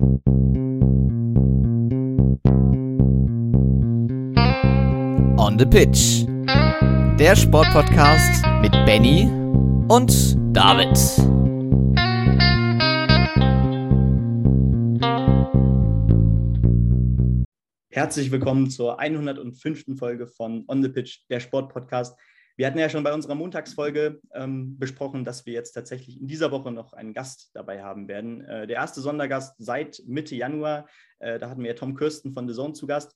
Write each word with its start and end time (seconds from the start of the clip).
On 0.00 0.22
the 5.58 5.66
Pitch. 5.66 6.24
Der 7.18 7.34
Sportpodcast 7.34 8.44
mit 8.62 8.70
Benny 8.86 9.28
und 9.88 10.36
David. 10.56 10.96
Herzlich 17.90 18.30
willkommen 18.30 18.70
zur 18.70 19.00
105. 19.00 19.98
Folge 19.98 20.28
von 20.28 20.64
On 20.68 20.80
the 20.80 20.88
Pitch, 20.88 21.22
der 21.28 21.40
Sportpodcast. 21.40 22.16
Wir 22.58 22.66
hatten 22.66 22.78
ja 22.78 22.88
schon 22.88 23.04
bei 23.04 23.14
unserer 23.14 23.36
Montagsfolge 23.36 24.20
ähm, 24.34 24.80
besprochen, 24.80 25.24
dass 25.24 25.46
wir 25.46 25.52
jetzt 25.52 25.74
tatsächlich 25.74 26.20
in 26.20 26.26
dieser 26.26 26.50
Woche 26.50 26.72
noch 26.72 26.92
einen 26.92 27.14
Gast 27.14 27.52
dabei 27.54 27.84
haben 27.84 28.08
werden. 28.08 28.44
Äh, 28.44 28.66
der 28.66 28.78
erste 28.78 29.00
Sondergast 29.00 29.54
seit 29.58 30.02
Mitte 30.06 30.34
Januar. 30.34 30.88
Äh, 31.20 31.38
da 31.38 31.50
hatten 31.50 31.62
wir 31.62 31.68
ja 31.70 31.76
Tom 31.76 31.94
Kirsten 31.94 32.32
von 32.32 32.48
The 32.48 32.54
Zone 32.54 32.72
zu 32.72 32.88
Gast. 32.88 33.14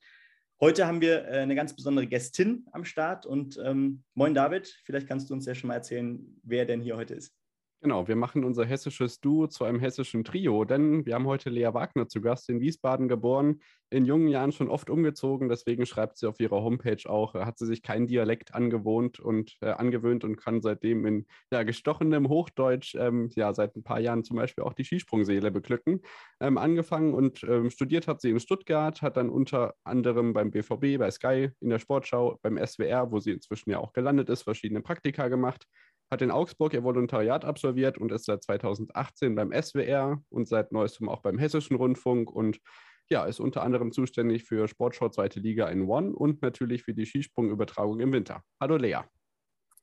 Heute 0.60 0.86
haben 0.86 1.00
wir 1.00 1.24
äh, 1.24 1.40
eine 1.40 1.56
ganz 1.56 1.74
besondere 1.74 2.06
Gästin 2.06 2.66
am 2.70 2.84
Start 2.84 3.26
und 3.26 3.58
ähm, 3.64 4.04
moin 4.14 4.32
David, 4.32 4.78
vielleicht 4.84 5.08
kannst 5.08 5.28
du 5.28 5.34
uns 5.34 5.44
ja 5.44 5.56
schon 5.56 5.66
mal 5.66 5.74
erzählen, 5.74 6.20
wer 6.44 6.64
denn 6.64 6.80
hier 6.80 6.96
heute 6.96 7.14
ist. 7.14 7.41
Genau, 7.84 8.06
wir 8.06 8.14
machen 8.14 8.44
unser 8.44 8.64
hessisches 8.64 9.20
Duo 9.20 9.48
zu 9.48 9.64
einem 9.64 9.80
hessischen 9.80 10.22
Trio, 10.22 10.64
denn 10.64 11.04
wir 11.04 11.16
haben 11.16 11.26
heute 11.26 11.50
Lea 11.50 11.70
Wagner 11.74 12.06
zu 12.06 12.20
Gast, 12.20 12.48
in 12.48 12.60
Wiesbaden 12.60 13.08
geboren, 13.08 13.60
in 13.90 14.04
jungen 14.04 14.28
Jahren 14.28 14.52
schon 14.52 14.68
oft 14.68 14.88
umgezogen, 14.88 15.48
deswegen 15.48 15.84
schreibt 15.84 16.16
sie 16.16 16.28
auf 16.28 16.38
ihrer 16.38 16.62
Homepage 16.62 17.10
auch, 17.10 17.34
hat 17.34 17.58
sie 17.58 17.66
sich 17.66 17.82
keinen 17.82 18.06
Dialekt 18.06 18.54
angewohnt 18.54 19.18
und 19.18 19.56
äh, 19.62 19.70
angewöhnt 19.70 20.22
und 20.22 20.36
kann 20.36 20.62
seitdem 20.62 21.04
in 21.06 21.26
ja, 21.50 21.64
gestochenem 21.64 22.28
Hochdeutsch 22.28 22.94
ähm, 22.94 23.30
ja 23.34 23.52
seit 23.52 23.74
ein 23.74 23.82
paar 23.82 23.98
Jahren 23.98 24.22
zum 24.22 24.36
Beispiel 24.36 24.62
auch 24.62 24.74
die 24.74 24.84
Skisprungseele 24.84 25.50
beglücken. 25.50 26.02
Ähm, 26.38 26.58
angefangen 26.58 27.14
und 27.14 27.42
ähm, 27.42 27.68
studiert 27.68 28.06
hat 28.06 28.20
sie 28.20 28.30
in 28.30 28.38
Stuttgart, 28.38 29.02
hat 29.02 29.16
dann 29.16 29.28
unter 29.28 29.74
anderem 29.82 30.34
beim 30.34 30.52
BVB, 30.52 30.98
bei 30.98 31.10
Sky, 31.10 31.50
in 31.58 31.68
der 31.70 31.80
Sportschau, 31.80 32.38
beim 32.42 32.64
SWR, 32.64 33.10
wo 33.10 33.18
sie 33.18 33.32
inzwischen 33.32 33.70
ja 33.70 33.78
auch 33.78 33.92
gelandet 33.92 34.28
ist, 34.30 34.42
verschiedene 34.42 34.82
Praktika 34.82 35.26
gemacht 35.26 35.66
hat 36.12 36.20
in 36.20 36.30
Augsburg 36.30 36.74
ihr 36.74 36.84
Volontariat 36.84 37.46
absolviert 37.46 37.96
und 37.96 38.12
ist 38.12 38.26
seit 38.26 38.42
2018 38.42 39.34
beim 39.34 39.50
SWR 39.50 40.22
und 40.28 40.46
seit 40.46 40.70
neuestem 40.70 41.08
auch 41.08 41.22
beim 41.22 41.38
Hessischen 41.38 41.74
Rundfunk 41.74 42.30
und 42.30 42.60
ja, 43.08 43.24
ist 43.24 43.40
unter 43.40 43.62
anderem 43.62 43.92
zuständig 43.92 44.44
für 44.44 44.68
Sportschau 44.68 45.08
Zweite 45.08 45.40
Liga 45.40 45.68
in 45.68 45.88
One 45.88 46.14
und 46.14 46.42
natürlich 46.42 46.82
für 46.82 46.92
die 46.92 47.06
Skisprungübertragung 47.06 47.98
im 48.00 48.12
Winter. 48.12 48.42
Hallo 48.60 48.76
Lea. 48.76 48.98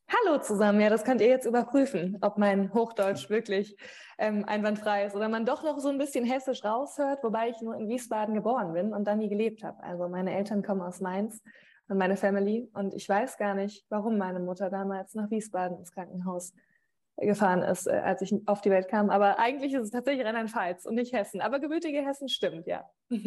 Hallo 0.08 0.40
zusammen, 0.40 0.80
ja, 0.82 0.90
das 0.90 1.04
könnt 1.04 1.22
ihr 1.22 1.28
jetzt 1.28 1.46
überprüfen, 1.46 2.18
ob 2.22 2.38
mein 2.38 2.74
Hochdeutsch 2.74 3.30
wirklich 3.32 3.76
ähm, 4.20 4.46
einwandfrei 4.46 5.06
ist 5.06 5.16
oder 5.16 5.30
man 5.30 5.46
doch 5.46 5.64
noch 5.64 5.80
so 5.80 5.90
ein 5.90 5.98
bisschen 5.98 6.26
hessisch 6.26 6.64
raushört, 6.64 7.24
wobei 7.24 7.50
ich 7.50 7.62
nur 7.62 7.76
in 7.76 7.90
Wiesbaden 7.90 8.36
geboren 8.36 8.74
bin 8.74 8.94
und 8.94 9.06
dann 9.06 9.18
nie 9.18 9.30
gelebt 9.30 9.64
habe. 9.64 9.82
Also 9.84 10.08
meine 10.10 10.36
Eltern 10.36 10.62
kommen 10.62 10.82
aus 10.82 11.00
Mainz 11.00 11.42
und 11.90 11.98
meine 11.98 12.16
Family. 12.16 12.70
Und 12.74 12.94
ich 12.94 13.10
weiß 13.10 13.38
gar 13.38 13.56
nicht, 13.56 13.86
warum 13.90 14.18
meine 14.18 14.40
Mutter 14.40 14.70
damals 14.70 15.16
nach 15.16 15.30
Wiesbaden 15.30 15.78
ins 15.80 15.92
Krankenhaus 15.92 16.54
gefahren 17.18 17.62
ist, 17.64 17.88
äh, 17.88 17.92
als 17.92 18.22
ich 18.22 18.34
auf 18.46 18.62
die 18.62 18.70
Welt 18.70 18.88
kam. 18.88 19.10
Aber 19.10 19.40
eigentlich 19.40 19.74
ist 19.74 19.84
es 19.84 19.92
tatsächlich 19.92 20.26
Rheinland-Pfalz 20.26 20.86
und 20.86 20.96
nicht 20.96 21.14
Hessen. 21.14 21.42
Aber 21.42 21.60
gebürtige 21.60 22.06
Hessen 22.06 22.30
stimmt, 22.30 22.68
ja. 22.68 22.90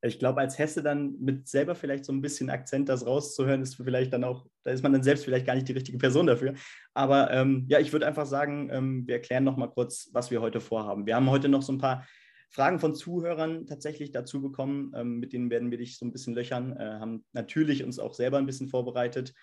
Ich 0.00 0.20
glaube, 0.20 0.40
als 0.40 0.56
Hesse 0.60 0.80
dann 0.80 1.16
mit 1.18 1.48
selber 1.48 1.74
vielleicht 1.74 2.04
so 2.04 2.12
ein 2.12 2.20
bisschen 2.20 2.50
Akzent 2.50 2.88
das 2.88 3.04
rauszuhören, 3.04 3.62
ist 3.62 3.74
vielleicht 3.74 4.12
dann 4.12 4.22
auch, 4.22 4.46
da 4.62 4.70
ist 4.70 4.84
man 4.84 4.92
dann 4.92 5.02
selbst 5.02 5.24
vielleicht 5.24 5.44
gar 5.44 5.56
nicht 5.56 5.66
die 5.66 5.72
richtige 5.72 5.98
Person 5.98 6.28
dafür. 6.28 6.54
Aber 6.94 7.32
ähm, 7.32 7.64
ja, 7.68 7.80
ich 7.80 7.92
würde 7.92 8.06
einfach 8.06 8.26
sagen, 8.26 8.70
ähm, 8.70 9.08
wir 9.08 9.16
erklären 9.16 9.42
noch 9.42 9.56
mal 9.56 9.66
kurz, 9.66 10.08
was 10.12 10.30
wir 10.30 10.40
heute 10.40 10.60
vorhaben. 10.60 11.04
Wir 11.04 11.16
haben 11.16 11.28
heute 11.28 11.48
noch 11.48 11.62
so 11.62 11.72
ein 11.72 11.78
paar 11.78 12.06
Fragen 12.50 12.78
von 12.78 12.94
Zuhörern 12.94 13.66
tatsächlich 13.66 14.10
dazu 14.10 14.40
bekommen. 14.40 14.92
Ähm, 14.94 15.18
mit 15.18 15.32
denen 15.32 15.50
werden 15.50 15.70
wir 15.70 15.78
dich 15.78 15.98
so 15.98 16.06
ein 16.06 16.12
bisschen 16.12 16.34
löchern. 16.34 16.76
Äh, 16.76 16.98
haben 16.98 17.24
natürlich 17.32 17.84
uns 17.84 17.98
auch 17.98 18.14
selber 18.14 18.38
ein 18.38 18.46
bisschen 18.46 18.68
vorbereitet. 18.68 19.34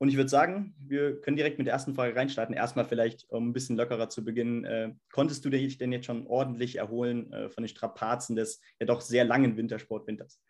Und 0.00 0.08
ich 0.08 0.16
würde 0.16 0.28
sagen, 0.28 0.74
wir 0.78 1.20
können 1.20 1.36
direkt 1.36 1.58
mit 1.58 1.66
der 1.66 1.74
ersten 1.74 1.94
Frage 1.94 2.14
reinstarten. 2.14 2.54
Erstmal 2.54 2.84
vielleicht, 2.84 3.28
um 3.30 3.48
ein 3.48 3.52
bisschen 3.52 3.76
lockerer 3.76 4.08
zu 4.08 4.24
beginnen. 4.24 4.64
Äh, 4.64 4.94
konntest 5.12 5.44
du 5.44 5.50
dich 5.50 5.76
denn 5.76 5.90
jetzt 5.90 6.06
schon 6.06 6.26
ordentlich 6.26 6.76
erholen 6.76 7.32
äh, 7.32 7.50
von 7.50 7.64
den 7.64 7.68
Strapazen 7.68 8.36
des 8.36 8.60
ja 8.78 8.86
doch 8.86 9.00
sehr 9.00 9.24
langen 9.24 9.56
Wintersportwinters? 9.56 10.40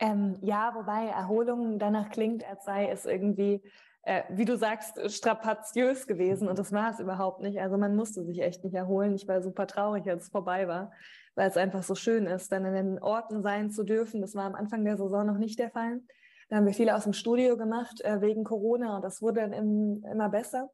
Ähm, 0.00 0.38
ja, 0.42 0.72
wobei 0.74 1.06
Erholung 1.06 1.78
danach 1.78 2.10
klingt, 2.10 2.44
als 2.48 2.64
sei 2.64 2.88
es 2.88 3.04
irgendwie 3.04 3.62
äh, 4.02 4.22
wie 4.30 4.44
du 4.44 4.56
sagst, 4.56 5.10
strapaziös 5.10 6.06
gewesen 6.06 6.48
und 6.48 6.58
das 6.58 6.72
war 6.72 6.90
es 6.90 7.00
überhaupt 7.00 7.40
nicht. 7.40 7.60
Also 7.60 7.76
man 7.76 7.96
musste 7.96 8.24
sich 8.24 8.40
echt 8.40 8.64
nicht 8.64 8.74
erholen. 8.74 9.14
Ich 9.14 9.28
war 9.28 9.42
super 9.42 9.66
traurig, 9.66 10.08
als 10.08 10.24
es 10.24 10.28
vorbei 10.30 10.68
war, 10.68 10.92
weil 11.34 11.48
es 11.48 11.56
einfach 11.56 11.82
so 11.82 11.94
schön 11.94 12.26
ist, 12.26 12.50
dann 12.52 12.64
in 12.64 12.74
den 12.74 13.02
Orten 13.02 13.42
sein 13.42 13.70
zu 13.70 13.84
dürfen. 13.84 14.20
Das 14.20 14.34
war 14.34 14.44
am 14.44 14.54
Anfang 14.54 14.84
der 14.84 14.96
Saison 14.96 15.26
noch 15.26 15.38
nicht 15.38 15.58
der 15.58 15.70
Fall. 15.70 16.00
Da 16.48 16.56
haben 16.56 16.66
wir 16.66 16.72
viele 16.72 16.96
aus 16.96 17.04
dem 17.04 17.12
Studio 17.12 17.56
gemacht 17.56 18.00
äh, 18.02 18.20
wegen 18.20 18.44
Corona 18.44 18.96
und 18.96 19.04
das 19.04 19.20
wurde 19.20 19.42
dann 19.42 19.52
im, 19.52 20.04
immer 20.10 20.30
besser. 20.30 20.70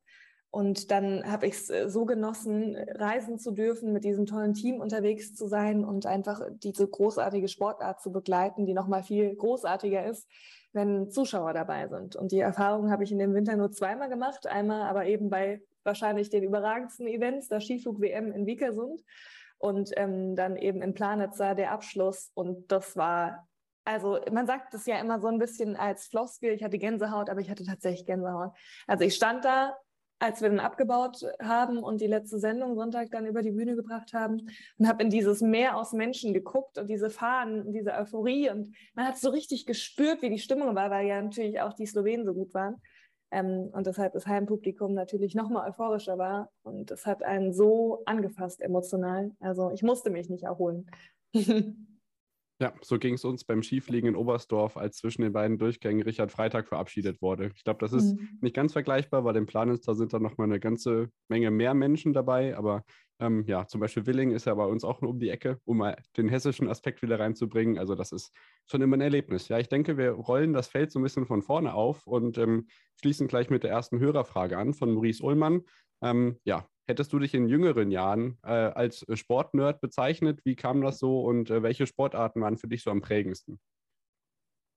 Und 0.55 0.93
dann 0.93 1.29
habe 1.29 1.49
ich 1.49 1.55
es 1.55 1.71
äh, 1.71 1.91
so 1.91 2.05
genossen, 2.05 2.77
reisen 2.77 3.41
zu 3.41 3.51
dürfen, 3.51 3.93
mit 3.93 4.05
diesem 4.05 4.25
tollen 4.25 4.55
Team 4.55 4.81
unterwegs 4.81 5.35
zu 5.35 5.49
sein 5.49 5.85
und 5.85 6.07
einfach 6.07 6.43
diese 6.63 6.87
großartige 6.87 7.49
Sportart 7.49 8.01
zu 8.01 8.13
begleiten, 8.13 8.65
die 8.65 8.73
nochmal 8.73 9.03
viel 9.03 9.35
großartiger 9.35 10.07
ist, 10.07 10.31
wenn 10.73 11.11
Zuschauer 11.11 11.55
dabei 11.55 11.89
sind. 11.89 12.15
Und 12.15 12.31
die 12.31 12.39
Erfahrung 12.39 12.93
habe 12.93 13.03
ich 13.03 13.11
in 13.11 13.19
dem 13.19 13.35
Winter 13.35 13.57
nur 13.57 13.73
zweimal 13.73 14.09
gemacht. 14.09 14.47
Einmal 14.47 14.83
aber 14.83 15.07
eben 15.07 15.29
bei 15.29 15.61
wahrscheinlich 15.83 16.31
den 16.31 16.45
überragendsten 16.45 17.09
Events, 17.09 17.49
der 17.49 17.61
Skiflug-WM 17.61 18.31
in 18.31 18.47
Vikersund 18.47 19.03
und 19.59 19.91
ähm, 19.97 20.37
dann 20.37 20.57
eben 20.57 20.83
in 20.83 20.95
Planitzer 20.95 21.57
der 21.57 21.73
Abschluss. 21.73 22.31
Und 22.33 22.71
das 22.71 22.97
war, 22.97 23.49
also 23.85 24.21
man 24.31 24.47
sagt 24.47 24.73
es 24.75 24.87
ja 24.87 25.01
immer 25.01 25.19
so 25.19 25.27
ein 25.27 25.41
bisschen 25.41 25.75
als 25.75 26.07
Floskel, 26.07 26.53
ich 26.53 26.63
hatte 26.63 26.79
Gänsehaut, 26.79 27.29
aber 27.29 27.41
ich 27.41 27.51
hatte 27.51 27.65
tatsächlich 27.65 28.07
Gänsehaut. 28.07 28.53
Also 28.87 29.03
ich 29.03 29.17
stand 29.17 29.45
da 29.45 29.77
als 30.25 30.41
wir 30.43 30.49
dann 30.49 30.61
abgebaut 30.61 31.25
haben 31.41 31.79
und 31.79 32.01
die 32.01 32.07
letzte 32.07 32.39
Sendung 32.39 32.75
Sonntag 32.75 33.11
dann 33.11 33.27
über 33.27 33.43
die 33.43 33.53
Bühne 33.53 33.77
gebracht 33.77 34.13
haben 34.13 34.49
und 34.79 34.89
habe 34.89 35.03
in 35.03 35.11
dieses 35.11 35.41
Meer 35.41 35.77
aus 35.77 35.93
Menschen 35.93 36.33
geguckt 36.33 36.79
und 36.79 36.89
diese 36.89 37.11
Fahnen 37.11 37.73
diese 37.73 37.93
Euphorie 37.93 38.51
und 38.51 38.75
man 38.95 39.07
hat 39.07 39.19
so 39.19 39.31
richtig 39.31 39.67
gespürt, 39.67 40.23
wie 40.23 40.31
die 40.31 40.39
Stimmung 40.39 40.75
war, 40.75 40.91
weil 40.91 41.07
ja 41.07 41.21
natürlich 41.21 41.61
auch 41.61 41.75
die 41.75 41.87
Slowenen 41.87 42.25
so 42.25 42.35
gut 42.35 42.55
waren 42.55 42.81
ähm, 43.31 43.71
und 43.73 43.87
deshalb 43.87 44.13
das 44.13 44.27
Heimpublikum 44.27 44.95
natürlich 44.95 45.35
noch 45.35 45.51
mal 45.51 45.69
euphorischer 45.69 46.19
war 46.19 46.51
und 46.63 46.91
es 46.91 47.05
hat 47.05 47.23
einen 47.23 47.53
so 47.53 48.03
angefasst 48.07 48.63
emotional. 48.63 49.33
Also 49.41 49.71
ich 49.71 49.83
musste 49.83 50.11
mich 50.11 50.29
nicht 50.31 50.45
erholen. 50.45 50.87
Ja, 52.61 52.73
so 52.83 53.01
ging 53.01 53.15
es 53.15 53.25
uns 53.25 53.45
beim 53.45 53.65
Skifliegen 53.65 54.11
in 54.11 54.17
Oberstdorf, 54.17 54.77
als 54.77 54.99
zwischen 54.99 55.23
den 55.23 55.33
beiden 55.33 55.59
Durchgängen 55.59 56.03
Richard 56.03 56.31
Freitag 56.31 56.69
verabschiedet 56.69 57.21
wurde. 57.21 57.51
Ich 57.57 57.65
glaube, 57.65 57.81
das 57.81 57.93
ist 57.93 58.15
mhm. 58.15 58.39
nicht 58.41 58.55
ganz 58.55 58.73
vergleichbar, 58.73 59.25
weil 59.25 59.35
im 59.35 59.47
Planitzer 59.47 59.97
sind 59.97 60.13
da 60.13 60.21
nochmal 60.21 60.47
eine 60.47 60.61
ganze 60.61 61.11
Menge 61.29 61.51
mehr 61.51 61.75
Menschen 61.75 62.13
dabei. 62.13 62.57
Aber 62.57 62.85
ähm, 63.19 63.45
ja, 63.49 63.67
zum 63.67 63.81
Beispiel 63.81 64.07
Willing 64.07 64.31
ist 64.31 64.47
ja 64.47 64.55
bei 64.55 64.67
uns 64.67 64.85
auch 64.85 65.01
nur 65.01 65.11
um 65.11 65.19
die 65.19 65.31
Ecke, 65.31 65.59
um 65.65 65.79
mal 65.79 65.97
den 66.17 66.29
hessischen 66.29 66.69
Aspekt 66.69 67.03
wieder 67.03 67.19
reinzubringen. 67.19 67.77
Also 67.77 67.97
das 67.97 68.13
ist 68.13 68.33
schon 68.67 68.83
immer 68.83 68.97
ein 68.97 69.01
Erlebnis. 69.01 69.49
Ja, 69.49 69.59
ich 69.59 69.69
denke, 69.69 69.97
wir 69.99 70.13
rollen 70.13 70.53
das 70.53 70.69
Feld 70.69 70.93
so 70.93 71.01
ein 71.01 71.03
bisschen 71.03 71.27
von 71.27 71.43
vorne 71.43 71.75
auf 71.75 72.07
und 72.07 72.39
ähm, 72.39 72.69
schließen 73.01 73.27
gleich 73.27 73.51
mit 73.51 73.65
der 73.65 73.71
ersten 73.71 73.99
Hörerfrage 73.99 74.57
an 74.59 74.75
von 74.75 74.93
Maurice 74.93 75.25
Ullmann. 75.25 75.63
Ähm, 76.03 76.39
ja, 76.45 76.69
hättest 76.87 77.13
du 77.13 77.19
dich 77.19 77.35
in 77.35 77.49
jüngeren 77.49 77.91
Jahren 77.91 78.39
äh, 78.43 78.49
als 78.51 79.05
Sportnerd 79.15 79.81
bezeichnet? 79.81 80.41
Wie 80.45 80.57
kam 80.57 80.83
das 80.83 80.99
so 80.99 81.23
und 81.23 81.51
äh, 81.51 81.63
welche 81.63 81.87
Sportarten 81.87 82.41
waren 82.41 82.57
für 82.57 82.69
dich 82.69 82.83
so 82.83 82.91
am 82.91 83.01
prägendsten? 83.01 83.59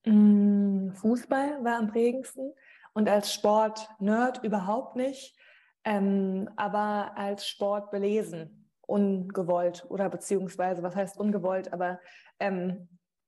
Mm, 0.06 0.92
Fußball 0.92 1.64
war 1.64 1.80
am 1.80 1.88
prägendsten 1.88 2.54
und 2.94 3.10
als 3.10 3.34
Sportnerd 3.34 4.44
überhaupt 4.44 4.96
nicht, 4.96 5.38
ähm, 5.84 6.50
aber 6.56 7.18
als 7.18 7.48
Sport 7.48 7.92
belesen, 7.92 8.70
ungewollt 8.82 9.86
oder 9.90 10.10
beziehungsweise, 10.10 10.82
was 10.82 10.96
heißt 10.96 11.18
ungewollt, 11.18 11.74
aber 11.74 12.00
ähm, 12.40 12.88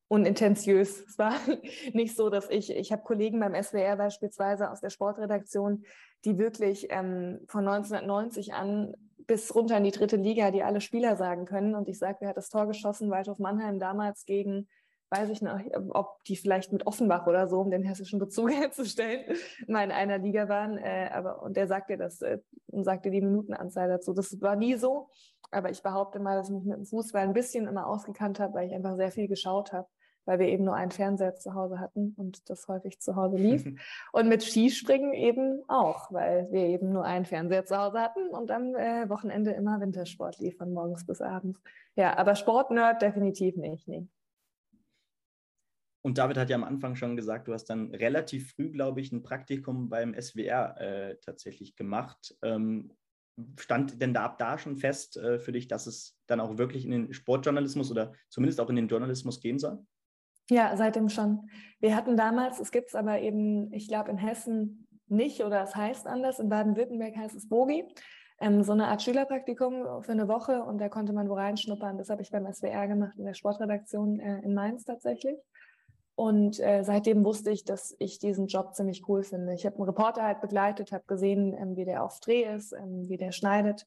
unintentiös. 0.09 1.05
Es 1.07 1.17
war 1.17 1.33
nicht 1.93 2.17
so, 2.17 2.29
dass 2.29 2.49
ich, 2.49 2.75
ich 2.75 2.91
habe 2.91 3.03
Kollegen 3.03 3.39
beim 3.39 3.55
SWR 3.55 3.95
beispielsweise 3.95 4.69
aus 4.69 4.81
der 4.81 4.89
Sportredaktion, 4.89 5.85
die 6.25 6.37
wirklich 6.37 6.87
ähm, 6.89 7.39
von 7.47 7.65
1990 7.65 8.53
an 8.53 8.93
bis 9.27 9.53
runter 9.53 9.77
in 9.77 9.83
die 9.83 9.91
dritte 9.91 10.17
Liga, 10.17 10.49
die 10.49 10.63
alle 10.63 10.81
Spieler 10.81 11.15
sagen 11.15 11.45
können. 11.45 11.75
Und 11.75 11.87
ich 11.87 11.99
sage, 11.99 12.17
wer 12.19 12.29
hat 12.29 12.37
das 12.37 12.49
Tor 12.49 12.65
geschossen? 12.65 13.11
Waldhof 13.11 13.37
Mannheim 13.37 13.79
damals 13.79 14.25
gegen, 14.25 14.67
weiß 15.11 15.29
ich 15.29 15.43
noch, 15.43 15.59
ob 15.89 16.23
die 16.23 16.35
vielleicht 16.35 16.73
mit 16.73 16.87
Offenbach 16.87 17.27
oder 17.27 17.47
so, 17.47 17.59
um 17.59 17.69
den 17.69 17.83
hessischen 17.83 18.17
Bezug 18.17 18.51
herzustellen, 18.59 19.37
mal 19.67 19.83
in 19.83 19.91
einer 19.91 20.17
Liga 20.17 20.49
waren. 20.49 20.79
Äh, 20.79 21.11
aber, 21.13 21.43
und 21.43 21.55
der 21.55 21.67
sagte 21.67 21.97
das 21.97 22.23
äh, 22.23 22.39
und 22.65 22.83
sagte 22.83 23.11
die 23.11 23.21
Minutenanzahl 23.21 23.87
dazu. 23.87 24.13
Das 24.13 24.41
war 24.41 24.55
nie 24.55 24.75
so. 24.75 25.09
Aber 25.51 25.69
ich 25.69 25.83
behaupte 25.83 26.19
mal, 26.19 26.35
dass 26.35 26.49
ich 26.49 26.55
mich 26.55 26.65
mit 26.65 26.77
dem 26.77 26.85
Fußball 26.85 27.21
ein 27.21 27.33
bisschen 27.33 27.67
immer 27.67 27.85
ausgekannt 27.85 28.39
habe, 28.39 28.55
weil 28.55 28.67
ich 28.67 28.73
einfach 28.73 28.95
sehr 28.95 29.11
viel 29.11 29.27
geschaut 29.27 29.71
habe 29.71 29.87
weil 30.25 30.39
wir 30.39 30.47
eben 30.47 30.63
nur 30.63 30.75
einen 30.75 30.91
Fernseher 30.91 31.35
zu 31.35 31.53
Hause 31.53 31.79
hatten 31.79 32.13
und 32.17 32.49
das 32.49 32.67
häufig 32.67 32.99
zu 32.99 33.15
Hause 33.15 33.37
lief. 33.37 33.65
und 34.13 34.27
mit 34.27 34.43
Skispringen 34.43 35.13
eben 35.13 35.63
auch, 35.67 36.11
weil 36.11 36.47
wir 36.51 36.65
eben 36.65 36.91
nur 36.91 37.05
einen 37.05 37.25
Fernseher 37.25 37.65
zu 37.65 37.77
Hause 37.77 37.99
hatten 37.99 38.29
und 38.29 38.51
am 38.51 38.75
äh, 38.75 39.09
Wochenende 39.09 39.51
immer 39.51 39.79
Wintersport 39.79 40.39
lief 40.39 40.57
von 40.57 40.73
morgens 40.73 41.05
bis 41.05 41.21
abends. 41.21 41.59
Ja, 41.95 42.17
aber 42.17 42.35
Sportnerd 42.35 43.01
definitiv 43.01 43.55
nicht. 43.55 43.87
Nee. 43.87 44.07
Und 46.01 46.17
David 46.17 46.37
hat 46.37 46.49
ja 46.49 46.55
am 46.55 46.63
Anfang 46.63 46.95
schon 46.95 47.15
gesagt, 47.15 47.47
du 47.47 47.53
hast 47.53 47.65
dann 47.65 47.93
relativ 47.93 48.53
früh, 48.53 48.69
glaube 48.69 49.01
ich, 49.01 49.11
ein 49.11 49.21
Praktikum 49.21 49.89
beim 49.89 50.19
SWR 50.19 50.79
äh, 50.79 51.17
tatsächlich 51.17 51.75
gemacht. 51.75 52.37
Ähm, 52.41 52.93
stand 53.57 54.01
denn 54.01 54.13
da 54.13 54.25
ab 54.25 54.37
da 54.37 54.57
schon 54.57 54.77
fest 54.77 55.17
äh, 55.17 55.39
für 55.39 55.51
dich, 55.51 55.67
dass 55.67 55.87
es 55.87 56.17
dann 56.27 56.39
auch 56.39 56.57
wirklich 56.57 56.85
in 56.85 56.91
den 56.91 57.13
Sportjournalismus 57.13 57.91
oder 57.91 58.13
zumindest 58.29 58.61
auch 58.61 58.69
in 58.69 58.75
den 58.75 58.87
Journalismus 58.87 59.41
gehen 59.41 59.59
soll? 59.59 59.85
Ja, 60.49 60.75
seitdem 60.75 61.09
schon. 61.09 61.47
Wir 61.79 61.95
hatten 61.95 62.17
damals, 62.17 62.59
es 62.59 62.71
gibt 62.71 62.89
es 62.89 62.95
aber 62.95 63.19
eben, 63.19 63.71
ich 63.71 63.87
glaube, 63.87 64.09
in 64.09 64.17
Hessen 64.17 64.87
nicht 65.07 65.43
oder 65.43 65.61
es 65.61 65.75
heißt 65.75 66.07
anders. 66.07 66.39
In 66.39 66.49
Baden-Württemberg 66.49 67.15
heißt 67.15 67.35
es 67.35 67.47
Bogi. 67.47 67.85
Ähm, 68.41 68.63
so 68.63 68.71
eine 68.71 68.87
Art 68.87 69.01
Schülerpraktikum 69.01 70.01
für 70.01 70.11
eine 70.11 70.27
Woche 70.27 70.63
und 70.63 70.79
da 70.79 70.89
konnte 70.89 71.13
man 71.13 71.29
wo 71.29 71.33
reinschnuppern. 71.33 71.97
Das 71.97 72.09
habe 72.09 72.21
ich 72.21 72.31
beim 72.31 72.51
SWR 72.51 72.87
gemacht, 72.87 73.17
in 73.17 73.25
der 73.25 73.33
Sportredaktion 73.33 74.19
äh, 74.19 74.39
in 74.39 74.53
Mainz 74.53 74.85
tatsächlich. 74.85 75.37
Und 76.15 76.59
äh, 76.59 76.83
seitdem 76.83 77.23
wusste 77.23 77.51
ich, 77.51 77.63
dass 77.63 77.95
ich 77.99 78.19
diesen 78.19 78.47
Job 78.47 78.75
ziemlich 78.75 79.07
cool 79.07 79.23
finde. 79.23 79.53
Ich 79.53 79.65
habe 79.65 79.75
einen 79.75 79.85
Reporter 79.85 80.23
halt 80.23 80.41
begleitet, 80.41 80.91
habe 80.91 81.05
gesehen, 81.05 81.53
ähm, 81.53 81.75
wie 81.75 81.85
der 81.85 82.03
auf 82.03 82.19
Dreh 82.21 82.43
ist, 82.43 82.73
ähm, 82.73 83.07
wie 83.07 83.17
der 83.17 83.31
schneidet 83.31 83.85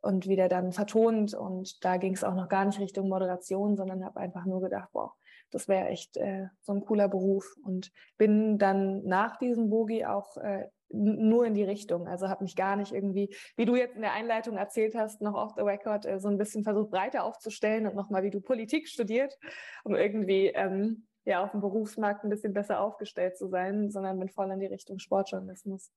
und 0.00 0.28
wie 0.28 0.36
der 0.36 0.48
dann 0.48 0.72
vertont. 0.72 1.34
Und 1.34 1.84
da 1.84 1.96
ging 1.96 2.12
es 2.12 2.22
auch 2.22 2.34
noch 2.34 2.48
gar 2.48 2.64
nicht 2.64 2.80
Richtung 2.80 3.08
Moderation, 3.08 3.76
sondern 3.76 4.04
habe 4.04 4.20
einfach 4.20 4.46
nur 4.46 4.60
gedacht, 4.60 4.90
wow, 4.92 5.12
das 5.52 5.68
wäre 5.68 5.88
echt 5.88 6.16
äh, 6.16 6.48
so 6.60 6.72
ein 6.72 6.84
cooler 6.84 7.08
Beruf. 7.08 7.54
Und 7.64 7.92
bin 8.18 8.58
dann 8.58 9.04
nach 9.04 9.36
diesem 9.36 9.70
Bogi 9.70 10.04
auch 10.04 10.36
äh, 10.38 10.68
nur 10.92 11.46
in 11.46 11.54
die 11.54 11.64
Richtung. 11.64 12.06
Also 12.06 12.28
habe 12.28 12.44
mich 12.44 12.56
gar 12.56 12.76
nicht 12.76 12.92
irgendwie, 12.92 13.34
wie 13.56 13.64
du 13.64 13.76
jetzt 13.76 13.96
in 13.96 14.02
der 14.02 14.12
Einleitung 14.12 14.56
erzählt 14.56 14.94
hast, 14.94 15.20
noch 15.20 15.34
off 15.34 15.52
the 15.56 15.62
record 15.62 16.06
äh, 16.06 16.20
so 16.20 16.28
ein 16.28 16.38
bisschen 16.38 16.64
versucht 16.64 16.90
breiter 16.90 17.24
aufzustellen 17.24 17.86
und 17.86 17.94
nochmal, 17.94 18.22
wie 18.22 18.30
du 18.30 18.40
Politik 18.40 18.88
studiert, 18.88 19.38
um 19.84 19.94
irgendwie 19.94 20.48
ähm, 20.48 21.06
ja 21.24 21.42
auf 21.42 21.52
dem 21.52 21.60
Berufsmarkt 21.60 22.24
ein 22.24 22.30
bisschen 22.30 22.52
besser 22.52 22.80
aufgestellt 22.80 23.36
zu 23.36 23.48
sein, 23.48 23.90
sondern 23.90 24.18
bin 24.18 24.28
voll 24.28 24.50
in 24.50 24.60
die 24.60 24.66
Richtung 24.66 24.98
Sportjournalismus. 24.98 25.90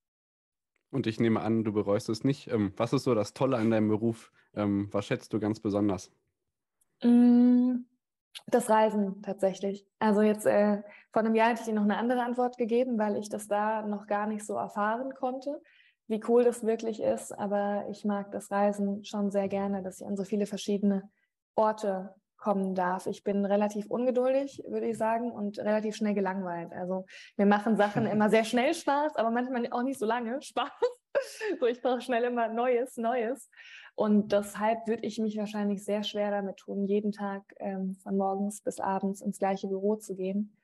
Und 0.90 1.06
ich 1.06 1.20
nehme 1.20 1.40
an, 1.40 1.64
du 1.64 1.72
bereust 1.72 2.08
es 2.08 2.24
nicht. 2.24 2.50
Ähm, 2.50 2.72
was 2.76 2.92
ist 2.92 3.04
so 3.04 3.14
das 3.14 3.34
Tolle 3.34 3.56
an 3.56 3.70
deinem 3.70 3.88
Beruf? 3.88 4.32
Ähm, 4.54 4.88
was 4.92 5.06
schätzt 5.06 5.32
du 5.32 5.40
ganz 5.40 5.60
besonders? 5.60 6.10
Mm, 7.02 7.80
das 8.46 8.70
Reisen 8.70 9.22
tatsächlich. 9.22 9.86
Also 9.98 10.22
jetzt 10.22 10.46
äh, 10.46 10.82
vor 11.12 11.20
einem 11.20 11.34
Jahr 11.34 11.50
hätte 11.50 11.60
ich 11.60 11.66
dir 11.66 11.74
noch 11.74 11.82
eine 11.82 11.96
andere 11.96 12.22
Antwort 12.22 12.56
gegeben, 12.58 12.98
weil 12.98 13.16
ich 13.16 13.28
das 13.28 13.48
da 13.48 13.82
noch 13.82 14.06
gar 14.06 14.26
nicht 14.26 14.44
so 14.44 14.54
erfahren 14.54 15.14
konnte, 15.14 15.60
wie 16.06 16.22
cool 16.28 16.44
das 16.44 16.64
wirklich 16.64 17.02
ist. 17.02 17.32
Aber 17.32 17.86
ich 17.90 18.04
mag 18.04 18.30
das 18.32 18.50
Reisen 18.50 19.04
schon 19.04 19.30
sehr 19.30 19.48
gerne, 19.48 19.82
dass 19.82 20.00
ich 20.00 20.06
an 20.06 20.16
so 20.16 20.24
viele 20.24 20.46
verschiedene 20.46 21.10
Orte 21.54 22.14
kommen 22.36 22.74
darf. 22.74 23.06
Ich 23.06 23.24
bin 23.24 23.44
relativ 23.44 23.86
ungeduldig, 23.86 24.62
würde 24.68 24.86
ich 24.86 24.98
sagen, 24.98 25.32
und 25.32 25.58
relativ 25.58 25.96
schnell 25.96 26.14
gelangweilt. 26.14 26.72
Also 26.72 27.06
mir 27.36 27.46
machen 27.46 27.76
Sachen 27.76 28.06
immer 28.06 28.30
sehr 28.30 28.44
schnell 28.44 28.74
Spaß, 28.74 29.16
aber 29.16 29.30
manchmal 29.30 29.66
auch 29.72 29.82
nicht 29.82 29.98
so 29.98 30.06
lange 30.06 30.40
Spaß. 30.40 30.70
so, 31.60 31.66
ich 31.66 31.80
brauche 31.80 32.00
schnell 32.00 32.24
immer 32.24 32.48
Neues, 32.48 32.96
Neues. 32.96 33.50
Und 33.96 34.30
deshalb 34.30 34.86
würde 34.86 35.06
ich 35.06 35.18
mich 35.18 35.38
wahrscheinlich 35.38 35.82
sehr 35.82 36.02
schwer 36.02 36.30
damit 36.30 36.58
tun, 36.58 36.84
jeden 36.84 37.12
Tag 37.12 37.42
ähm, 37.58 37.96
von 38.02 38.18
morgens 38.18 38.60
bis 38.60 38.78
abends 38.78 39.22
ins 39.22 39.38
gleiche 39.38 39.68
Büro 39.68 39.96
zu 39.96 40.14
gehen. 40.14 40.54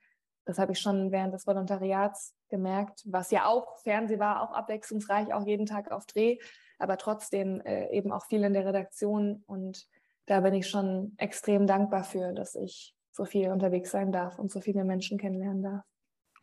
Das 0.45 0.59
habe 0.59 0.73
ich 0.73 0.81
schon 0.81 1.11
während 1.13 1.33
des 1.33 1.47
Volontariats 1.47 2.35
gemerkt, 2.51 3.05
was 3.07 3.31
ja 3.31 3.47
auch 3.47 3.79
Fernseh 3.79 4.19
war, 4.19 4.43
auch 4.43 4.53
abwechslungsreich, 4.53 5.33
auch 5.33 5.47
jeden 5.47 5.65
Tag 5.65 5.91
auf 5.91 6.05
Dreh, 6.05 6.39
aber 6.79 6.99
trotzdem 6.99 7.63
äh, 7.63 7.89
eben 7.97 8.13
auch 8.13 8.27
viel 8.27 8.45
in 8.45 8.53
der 8.53 8.67
Redaktion 8.67 9.43
und 9.47 9.89
da 10.27 10.41
bin 10.41 10.53
ich 10.53 10.69
schon 10.69 11.15
extrem 11.17 11.67
dankbar 11.67 12.05
für, 12.05 12.33
dass 12.33 12.55
ich 12.55 12.95
so 13.13 13.25
viel 13.25 13.51
unterwegs 13.51 13.91
sein 13.91 14.13
darf 14.13 14.39
und 14.39 14.51
so 14.51 14.61
viele 14.61 14.85
Menschen 14.85 15.19
kennenlernen 15.19 15.63
darf. 15.63 15.92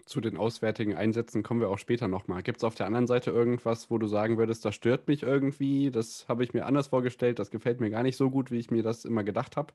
Zu 0.10 0.22
den 0.22 0.38
auswärtigen 0.38 0.96
Einsätzen 0.96 1.44
kommen 1.44 1.62
wir 1.62 1.70
auch 1.70 1.78
später 1.78 2.08
nochmal. 2.08 2.42
Gibt 2.42 2.58
es 2.58 2.64
auf 2.64 2.74
der 2.74 2.88
anderen 2.88 3.06
Seite 3.06 3.30
irgendwas, 3.30 3.92
wo 3.92 4.00
du 4.00 4.08
sagen 4.08 4.40
würdest, 4.40 4.66
das 4.66 4.74
stört 4.74 5.08
mich 5.08 5.22
irgendwie, 5.22 5.92
das 5.92 6.28
habe 6.28 6.44
ich 6.44 6.52
mir 6.52 6.66
anders 6.66 6.88
vorgestellt, 6.88 7.38
das 7.38 7.52
gefällt 7.52 7.80
mir 7.80 7.92
gar 7.92 8.02
nicht 8.02 8.18
so 8.18 8.32
gut, 8.32 8.50
wie 8.50 8.58
ich 8.58 8.72
mir 8.72 8.82
das 8.82 9.06
immer 9.06 9.24
gedacht 9.24 9.56
habe? 9.56 9.72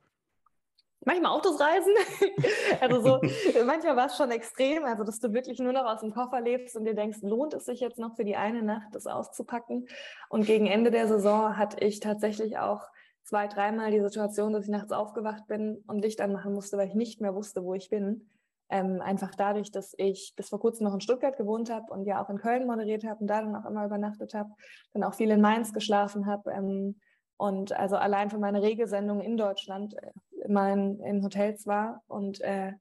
Manchmal 1.05 1.31
Autos 1.31 1.61
reisen. 1.61 1.93
also 2.81 3.01
so, 3.01 3.21
manchmal 3.65 3.95
war 3.95 4.07
es 4.07 4.17
schon 4.17 4.33
extrem, 4.33 4.85
also 4.85 5.05
dass 5.05 5.21
du 5.21 5.33
wirklich 5.33 5.61
nur 5.61 5.73
noch 5.73 5.85
aus 5.85 6.01
dem 6.01 6.13
Koffer 6.13 6.41
lebst 6.41 6.75
und 6.75 6.85
dir 6.85 6.95
denkst, 6.95 7.19
lohnt 7.23 7.55
es 7.55 7.67
sich 7.67 7.79
jetzt 7.79 8.01
noch 8.01 8.17
für 8.17 8.25
die 8.25 8.35
eine 8.35 8.65
Nacht, 8.65 8.89
das 8.93 9.07
auszupacken? 9.07 9.87
Und 10.31 10.47
gegen 10.47 10.67
Ende 10.67 10.91
der 10.91 11.07
Saison 11.07 11.57
hatte 11.57 11.85
ich 11.85 12.01
tatsächlich 12.01 12.59
auch 12.59 12.83
zwei, 13.23 13.47
dreimal 13.47 13.93
die 13.93 14.01
Situation, 14.01 14.53
dass 14.53 14.65
ich 14.65 14.71
nachts 14.71 14.91
aufgewacht 14.91 15.47
bin 15.47 15.85
und 15.87 16.01
Licht 16.01 16.21
anmachen 16.21 16.55
musste, 16.55 16.77
weil 16.77 16.89
ich 16.89 16.95
nicht 16.97 17.21
mehr 17.21 17.37
wusste, 17.37 17.63
wo 17.63 17.75
ich 17.75 17.89
bin. 17.89 18.29
Ähm, 18.71 19.01
einfach 19.03 19.35
dadurch, 19.35 19.71
dass 19.71 19.95
ich 19.99 20.33
bis 20.37 20.49
vor 20.49 20.59
kurzem 20.59 20.85
noch 20.85 20.95
in 20.95 21.01
Stuttgart 21.01 21.37
gewohnt 21.37 21.71
habe 21.71 21.93
und 21.93 22.07
ja 22.07 22.25
auch 22.25 22.31
in 22.31 22.39
Köln 22.39 22.67
moderiert 22.67 23.05
habe 23.05 23.21
und 23.21 23.27
da 23.27 23.43
dann 23.43 23.55
auch 23.55 23.69
immer 23.69 23.85
übernachtet 23.85 24.33
habe, 24.35 24.51
dann 24.95 25.05
auch 25.05 25.15
viel 25.15 25.31
in 25.31 25.41
Mainz 25.41 25.73
geschlafen 25.73 26.27
habe 26.27 26.51
ähm, 26.51 26.97
und 27.37 27.73
also 27.73 27.97
allein 27.97 28.31
für 28.31 28.39
meine 28.39 28.63
Regelsendung 28.63 29.21
in 29.21 29.37
Deutschland 29.37 29.95
äh, 29.95 30.13
immer 30.45 30.73
in, 30.73 31.01
in, 31.01 31.23
Hotels 31.23 31.67
war 31.67 32.03
und 32.07 32.41
äh, 32.41 32.73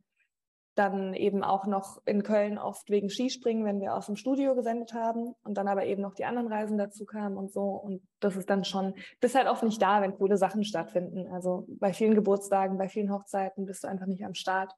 dann 0.76 1.14
eben 1.14 1.44
auch 1.44 1.68
noch 1.68 2.02
in 2.06 2.24
Köln 2.24 2.58
oft 2.58 2.90
wegen 2.90 3.10
Skispringen, 3.10 3.66
wenn 3.66 3.80
wir 3.80 3.94
aus 3.94 4.08
dem 4.08 4.16
Studio 4.16 4.56
gesendet 4.56 4.94
haben 4.94 5.36
und 5.44 5.56
dann 5.56 5.68
aber 5.68 5.86
eben 5.86 6.02
noch 6.02 6.16
die 6.16 6.26
anderen 6.26 6.52
Reisen 6.52 6.78
dazu 6.78 7.06
kamen 7.06 7.38
und 7.38 7.52
so. 7.52 7.62
Und 7.62 8.02
das 8.20 8.36
ist 8.36 8.50
dann 8.50 8.66
schon, 8.66 8.96
bist 9.20 9.36
halt 9.36 9.48
oft 9.48 9.64
nicht 9.64 9.82
da, 9.82 10.02
wenn 10.02 10.16
coole 10.16 10.38
Sachen 10.38 10.64
stattfinden. 10.64 11.28
Also 11.32 11.68
bei 11.80 11.94
vielen 11.94 12.16
Geburtstagen, 12.16 12.78
bei 12.78 12.90
vielen 12.90 13.12
Hochzeiten 13.12 13.66
bist 13.66 13.84
du 13.84 13.88
einfach 13.88 14.08
nicht 14.08 14.26
am 14.26 14.34
Start. 14.34 14.74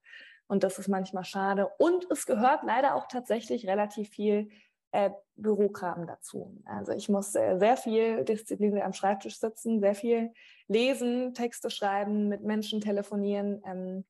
Und 0.47 0.63
das 0.63 0.77
ist 0.79 0.87
manchmal 0.87 1.23
schade. 1.23 1.69
Und 1.77 2.05
es 2.11 2.25
gehört 2.25 2.63
leider 2.63 2.95
auch 2.95 3.07
tatsächlich 3.07 3.67
relativ 3.67 4.09
viel 4.09 4.49
äh, 4.91 5.09
Bürokram 5.35 6.07
dazu. 6.07 6.61
Also 6.65 6.91
ich 6.93 7.09
muss 7.09 7.35
äh, 7.35 7.57
sehr 7.57 7.77
viel 7.77 8.23
Disziplin 8.23 8.81
am 8.81 8.93
Schreibtisch 8.93 9.39
sitzen, 9.39 9.79
sehr 9.79 9.95
viel 9.95 10.31
lesen, 10.67 11.33
Texte 11.33 11.69
schreiben, 11.69 12.29
mit 12.29 12.43
Menschen 12.43 12.79
telefonieren. 12.81 13.61
Ähm, 13.65 14.05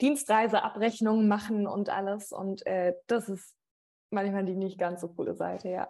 Dienstreiseabrechnungen 0.00 1.28
machen 1.28 1.66
und 1.66 1.88
alles. 1.88 2.32
Und 2.32 2.66
äh, 2.66 2.94
das 3.06 3.28
ist 3.28 3.54
manchmal 4.10 4.44
die 4.44 4.56
nicht 4.56 4.78
ganz 4.78 5.00
so 5.00 5.08
coole 5.08 5.34
Seite, 5.34 5.68
ja. 5.68 5.88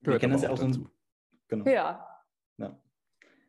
Wir 0.00 0.18
kennen 0.18 0.32
das 0.32 0.42
ja 0.42 0.50
auch 0.50 0.56
so 0.56 0.66
ein, 0.66 0.88
genau. 1.48 1.64
Ja. 1.70 2.06
ja. 2.58 2.78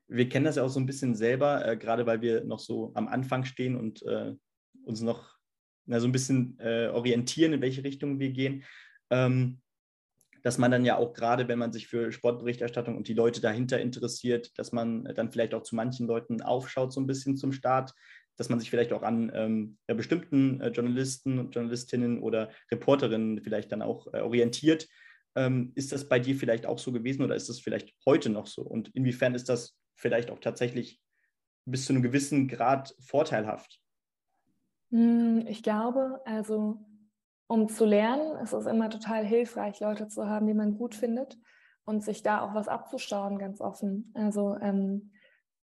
Wir 0.08 0.30
kennen 0.30 0.46
das 0.46 0.56
ja 0.56 0.64
auch 0.64 0.70
so 0.70 0.80
ein 0.80 0.86
bisschen 0.86 1.16
selber, 1.16 1.66
äh, 1.68 1.78
gerade 1.78 2.06
weil 2.06 2.22
wir 2.22 2.44
noch 2.44 2.60
so 2.60 2.92
am 2.94 3.08
Anfang 3.08 3.44
stehen 3.44 3.76
und 3.76 4.04
äh, 4.04 4.36
uns 4.84 5.02
noch 5.02 5.38
na, 5.86 6.00
so 6.00 6.08
ein 6.08 6.12
bisschen 6.12 6.58
äh, 6.60 6.88
orientieren, 6.88 7.54
in 7.54 7.62
welche 7.62 7.84
Richtung 7.84 8.20
wir 8.20 8.32
gehen. 8.32 8.64
Ähm, 9.10 9.60
dass 10.44 10.58
man 10.58 10.72
dann 10.72 10.84
ja 10.84 10.98
auch 10.98 11.14
gerade, 11.14 11.48
wenn 11.48 11.58
man 11.58 11.72
sich 11.72 11.88
für 11.88 12.12
Sportberichterstattung 12.12 12.98
und 12.98 13.08
die 13.08 13.14
Leute 13.14 13.40
dahinter 13.40 13.80
interessiert, 13.80 14.58
dass 14.60 14.74
man 14.74 15.06
dann 15.16 15.32
vielleicht 15.32 15.54
auch 15.54 15.64
zu 15.64 15.76
manchen 15.76 16.06
Leuten 16.06 16.42
aufschaut, 16.42 16.92
so 16.92 17.00
ein 17.00 17.08
bisschen 17.08 17.38
zum 17.38 17.54
Start, 17.54 17.94
dass 18.36 18.50
man 18.50 18.60
sich 18.60 18.70
vielleicht 18.70 18.92
auch 18.92 19.04
an 19.04 19.32
ähm, 19.34 19.78
ja, 19.88 19.96
bestimmten 19.96 20.60
äh, 20.60 20.70
Journalisten, 20.70 21.50
Journalistinnen 21.52 22.22
oder 22.22 22.52
Reporterinnen 22.72 23.42
vielleicht 23.42 23.72
dann 23.72 23.82
auch 23.82 24.08
äh, 24.14 24.20
orientiert. 24.20 24.88
Ähm, 25.36 25.72
ist 25.76 25.92
das 25.92 26.10
bei 26.10 26.20
dir 26.20 26.36
vielleicht 26.36 26.66
auch 26.66 26.80
so 26.80 26.92
gewesen 26.92 27.24
oder 27.24 27.36
ist 27.36 27.48
das 27.48 27.60
vielleicht 27.60 27.94
heute 28.06 28.30
noch 28.30 28.48
so? 28.48 28.64
Und 28.64 28.90
inwiefern 28.96 29.36
ist 29.36 29.48
das 29.50 29.78
vielleicht 29.96 30.30
auch 30.30 30.40
tatsächlich 30.40 31.00
bis 31.66 31.86
zu 31.86 31.94
einem 31.94 32.04
gewissen 32.04 32.48
Grad 32.50 32.94
vorteilhaft? 33.00 33.80
Hm, 34.94 35.46
ich 35.48 35.64
glaube, 35.64 36.22
also 36.24 36.78
um 37.48 37.68
zu 37.68 37.84
lernen, 37.84 38.38
ist 38.44 38.54
es 38.54 38.68
immer 38.68 38.92
total 38.92 39.26
hilfreich, 39.26 39.80
Leute 39.80 40.08
zu 40.08 40.30
haben, 40.30 40.46
die 40.46 40.54
man 40.54 40.78
gut 40.78 40.94
findet 40.94 41.38
und 41.84 42.04
sich 42.04 42.22
da 42.22 42.42
auch 42.42 42.54
was 42.54 42.68
abzuschauen, 42.68 43.40
ganz 43.40 43.60
offen. 43.60 44.14
Also 44.14 44.56
ähm, 44.62 45.12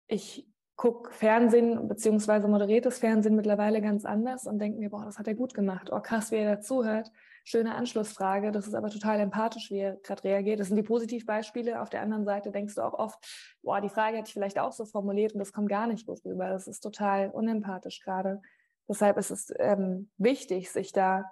ich 0.08 0.48
gucke 0.75 1.12
Fernsehen 1.12 1.88
beziehungsweise 1.88 2.48
moderiertes 2.48 3.00
Fernsehen 3.00 3.36
mittlerweile 3.36 3.82
ganz 3.82 4.05
anders 4.05 4.46
und 4.46 4.60
denke 4.60 4.77
mir, 4.77 4.91
boah, 4.91 5.05
das 5.05 5.17
hat 5.17 5.27
er 5.27 5.34
gut 5.34 5.55
gemacht. 5.55 5.89
Oh, 5.91 6.01
krass, 6.01 6.32
wie 6.32 6.36
er 6.36 6.58
dazuhört. 6.58 7.12
Schöne 7.46 7.74
Anschlussfrage. 7.74 8.51
Das 8.51 8.67
ist 8.67 8.75
aber 8.75 8.89
total 8.89 9.20
empathisch, 9.20 9.72
wie 9.72 9.79
er 9.79 9.96
gerade 9.98 10.24
reagiert. 10.24 10.60
Das 10.60 10.67
sind 10.67 10.77
die 10.77 10.84
Positivbeispiele. 10.84 11.82
Auf 11.82 11.89
der 11.89 12.01
anderen 12.01 12.25
Seite 12.25 12.51
denkst 12.51 12.75
du 12.75 12.82
auch 12.82 12.94
oft, 12.94 13.58
boah, 13.63 13.82
die 13.82 13.89
Frage 13.89 14.17
hätte 14.17 14.27
ich 14.27 14.34
vielleicht 14.34 14.60
auch 14.60 14.72
so 14.72 14.86
formuliert 14.86 15.34
und 15.34 15.39
das 15.39 15.51
kommt 15.51 15.70
gar 15.70 15.88
nicht 15.88 16.05
gut 16.05 16.24
rüber. 16.25 16.50
Das 16.50 16.67
ist 16.67 16.82
total 16.82 17.32
unempathisch 17.32 18.01
gerade. 18.01 18.41
Deshalb 18.88 19.18
ist 19.18 19.32
es 19.32 19.54
ähm, 19.58 20.10
wichtig, 20.18 20.72
sich 20.72 20.92
da 20.92 21.25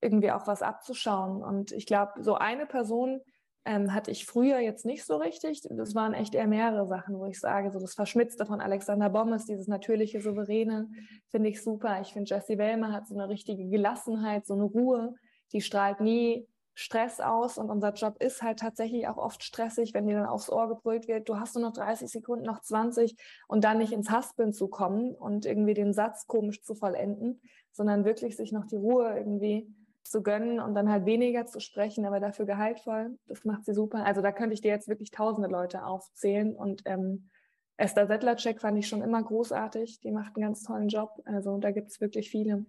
irgendwie 0.00 0.30
auch 0.30 0.46
was 0.46 0.62
abzuschauen. 0.62 1.42
Und 1.42 1.72
ich 1.72 1.86
glaube, 1.86 2.22
so 2.22 2.34
eine 2.34 2.66
Person, 2.66 3.20
ähm, 3.68 3.92
hatte 3.92 4.10
ich 4.10 4.24
früher 4.24 4.60
jetzt 4.60 4.86
nicht 4.86 5.04
so 5.04 5.16
richtig. 5.16 5.60
Das 5.68 5.94
waren 5.94 6.14
echt 6.14 6.34
eher 6.34 6.46
mehrere 6.46 6.86
Sachen, 6.86 7.18
wo 7.18 7.26
ich 7.26 7.38
sage, 7.38 7.70
so 7.70 7.78
das 7.78 7.92
Verschmitzte 7.92 8.46
von 8.46 8.62
Alexander 8.62 9.10
Bommes, 9.10 9.44
dieses 9.44 9.68
natürliche 9.68 10.22
Souveräne, 10.22 10.88
finde 11.28 11.50
ich 11.50 11.62
super. 11.62 12.00
Ich 12.00 12.14
finde, 12.14 12.34
Jessie 12.34 12.56
Wellmer 12.56 12.92
hat 12.92 13.06
so 13.06 13.14
eine 13.14 13.28
richtige 13.28 13.68
Gelassenheit, 13.68 14.46
so 14.46 14.54
eine 14.54 14.62
Ruhe, 14.62 15.14
die 15.52 15.60
strahlt 15.60 16.00
nie 16.00 16.48
Stress 16.80 17.18
aus 17.18 17.58
und 17.58 17.70
unser 17.70 17.92
Job 17.92 18.22
ist 18.22 18.40
halt 18.40 18.60
tatsächlich 18.60 19.08
auch 19.08 19.16
oft 19.16 19.42
stressig, 19.42 19.94
wenn 19.94 20.06
dir 20.06 20.14
dann 20.14 20.26
aufs 20.26 20.48
Ohr 20.48 20.68
gebrüllt 20.68 21.08
wird, 21.08 21.28
du 21.28 21.36
hast 21.36 21.56
nur 21.56 21.64
noch 21.64 21.72
30 21.72 22.08
Sekunden, 22.08 22.44
noch 22.44 22.60
20 22.60 23.16
und 23.48 23.64
dann 23.64 23.78
nicht 23.78 23.92
ins 23.92 24.10
Haspeln 24.10 24.52
zu 24.52 24.68
kommen 24.68 25.16
und 25.16 25.44
irgendwie 25.44 25.74
den 25.74 25.92
Satz 25.92 26.28
komisch 26.28 26.62
zu 26.62 26.76
vollenden, 26.76 27.42
sondern 27.72 28.04
wirklich 28.04 28.36
sich 28.36 28.52
noch 28.52 28.64
die 28.64 28.76
Ruhe 28.76 29.12
irgendwie 29.16 29.74
zu 30.04 30.22
gönnen 30.22 30.60
und 30.60 30.76
dann 30.76 30.88
halt 30.88 31.04
weniger 31.04 31.46
zu 31.46 31.58
sprechen, 31.58 32.06
aber 32.06 32.20
dafür 32.20 32.46
gehaltvoll. 32.46 33.18
Das 33.26 33.44
macht 33.44 33.64
sie 33.64 33.74
super. 33.74 34.06
Also 34.06 34.22
da 34.22 34.30
könnte 34.30 34.54
ich 34.54 34.60
dir 34.60 34.70
jetzt 34.70 34.86
wirklich 34.86 35.10
tausende 35.10 35.48
Leute 35.48 35.84
aufzählen 35.84 36.54
und 36.54 36.82
ähm, 36.84 37.28
Esther 37.76 38.06
Settlercheck 38.06 38.60
fand 38.60 38.78
ich 38.78 38.86
schon 38.86 39.02
immer 39.02 39.20
großartig. 39.20 39.98
Die 39.98 40.12
macht 40.12 40.36
einen 40.36 40.44
ganz 40.44 40.62
tollen 40.62 40.86
Job. 40.86 41.10
Also 41.24 41.58
da 41.58 41.72
gibt 41.72 41.90
es 41.90 42.00
wirklich 42.00 42.30
viele. 42.30 42.66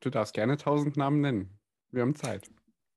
Du 0.00 0.08
darfst 0.08 0.32
gerne 0.32 0.56
tausend 0.56 0.96
Namen 0.96 1.20
nennen. 1.20 1.58
Wir 1.90 2.00
haben 2.00 2.14
Zeit. 2.14 2.50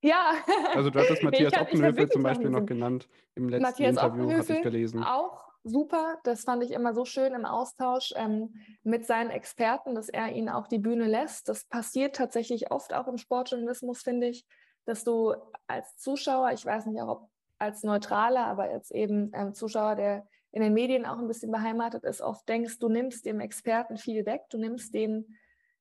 Ja. 0.06 0.36
Also 0.74 0.90
du 0.90 1.00
hattest 1.00 1.24
Matthias 1.24 1.52
kann, 1.52 1.64
Oppenhöfel 1.64 2.10
zum 2.10 2.24
Beispiel 2.24 2.50
noch 2.50 2.66
genannt 2.66 3.08
im 3.34 3.50
letzten 3.50 3.64
Matthias 3.64 3.90
Interview, 3.90 4.32
habe 4.32 4.54
ich 4.54 4.62
gelesen. 4.62 5.04
Auch 5.04 5.44
super. 5.64 6.20
Das 6.24 6.44
fand 6.44 6.64
ich 6.64 6.72
immer 6.72 6.94
so 6.94 7.06
schön 7.06 7.34
im 7.34 7.46
Austausch 7.46 8.14
ähm, 8.16 8.54
mit 8.84 9.06
seinen 9.06 9.32
Experten, 9.32 9.96
dass 9.96 10.10
er 10.10 10.32
ihnen 10.32 10.50
auch 10.50 10.68
die 10.68 10.78
Bühne 10.78 11.08
lässt. 11.08 11.50
Das 11.50 11.66
passiert 11.66 12.16
tatsächlich 12.16 12.72
oft 12.72 12.94
auch 12.94 13.08
im 13.08 13.18
Sportjournalismus, 13.18 14.04
finde 14.04 14.28
ich, 14.28 14.46
dass 14.86 15.04
du 15.04 15.34
als 15.68 15.98
Zuschauer, 15.98 16.52
ich 16.52 16.66
weiß 16.66 16.86
nicht 16.86 17.02
auch, 17.02 17.08
ob 17.08 17.30
als 17.58 17.84
Neutraler, 17.84 18.46
aber 18.46 18.64
als 18.64 18.92
eben 18.92 19.32
ähm, 19.34 19.54
Zuschauer, 19.54 19.96
der 19.96 20.28
in 20.52 20.62
den 20.62 20.74
Medien 20.74 21.06
auch 21.06 21.18
ein 21.18 21.28
bisschen 21.28 21.52
beheimatet 21.52 22.04
ist, 22.04 22.22
oft 22.22 22.48
denkst, 22.48 22.80
du 22.80 22.90
nimmst 22.90 23.26
dem 23.26 23.40
Experten 23.40 23.98
viel 23.98 24.26
weg, 24.26 24.44
du 24.50 24.58
nimmst 24.58 24.94
dem 24.94 25.36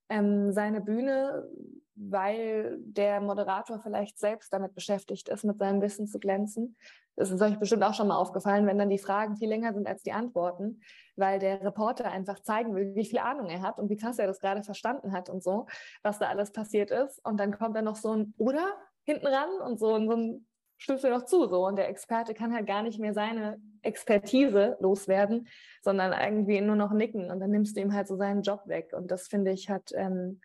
ähm, 0.09 0.53
seine 0.53 0.81
Bühne, 0.81 1.49
weil 1.97 2.79
der 2.81 3.21
Moderator 3.21 3.79
vielleicht 3.81 4.19
selbst 4.19 4.53
damit 4.53 4.75
beschäftigt 4.75 5.29
ist, 5.29 5.45
mit 5.45 5.59
seinem 5.59 5.81
Wissen 5.81 6.07
zu 6.07 6.19
glänzen. 6.19 6.77
Das 7.17 7.31
ist 7.31 7.41
euch 7.41 7.59
bestimmt 7.59 7.85
auch 7.85 7.95
schon 7.95 8.09
mal 8.09 8.17
aufgefallen, 8.17 8.67
wenn 8.67 8.79
dann 8.79 8.91
die 8.91 8.99
Fragen 8.99 9.37
viel 9.37 9.49
länger 9.49 9.73
sind 9.73 9.87
als 9.87 10.03
die 10.03 10.13
Antworten, 10.13 10.81
weil 11.17 11.39
der 11.39 11.63
Reporter 11.63 12.11
einfach 12.11 12.41
zeigen 12.41 12.75
will, 12.75 12.95
wie 12.95 13.05
viel 13.05 13.21
Ahnung 13.21 13.49
er 13.49 13.63
hat 13.63 13.79
und 13.79 13.89
wie 13.89 13.97
krass 13.97 14.19
er 14.19 14.27
das 14.27 14.41
gerade 14.41 14.63
verstanden 14.63 15.13
hat 15.13 15.31
und 15.31 15.43
so, 15.43 15.67
was 16.03 16.19
da 16.19 16.27
alles 16.27 16.51
passiert 16.51 16.91
ist. 16.91 17.25
Und 17.25 17.39
dann 17.39 17.57
kommt 17.57 17.77
dann 17.77 17.85
noch 17.85 17.97
so 17.97 18.13
ein 18.13 18.35
Oder 18.37 18.67
hinten 19.05 19.27
ran 19.27 19.51
und 19.65 19.79
so, 19.79 19.95
und 19.95 20.09
so 20.09 20.17
ein 20.17 20.47
du 20.87 21.09
noch 21.09 21.25
zu 21.25 21.47
so 21.49 21.67
und 21.67 21.77
der 21.77 21.89
Experte 21.89 22.35
kann 22.35 22.53
halt 22.53 22.67
gar 22.67 22.83
nicht 22.83 22.99
mehr 22.99 23.15
seine 23.15 23.59
Expertise 23.83 24.77
loswerden, 24.81 25.49
sondern 25.83 26.13
irgendwie 26.13 26.61
nur 26.61 26.77
noch 26.77 26.93
nicken 26.93 27.31
und 27.31 27.41
dann 27.41 27.51
nimmst 27.51 27.77
du 27.77 27.81
ihm 27.81 27.95
halt 27.95 28.07
so 28.07 28.17
seinen 28.17 28.43
Job 28.43 28.63
weg 28.67 28.93
und 28.93 29.11
das 29.11 29.29
finde 29.29 29.53
ich 29.53 29.71
hat 29.71 29.93
ähm, 29.95 30.41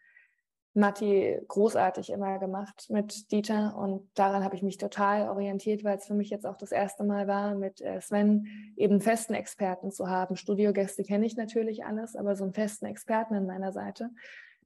Matti 0.74 1.40
großartig 1.48 2.12
immer 2.12 2.38
gemacht 2.38 2.88
mit 2.90 3.32
Dieter 3.32 3.76
und 3.76 4.08
daran 4.14 4.44
habe 4.44 4.56
ich 4.56 4.62
mich 4.62 4.78
total 4.78 5.30
orientiert, 5.30 5.84
weil 5.84 5.98
es 5.98 6.06
für 6.06 6.14
mich 6.14 6.30
jetzt 6.30 6.46
auch 6.46 6.58
das 6.58 6.72
erste 6.72 7.04
Mal 7.04 7.28
war, 7.28 7.56
mit 7.56 7.82
äh, 7.82 8.00
Sven 8.02 8.46
eben 8.76 9.02
festen 9.02 9.34
Experten 9.34 9.92
zu 9.92 10.10
haben. 10.10 10.36
Studiogäste 10.36 11.04
kenne 11.04 11.26
ich 11.26 11.36
natürlich 11.36 11.86
alles, 11.86 12.16
aber 12.16 12.36
so 12.36 12.44
einen 12.44 12.54
festen 12.54 12.86
Experten 12.86 13.34
an 13.34 13.48
meiner 13.48 13.72
Seite, 13.72 14.12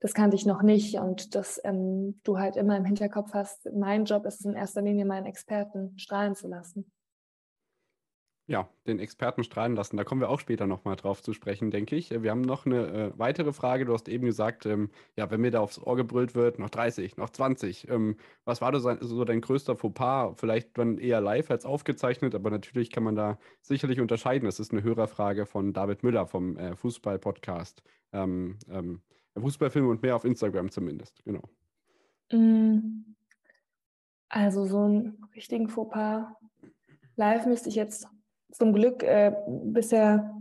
das 0.01 0.13
kannte 0.13 0.35
ich 0.35 0.45
noch 0.45 0.61
nicht 0.61 0.95
und 0.95 1.33
dass 1.33 1.61
ähm, 1.63 2.19
du 2.23 2.37
halt 2.37 2.57
immer 2.57 2.75
im 2.75 2.83
Hinterkopf 2.83 3.33
hast, 3.33 3.69
mein 3.73 4.03
Job 4.03 4.25
ist 4.25 4.41
es 4.41 4.45
in 4.45 4.53
erster 4.53 4.81
Linie, 4.81 5.05
meinen 5.05 5.25
Experten 5.25 5.97
strahlen 5.97 6.35
zu 6.35 6.49
lassen. 6.49 6.91
Ja, 8.45 8.67
den 8.87 8.99
Experten 8.99 9.45
strahlen 9.45 9.73
lassen. 9.73 9.95
Da 9.95 10.03
kommen 10.03 10.19
wir 10.19 10.29
auch 10.29 10.39
später 10.39 10.67
nochmal 10.67 10.97
drauf 10.97 11.21
zu 11.21 11.31
sprechen, 11.31 11.71
denke 11.71 11.95
ich. 11.95 12.11
Wir 12.11 12.29
haben 12.29 12.41
noch 12.41 12.65
eine 12.65 12.87
äh, 12.87 13.11
weitere 13.17 13.53
Frage. 13.53 13.85
Du 13.85 13.93
hast 13.93 14.09
eben 14.09 14.25
gesagt, 14.25 14.65
ähm, 14.65 14.89
ja, 15.15 15.31
wenn 15.31 15.39
mir 15.39 15.51
da 15.51 15.61
aufs 15.61 15.79
Ohr 15.79 15.95
gebrüllt 15.95 16.35
wird, 16.35 16.59
noch 16.59 16.69
30, 16.69 17.15
noch 17.15 17.29
20. 17.29 17.87
Ähm, 17.89 18.17
was 18.43 18.59
war 18.59 18.77
so, 18.77 18.97
so 18.99 19.23
dein 19.23 19.39
größter 19.39 19.77
Fauxpas? 19.77 20.33
Vielleicht 20.35 20.77
dann 20.77 20.97
eher 20.97 21.21
live 21.21 21.51
als 21.51 21.65
aufgezeichnet, 21.65 22.35
aber 22.35 22.49
natürlich 22.49 22.91
kann 22.91 23.03
man 23.03 23.15
da 23.15 23.37
sicherlich 23.61 24.01
unterscheiden. 24.01 24.45
Das 24.45 24.59
ist 24.59 24.73
eine 24.73 24.83
Hörerfrage 24.83 25.45
von 25.45 25.71
David 25.71 26.03
Müller 26.03 26.27
vom 26.27 26.57
äh, 26.57 26.75
Fußball-Podcast. 26.75 27.81
Ähm, 28.11 28.57
ähm 28.69 29.01
Fußballfilme 29.39 29.89
und 29.89 30.03
mehr 30.03 30.15
auf 30.15 30.25
Instagram 30.25 30.69
zumindest, 30.69 31.23
genau. 31.23 31.41
Mm. 32.31 33.15
Also 34.29 34.65
so 34.65 34.81
einen 34.81 35.23
richtigen 35.35 35.69
Fauxpas 35.69 36.25
live 37.15 37.45
müsste 37.45 37.69
ich 37.69 37.75
jetzt 37.75 38.07
zum 38.53 38.73
Glück 38.73 39.03
äh, 39.03 39.35
bisher 39.47 40.33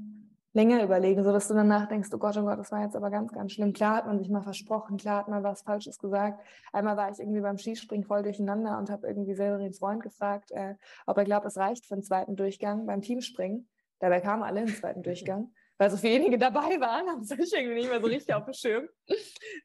länger 0.54 0.83
überlegen, 0.83 1.25
sodass 1.25 1.49
du 1.49 1.54
danach 1.54 1.88
denkst, 1.88 2.11
oh 2.12 2.19
Gott, 2.19 2.37
oh 2.37 2.42
Gott, 2.42 2.59
das 2.59 2.71
war 2.73 2.83
jetzt 2.83 2.95
aber 2.95 3.11
ganz, 3.11 3.33
ganz 3.33 3.52
schlimm. 3.52 3.73
Klar 3.73 3.97
hat 3.97 4.07
man 4.07 4.19
sich 4.19 4.28
mal 4.28 4.42
versprochen, 4.42 4.99
klar 4.99 5.21
hat 5.21 5.28
man 5.28 5.42
was 5.42 5.62
Falsches 5.62 5.99
gesagt. 5.99 6.45
Einmal 6.73 6.97
war 6.97 7.11
ich 7.11 7.19
irgendwie 7.19 7.40
beim 7.40 7.59
Skispringen 7.59 8.04
voll 8.04 8.23
durcheinander 8.23 8.78
und 8.78 8.90
habe 8.90 9.07
irgendwie 9.07 9.35
Severins 9.35 9.78
Freund 9.78 10.02
gefragt, 10.02 10.50
äh, 10.52 10.75
ob 11.07 11.16
er 11.16 11.25
glaubt, 11.25 11.47
es 11.47 11.57
reicht 11.57 11.87
für 11.87 11.95
einen 11.95 12.02
zweiten 12.02 12.37
Durchgang 12.37 12.87
beim 12.87 13.00
Teamspringen. 13.00 13.69
Dabei 13.99 14.21
kamen 14.21 14.42
alle 14.42 14.61
im 14.61 14.69
zweiten 14.69 15.02
Durchgang. 15.02 15.52
Weil 15.78 15.90
so 15.90 16.02
wenige 16.02 16.38
dabei 16.38 16.78
waren, 16.81 17.07
haben 17.09 17.25
sich 17.25 17.52
irgendwie 17.52 17.76
nicht 17.76 17.88
mehr 17.88 18.00
so 18.00 18.07
richtig 18.07 18.35
auf 18.35 18.45
dem 18.45 18.52
Schirm, 18.52 18.88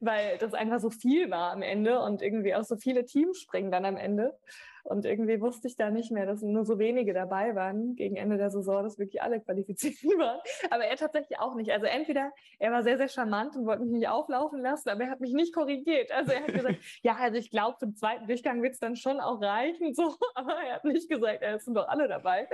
weil 0.00 0.38
das 0.38 0.54
einfach 0.54 0.80
so 0.80 0.90
viel 0.90 1.30
war 1.30 1.52
am 1.52 1.62
Ende 1.62 2.00
und 2.00 2.22
irgendwie 2.22 2.54
auch 2.54 2.64
so 2.64 2.76
viele 2.76 3.04
Teams 3.04 3.38
springen 3.38 3.70
dann 3.70 3.84
am 3.84 3.96
Ende. 3.96 4.36
Und 4.88 5.04
irgendwie 5.04 5.40
wusste 5.40 5.68
ich 5.68 5.76
da 5.76 5.90
nicht 5.90 6.10
mehr, 6.10 6.24
dass 6.24 6.40
nur 6.40 6.64
so 6.64 6.78
wenige 6.78 7.12
dabei 7.12 7.54
waren 7.54 7.94
gegen 7.94 8.16
Ende 8.16 8.38
der 8.38 8.50
Saison, 8.50 8.82
dass 8.82 8.98
wirklich 8.98 9.20
alle 9.20 9.38
qualifiziert 9.40 10.02
waren. 10.18 10.40
Aber 10.70 10.84
er 10.84 10.96
tatsächlich 10.96 11.38
auch 11.38 11.54
nicht. 11.54 11.70
Also 11.70 11.84
entweder 11.84 12.32
er 12.58 12.72
war 12.72 12.82
sehr, 12.82 12.96
sehr 12.96 13.08
charmant 13.08 13.54
und 13.54 13.66
wollte 13.66 13.82
mich 13.82 13.92
nicht 13.92 14.08
auflaufen 14.08 14.60
lassen, 14.60 14.88
aber 14.88 15.04
er 15.04 15.10
hat 15.10 15.20
mich 15.20 15.34
nicht 15.34 15.54
korrigiert. 15.54 16.10
Also 16.10 16.32
er 16.32 16.40
hat 16.40 16.54
gesagt, 16.54 16.78
ja, 17.02 17.16
also 17.16 17.36
ich 17.36 17.50
glaube, 17.50 17.76
den 17.82 17.94
zweiten 17.96 18.26
Durchgang 18.26 18.62
wird 18.62 18.72
es 18.72 18.80
dann 18.80 18.96
schon 18.96 19.20
auch 19.20 19.42
reichen. 19.42 19.92
So. 19.92 20.14
Aber 20.34 20.54
er 20.54 20.76
hat 20.76 20.84
nicht 20.84 21.08
gesagt, 21.08 21.42
es 21.42 21.64
sind 21.64 21.74
doch 21.74 21.88
alle 21.88 22.08
dabei. 22.08 22.48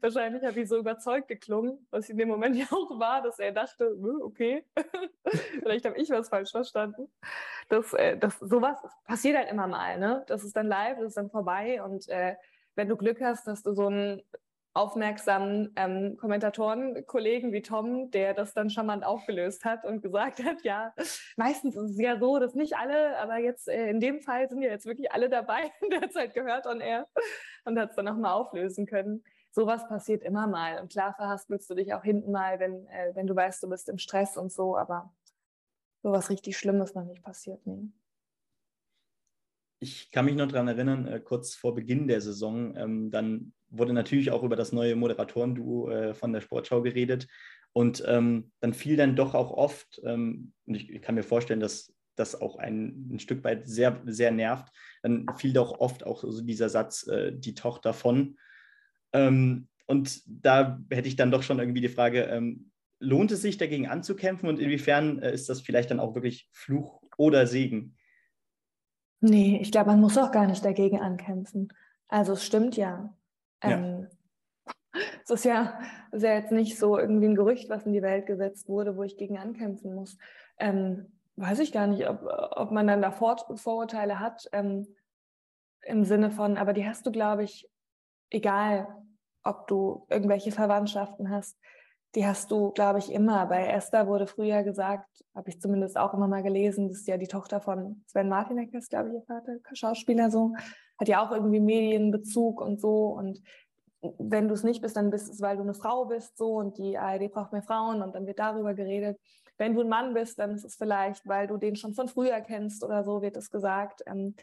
Wahrscheinlich 0.00 0.42
habe 0.42 0.60
ich 0.60 0.68
so 0.68 0.78
überzeugt 0.78 1.28
geklungen, 1.28 1.86
was 1.90 2.08
in 2.08 2.16
dem 2.16 2.28
Moment 2.28 2.56
ja 2.56 2.66
auch 2.70 2.98
war, 2.98 3.22
dass 3.22 3.38
er 3.38 3.52
dachte, 3.52 3.96
okay, 4.22 4.64
vielleicht 5.60 5.84
habe 5.84 5.96
ich 5.98 6.10
was 6.10 6.28
falsch 6.28 6.50
verstanden. 6.50 7.08
Das, 7.68 7.92
äh, 7.94 8.16
das, 8.16 8.38
sowas 8.38 8.78
passiert 9.04 9.36
halt 9.36 9.50
immer 9.50 9.66
mal. 9.66 9.98
Ne? 9.98 10.24
Das 10.28 10.44
ist 10.44 10.56
dann 10.56 10.66
live, 10.66 10.98
das 10.98 11.08
ist 11.08 11.16
dann 11.16 11.30
vorbei 11.30 11.82
und 11.82 12.08
äh, 12.08 12.36
wenn 12.76 12.88
du 12.88 12.96
Glück 12.96 13.20
hast, 13.20 13.46
dass 13.46 13.62
du 13.62 13.72
so 13.72 13.86
einen 13.86 14.22
aufmerksamen 14.76 15.72
ähm, 15.76 16.18
Kommentatoren-Kollegen 16.18 17.50
wie 17.52 17.62
Tom, 17.62 18.10
der 18.10 18.34
das 18.34 18.52
dann 18.52 18.68
charmant 18.68 19.04
aufgelöst 19.04 19.64
hat 19.64 19.86
und 19.86 20.02
gesagt 20.02 20.44
hat, 20.44 20.62
ja, 20.64 20.92
meistens 21.36 21.76
ist 21.76 21.92
es 21.92 21.98
ja 21.98 22.18
so, 22.18 22.38
dass 22.38 22.54
nicht 22.54 22.76
alle, 22.76 23.18
aber 23.18 23.38
jetzt 23.38 23.68
äh, 23.68 23.88
in 23.88 24.00
dem 24.00 24.20
Fall 24.20 24.50
sind 24.50 24.60
ja 24.60 24.68
jetzt 24.68 24.84
wirklich 24.84 25.10
alle 25.10 25.30
dabei. 25.30 25.72
der 25.90 26.02
hat 26.02 26.10
es 26.10 26.16
halt 26.16 26.34
gehört 26.34 26.66
und 26.66 26.82
er 26.82 27.08
und 27.64 27.78
hat 27.78 27.90
es 27.90 27.96
dann 27.96 28.04
nochmal 28.04 28.32
auflösen 28.32 28.86
können. 28.86 29.24
Sowas 29.50 29.88
passiert 29.88 30.22
immer 30.22 30.46
mal. 30.46 30.78
Und 30.82 30.92
klar 30.92 31.14
verhaspelst 31.14 31.70
du 31.70 31.74
dich 31.74 31.94
auch 31.94 32.02
hinten 32.04 32.30
mal, 32.30 32.60
wenn, 32.60 32.86
äh, 32.88 33.12
wenn 33.14 33.26
du 33.26 33.34
weißt, 33.34 33.62
du 33.62 33.70
bist 33.70 33.88
im 33.88 33.96
Stress 33.96 34.36
und 34.36 34.52
so, 34.52 34.76
aber 34.76 35.10
sowas 36.06 36.30
richtig 36.30 36.56
Schlimmes 36.56 36.94
noch 36.94 37.04
nicht 37.04 37.22
passiert. 37.22 37.66
Nee 37.66 37.90
ich 39.78 40.10
kann 40.10 40.24
mich 40.24 40.36
noch 40.36 40.48
daran 40.48 40.68
erinnern, 40.68 41.06
äh, 41.06 41.20
kurz 41.20 41.54
vor 41.54 41.74
Beginn 41.74 42.08
der 42.08 42.20
Saison, 42.20 42.76
ähm, 42.76 43.10
dann 43.10 43.52
wurde 43.68 43.92
natürlich 43.92 44.30
auch 44.30 44.42
über 44.42 44.56
das 44.56 44.72
neue 44.72 44.96
Moderatorenduo 44.96 45.90
äh, 45.90 46.14
von 46.14 46.32
der 46.32 46.40
Sportschau 46.40 46.82
geredet. 46.82 47.26
Und 47.72 48.02
ähm, 48.06 48.52
dann 48.60 48.72
fiel 48.72 48.96
dann 48.96 49.16
doch 49.16 49.34
auch 49.34 49.50
oft, 49.50 50.00
ähm, 50.04 50.52
und 50.66 50.74
ich, 50.74 51.02
kann 51.02 51.14
mir 51.14 51.22
vorstellen, 51.22 51.60
dass 51.60 51.92
das 52.14 52.40
auch 52.40 52.56
ein, 52.56 53.10
ein, 53.12 53.18
Stück 53.18 53.44
weit 53.44 53.68
sehr, 53.68 54.00
sehr 54.06 54.30
nervt, 54.30 54.72
dann 55.02 55.26
fiel 55.36 55.52
doch 55.52 55.78
oft 55.78 56.06
auch 56.06 56.24
so 56.26 56.40
dieser 56.40 56.70
Satz, 56.70 57.06
äh, 57.06 57.32
die 57.34 57.54
Tochter 57.54 57.92
von. 57.92 58.38
Ähm, 59.12 59.68
und 59.84 60.22
da 60.26 60.80
hätte 60.90 61.08
ich 61.08 61.16
dann 61.16 61.30
doch 61.30 61.42
schon 61.42 61.58
irgendwie 61.58 61.82
die 61.82 61.90
Frage, 61.90 62.22
ähm, 62.22 62.70
lohnt 62.98 63.30
es 63.32 63.42
sich 63.42 63.56
dagegen 63.58 63.88
anzukämpfen 63.88 64.48
und 64.48 64.58
inwiefern 64.58 65.20
äh, 65.20 65.32
ist 65.32 65.48
das 65.48 65.60
vielleicht 65.60 65.90
dann 65.90 66.00
auch 66.00 66.14
wirklich 66.14 66.48
Fluch 66.52 67.02
oder 67.16 67.46
Segen? 67.46 67.96
Nee, 69.20 69.58
ich 69.60 69.72
glaube, 69.72 69.90
man 69.90 70.00
muss 70.00 70.18
auch 70.18 70.30
gar 70.30 70.46
nicht 70.46 70.64
dagegen 70.64 71.00
ankämpfen. 71.00 71.72
Also 72.08 72.34
es 72.34 72.44
stimmt 72.44 72.76
ja. 72.76 73.16
Ähm, 73.62 74.08
es 75.24 75.30
ist 75.30 75.44
ja, 75.44 75.78
ist 76.12 76.22
ja 76.22 76.34
jetzt 76.34 76.52
nicht 76.52 76.78
so 76.78 76.98
irgendwie 76.98 77.26
ein 77.26 77.34
Gerücht, 77.34 77.68
was 77.68 77.86
in 77.86 77.92
die 77.92 78.02
Welt 78.02 78.26
gesetzt 78.26 78.68
wurde, 78.68 78.96
wo 78.96 79.02
ich 79.02 79.16
gegen 79.16 79.38
ankämpfen 79.38 79.94
muss. 79.94 80.16
Ähm, 80.58 81.12
weiß 81.36 81.58
ich 81.60 81.72
gar 81.72 81.86
nicht, 81.86 82.08
ob, 82.08 82.22
ob 82.22 82.70
man 82.70 82.86
dann 82.86 83.02
da 83.02 83.10
Vor 83.10 83.36
Vorurteile 83.56 84.20
hat 84.20 84.48
ähm, 84.52 84.86
im 85.82 86.04
Sinne 86.04 86.30
von, 86.30 86.56
aber 86.56 86.72
die 86.72 86.86
hast 86.86 87.06
du, 87.06 87.12
glaube 87.12 87.44
ich, 87.44 87.68
egal, 88.30 88.88
ob 89.42 89.66
du 89.68 90.06
irgendwelche 90.10 90.50
Verwandtschaften 90.50 91.30
hast 91.30 91.58
die 92.16 92.26
hast 92.26 92.50
du, 92.50 92.70
glaube 92.72 92.98
ich, 92.98 93.12
immer. 93.12 93.46
Bei 93.46 93.66
Esther 93.66 94.06
wurde 94.06 94.26
früher 94.26 94.62
gesagt, 94.62 95.06
habe 95.34 95.50
ich 95.50 95.60
zumindest 95.60 95.98
auch 95.98 96.14
immer 96.14 96.26
mal 96.26 96.42
gelesen, 96.42 96.88
das 96.88 96.98
ist 96.98 97.08
ja 97.08 97.18
die 97.18 97.28
Tochter 97.28 97.60
von 97.60 98.02
Sven 98.06 98.30
Martinek, 98.30 98.72
ist, 98.72 98.88
glaube 98.88 99.10
ich, 99.10 99.14
ihr 99.16 99.22
Vater, 99.22 99.58
Schauspieler 99.74 100.30
so. 100.30 100.54
hat 100.98 101.08
ja 101.08 101.24
auch 101.24 101.30
irgendwie 101.30 101.60
Medienbezug 101.60 102.62
und 102.62 102.80
so. 102.80 103.08
Und 103.08 103.42
wenn 104.18 104.48
du 104.48 104.54
es 104.54 104.64
nicht 104.64 104.80
bist, 104.80 104.96
dann 104.96 105.10
bist 105.10 105.30
es, 105.30 105.42
weil 105.42 105.58
du 105.58 105.62
eine 105.62 105.74
Frau 105.74 106.06
bist, 106.06 106.38
so 106.38 106.54
und 106.54 106.78
die 106.78 106.96
ARD 106.96 107.30
braucht 107.30 107.52
mehr 107.52 107.62
Frauen 107.62 108.00
und 108.00 108.14
dann 108.14 108.26
wird 108.26 108.38
darüber 108.38 108.72
geredet. 108.72 109.20
Wenn 109.58 109.74
du 109.74 109.82
ein 109.82 109.88
Mann 109.88 110.14
bist, 110.14 110.38
dann 110.38 110.54
ist 110.54 110.64
es 110.64 110.74
vielleicht, 110.74 111.26
weil 111.28 111.46
du 111.46 111.58
den 111.58 111.76
schon 111.76 111.92
von 111.92 112.08
früher 112.08 112.40
kennst 112.40 112.82
oder 112.82 113.04
so, 113.04 113.20
wird 113.20 113.36
es 113.36 113.50
gesagt. 113.50 114.02
Ähm, 114.06 114.34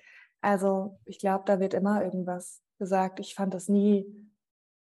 also 0.42 1.00
ich 1.06 1.18
glaube, 1.18 1.44
da 1.48 1.60
wird 1.60 1.74
immer 1.74 2.04
irgendwas 2.04 2.62
gesagt. 2.78 3.20
Ich 3.20 3.34
fand 3.34 3.56
das 3.56 3.68
nie 3.68 4.06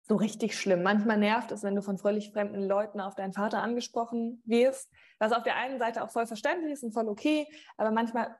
so 0.09 0.17
richtig 0.17 0.59
schlimm. 0.59 0.83
Manchmal 0.83 1.19
nervt 1.19 1.53
es, 1.53 1.63
wenn 1.63 1.75
du 1.75 1.83
von 1.83 1.99
völlig 1.99 2.33
fremden 2.33 2.63
Leuten 2.63 3.01
auf 3.01 3.15
deinen 3.15 3.35
Vater 3.35 3.63
angesprochen 3.63 4.43
wirst, 4.47 4.91
was 5.19 5.33
auf 5.33 5.43
der 5.43 5.57
einen 5.57 5.79
Seite 5.79 6.03
auch 6.03 6.11
voll 6.11 6.27
verständlich 6.27 6.73
ist 6.73 6.83
und 6.83 6.93
voll 6.93 7.09
okay, 7.09 7.47
aber 7.77 7.91
manchmal, 7.91 8.35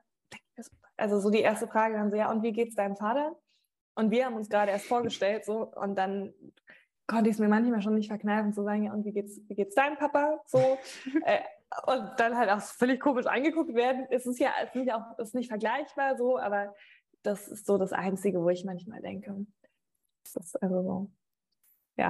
also 0.97 1.19
so 1.19 1.29
die 1.29 1.41
erste 1.41 1.67
Frage 1.67 1.95
dann 1.95 2.09
so, 2.09 2.17
ja, 2.17 2.31
und 2.31 2.41
wie 2.41 2.53
geht's 2.53 2.75
deinem 2.75 2.95
Vater? 2.95 3.35
Und 3.95 4.11
wir 4.11 4.25
haben 4.25 4.35
uns 4.35 4.49
gerade 4.49 4.71
erst 4.71 4.87
vorgestellt, 4.87 5.45
so, 5.45 5.71
und 5.75 5.95
dann 5.95 6.33
konnte 7.05 7.29
ich 7.29 7.35
es 7.35 7.39
mir 7.39 7.49
manchmal 7.49 7.81
schon 7.81 7.95
nicht 7.95 8.07
verkneifen 8.07 8.53
zu 8.53 8.63
sagen, 8.63 8.85
ja, 8.85 8.93
und 8.93 9.05
wie 9.05 9.11
geht's, 9.11 9.39
wie 9.47 9.55
geht's 9.55 9.75
deinem 9.75 9.97
Papa? 9.97 10.41
So, 10.47 10.57
äh, 11.25 11.39
und 11.85 12.11
dann 12.17 12.35
halt 12.35 12.49
auch 12.49 12.61
völlig 12.61 12.99
komisch 12.99 13.27
angeguckt 13.27 13.75
werden. 13.75 14.07
Es 14.09 14.25
ist 14.25 14.39
ja 14.39 14.49
es 14.63 14.69
ist 14.69 14.75
nicht, 14.75 14.93
auch, 14.93 15.19
ist 15.19 15.35
nicht 15.35 15.49
vergleichbar 15.49 16.17
so, 16.17 16.39
aber 16.39 16.73
das 17.21 17.47
ist 17.47 17.67
so 17.67 17.77
das 17.77 17.93
Einzige, 17.93 18.41
wo 18.41 18.49
ich 18.49 18.65
manchmal 18.65 19.01
denke. 19.01 19.45
Das 20.23 20.45
ist 20.45 20.63
also 20.63 20.81
so 20.81 21.11
ja. 21.99 22.07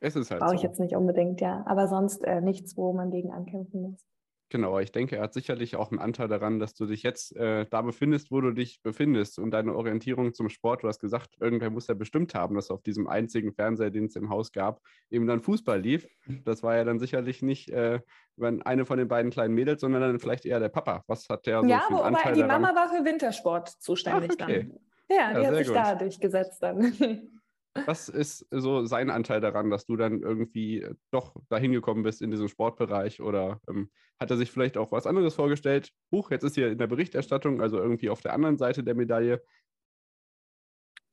Es 0.00 0.16
ist 0.16 0.30
halt 0.30 0.40
Brauche 0.40 0.54
ich 0.54 0.62
so. 0.62 0.66
jetzt 0.66 0.80
nicht 0.80 0.96
unbedingt, 0.96 1.40
ja. 1.40 1.62
Aber 1.66 1.86
sonst 1.86 2.24
äh, 2.24 2.40
nichts, 2.40 2.76
wo 2.76 2.92
man 2.92 3.10
gegen 3.10 3.32
ankämpfen 3.32 3.82
muss. 3.82 4.06
Genau, 4.52 4.80
ich 4.80 4.90
denke, 4.90 5.14
er 5.14 5.22
hat 5.22 5.32
sicherlich 5.32 5.76
auch 5.76 5.92
einen 5.92 6.00
Anteil 6.00 6.26
daran, 6.26 6.58
dass 6.58 6.74
du 6.74 6.86
dich 6.86 7.04
jetzt 7.04 7.36
äh, 7.36 7.66
da 7.70 7.82
befindest, 7.82 8.32
wo 8.32 8.40
du 8.40 8.50
dich 8.50 8.82
befindest 8.82 9.38
und 9.38 9.52
deine 9.52 9.76
Orientierung 9.76 10.34
zum 10.34 10.48
Sport. 10.48 10.82
Du 10.82 10.88
hast 10.88 10.98
gesagt, 10.98 11.36
irgendwer 11.38 11.70
muss 11.70 11.86
ja 11.86 11.94
bestimmt 11.94 12.34
haben, 12.34 12.56
dass 12.56 12.72
auf 12.72 12.82
diesem 12.82 13.06
einzigen 13.06 13.52
Fernseher, 13.52 13.90
den 13.90 14.06
es 14.06 14.16
im 14.16 14.28
Haus 14.28 14.50
gab, 14.50 14.80
eben 15.08 15.28
dann 15.28 15.40
Fußball 15.40 15.80
lief. 15.80 16.08
Das 16.44 16.64
war 16.64 16.74
ja 16.74 16.82
dann 16.82 16.98
sicherlich 16.98 17.42
nicht 17.42 17.70
äh, 17.70 18.00
wenn 18.40 18.62
eine 18.62 18.84
von 18.86 18.98
den 18.98 19.06
beiden 19.06 19.30
kleinen 19.30 19.54
Mädels, 19.54 19.82
sondern 19.82 20.02
dann 20.02 20.18
vielleicht 20.18 20.46
eher 20.46 20.58
der 20.58 20.68
Papa. 20.68 21.04
Was 21.06 21.28
hat 21.28 21.46
der 21.46 21.60
so 21.60 21.66
ja, 21.68 21.80
für 21.80 21.88
einen 21.88 21.98
aber 21.98 22.06
Anteil 22.06 22.34
die 22.34 22.40
daran? 22.40 22.62
Mama 22.62 22.74
war 22.74 22.88
für 22.88 23.04
Wintersport 23.04 23.68
zuständig 23.68 24.32
Ach, 24.38 24.44
okay. 24.44 24.68
dann. 24.68 25.16
Ja, 25.16 25.34
die 25.34 25.42
Ja, 25.42 25.46
hat 25.48 25.56
sich 25.56 25.66
gut. 25.68 25.76
da 25.76 25.94
durchgesetzt 25.94 26.62
dann. 26.62 26.92
Was 27.86 28.08
ist 28.08 28.46
so 28.50 28.84
sein 28.84 29.10
Anteil 29.10 29.40
daran, 29.40 29.70
dass 29.70 29.86
du 29.86 29.96
dann 29.96 30.22
irgendwie 30.22 30.82
äh, 30.82 30.94
doch 31.10 31.36
dahin 31.48 31.72
gekommen 31.72 32.02
bist 32.02 32.20
in 32.20 32.30
diesem 32.30 32.48
Sportbereich? 32.48 33.20
Oder 33.20 33.60
ähm, 33.68 33.90
hat 34.18 34.30
er 34.30 34.36
sich 34.36 34.50
vielleicht 34.50 34.76
auch 34.76 34.92
was 34.92 35.06
anderes 35.06 35.34
vorgestellt? 35.34 35.92
Huch, 36.12 36.30
jetzt 36.30 36.42
ist 36.42 36.56
hier 36.56 36.72
in 36.72 36.78
der 36.78 36.88
Berichterstattung, 36.88 37.60
also 37.60 37.78
irgendwie 37.78 38.10
auf 38.10 38.20
der 38.20 38.32
anderen 38.34 38.58
Seite 38.58 38.82
der 38.82 38.94
Medaille. 38.94 39.42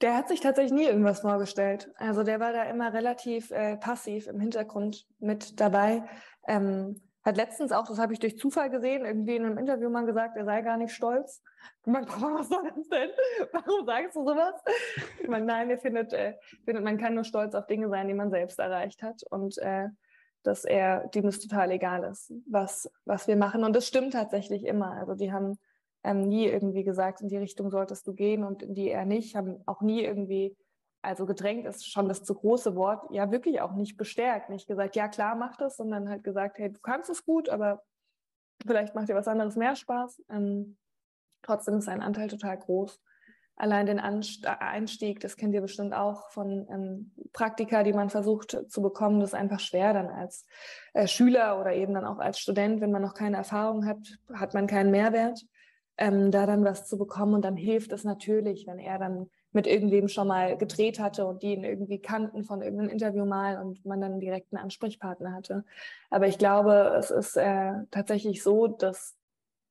Der 0.01 0.15
hat 0.15 0.27
sich 0.27 0.41
tatsächlich 0.41 0.73
nie 0.73 0.85
irgendwas 0.85 1.21
vorgestellt. 1.21 1.91
Also 1.95 2.23
der 2.23 2.39
war 2.39 2.53
da 2.53 2.63
immer 2.63 2.93
relativ 2.93 3.51
äh, 3.51 3.77
passiv 3.77 4.27
im 4.27 4.39
Hintergrund 4.39 5.07
mit 5.19 5.59
dabei. 5.59 6.03
Ähm, 6.47 7.01
hat 7.27 7.37
letztens 7.37 7.71
auch, 7.71 7.87
das 7.87 7.99
habe 7.99 8.13
ich 8.13 8.19
durch 8.19 8.37
Zufall 8.37 8.69
gesehen, 8.69 9.05
irgendwie 9.05 9.35
in 9.35 9.45
einem 9.45 9.57
Interview 9.57 9.89
mal 9.89 10.05
gesagt, 10.05 10.37
er 10.37 10.45
sei 10.45 10.61
gar 10.61 10.77
nicht 10.77 10.93
stolz. 10.93 11.43
Ich 11.85 11.91
meine, 11.91 12.07
was 12.09 12.49
soll 12.49 12.71
das 12.75 12.87
denn? 12.87 13.09
Warum 13.51 13.85
sagst 13.85 14.15
du 14.15 14.25
sowas? 14.25 14.55
Ich 15.21 15.27
meine, 15.27 15.45
nein, 15.45 15.69
er 15.69 15.77
findet, 15.77 16.13
äh, 16.13 16.35
findet, 16.65 16.83
man 16.83 16.97
kann 16.97 17.13
nur 17.13 17.23
stolz 17.23 17.53
auf 17.53 17.67
Dinge 17.67 17.89
sein, 17.89 18.07
die 18.07 18.13
man 18.13 18.31
selbst 18.31 18.57
erreicht 18.57 19.03
hat. 19.03 19.21
Und 19.29 19.57
äh, 19.59 19.89
dass 20.43 20.63
er, 20.63 21.07
dem 21.09 21.27
es 21.27 21.39
total 21.39 21.71
egal 21.71 22.05
ist, 22.05 22.31
was, 22.49 22.89
was 23.03 23.27
wir 23.27 23.35
machen. 23.35 23.65
Und 23.65 23.75
das 23.75 23.87
stimmt 23.87 24.13
tatsächlich 24.13 24.65
immer. 24.65 24.91
Also 24.93 25.13
die 25.13 25.33
haben 25.33 25.57
ähm, 26.03 26.21
nie 26.21 26.45
irgendwie 26.45 26.85
gesagt, 26.85 27.19
in 27.19 27.27
die 27.27 27.37
Richtung 27.37 27.69
solltest 27.69 28.07
du 28.07 28.13
gehen 28.13 28.45
und 28.45 28.63
in 28.63 28.73
die 28.73 28.89
er 28.89 29.05
nicht, 29.05 29.35
haben 29.35 29.61
auch 29.65 29.81
nie 29.81 30.01
irgendwie, 30.01 30.55
also 31.07 31.25
gedrängt 31.25 31.65
ist 31.65 31.89
schon 31.89 32.09
das 32.09 32.23
zu 32.23 32.35
große 32.35 32.75
Wort, 32.75 33.09
ja 33.11 33.31
wirklich 33.31 33.61
auch 33.61 33.73
nicht 33.73 33.95
bestärkt, 33.95 34.49
nicht 34.49 34.67
gesagt, 34.67 34.97
ja 34.97 35.07
klar, 35.07 35.35
mach 35.35 35.55
das, 35.55 35.77
sondern 35.77 36.09
halt 36.09 36.23
gesagt, 36.23 36.59
hey, 36.59 36.71
du 36.71 36.79
kannst 36.81 37.09
es 37.09 37.23
gut, 37.23 37.47
aber 37.47 37.81
vielleicht 38.65 38.93
macht 38.93 39.07
dir 39.07 39.15
was 39.15 39.29
anderes 39.29 39.55
mehr 39.55 39.77
Spaß. 39.77 40.21
Ähm, 40.29 40.77
trotzdem 41.43 41.77
ist 41.77 41.85
sein 41.85 42.01
Anteil 42.01 42.27
total 42.27 42.57
groß. 42.57 43.01
Allein 43.55 43.85
den 43.85 44.01
Anst 44.01 44.45
Einstieg, 44.45 45.21
das 45.21 45.37
kennt 45.37 45.53
ihr 45.53 45.61
bestimmt 45.61 45.93
auch 45.93 46.29
von 46.29 46.67
ähm, 46.69 47.13
Praktika, 47.31 47.83
die 47.83 47.93
man 47.93 48.09
versucht 48.09 48.57
zu 48.67 48.81
bekommen, 48.81 49.21
das 49.21 49.29
ist 49.29 49.39
einfach 49.39 49.61
schwer 49.61 49.93
dann 49.93 50.09
als 50.09 50.45
äh, 50.93 51.07
Schüler 51.07 51.59
oder 51.59 51.73
eben 51.73 51.93
dann 51.93 52.05
auch 52.05 52.19
als 52.19 52.37
Student, 52.37 52.81
wenn 52.81 52.91
man 52.91 53.01
noch 53.01 53.13
keine 53.13 53.37
Erfahrung 53.37 53.85
hat, 53.85 54.19
hat 54.33 54.53
man 54.53 54.67
keinen 54.67 54.91
Mehrwert 54.91 55.41
ähm, 55.97 56.31
da 56.31 56.45
dann 56.45 56.65
was 56.65 56.85
zu 56.85 56.97
bekommen. 56.97 57.33
Und 57.33 57.45
dann 57.45 57.55
hilft 57.55 57.93
es 57.93 58.03
natürlich, 58.03 58.67
wenn 58.67 58.77
er 58.77 58.99
dann 58.99 59.29
mit 59.51 59.67
irgendwem 59.67 60.07
schon 60.07 60.27
mal 60.27 60.57
gedreht 60.57 60.99
hatte 60.99 61.25
und 61.25 61.41
die 61.41 61.53
ihn 61.53 61.63
irgendwie 61.63 61.99
kannten 61.99 62.43
von 62.43 62.61
irgendeinem 62.61 62.89
Interview 62.89 63.25
mal 63.25 63.59
und 63.59 63.85
man 63.85 64.01
dann 64.01 64.19
direkt 64.19 64.53
einen 64.53 64.63
Ansprechpartner 64.63 65.33
hatte. 65.33 65.63
Aber 66.09 66.27
ich 66.27 66.37
glaube, 66.37 66.95
es 66.97 67.11
ist 67.11 67.37
äh, 67.37 67.73
tatsächlich 67.91 68.43
so, 68.43 68.67
dass 68.67 69.15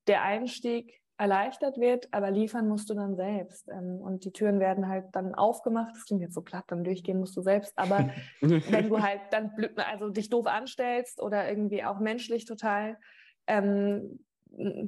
der 0.07 0.23
Einstieg 0.23 1.01
erleichtert 1.19 1.79
wird, 1.79 2.09
aber 2.11 2.31
liefern 2.31 2.69
musst 2.69 2.91
du 2.91 2.95
dann 2.95 3.17
selbst. 3.17 3.69
Ähm, 3.69 4.01
und 4.01 4.25
die 4.25 4.33
Türen 4.33 4.61
werden 4.61 4.89
halt 4.89 5.07
dann 5.12 5.35
aufgemacht. 5.35 5.95
Das 5.95 6.05
klingt 6.05 6.21
jetzt 6.21 6.35
so 6.35 6.43
platt, 6.43 6.65
dann 6.69 6.85
durchgehen 6.85 7.19
musst 7.19 7.37
du 7.37 7.43
selbst. 7.43 7.79
Aber 7.79 8.11
wenn 8.41 8.89
du 8.89 9.03
halt 9.03 9.21
dann 9.31 9.53
also 9.77 10.11
dich 10.11 10.29
doof 10.29 10.47
anstellst 10.47 11.23
oder 11.23 11.49
irgendwie 11.49 11.85
auch 11.85 12.01
menschlich 12.01 12.45
total 12.45 12.99
ähm, 13.47 14.21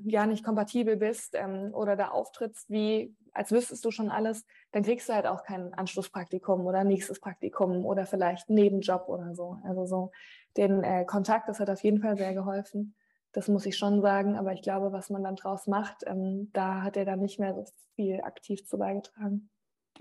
ja 0.05 0.27
nicht 0.27 0.45
kompatibel 0.45 0.97
bist 0.97 1.35
ähm, 1.35 1.71
oder 1.73 1.97
da 1.97 2.09
auftrittst, 2.09 2.71
wie 2.71 3.15
als 3.39 3.53
wüsstest 3.53 3.85
du 3.85 3.91
schon 3.91 4.11
alles, 4.11 4.45
dann 4.73 4.83
kriegst 4.83 5.09
du 5.09 5.15
halt 5.15 5.27
auch 5.27 5.45
kein 5.45 5.73
Anschlusspraktikum 5.73 6.67
oder 6.67 6.85
nächstes 6.85 7.21
Praktikum 7.21 7.85
oder 7.87 8.05
vielleicht 8.05 8.51
Nebenjob 8.51 9.09
oder 9.09 9.35
so. 9.35 9.59
Also 9.65 9.87
so 9.87 10.11
den 10.57 10.83
äh, 10.83 11.05
Kontakt, 11.05 11.49
das 11.49 11.61
hat 11.61 11.71
auf 11.71 11.83
jeden 11.85 12.01
Fall 12.01 12.17
sehr 12.17 12.35
geholfen. 12.35 12.97
Das 13.33 13.47
muss 13.47 13.65
ich 13.67 13.77
schon 13.77 14.03
sagen, 14.03 14.37
aber 14.37 14.53
ich 14.53 14.63
glaube, 14.63 14.93
was 14.93 15.09
man 15.11 15.23
dann 15.23 15.37
draus 15.37 15.67
macht, 15.67 16.03
ähm, 16.07 16.51
da 16.53 16.83
hat 16.83 16.97
er 16.97 17.05
dann 17.05 17.21
nicht 17.21 17.39
mehr 17.39 17.55
so 17.55 17.65
viel 17.95 18.21
aktiv 18.23 18.67
zu 18.67 18.77
beigetragen. 18.79 19.51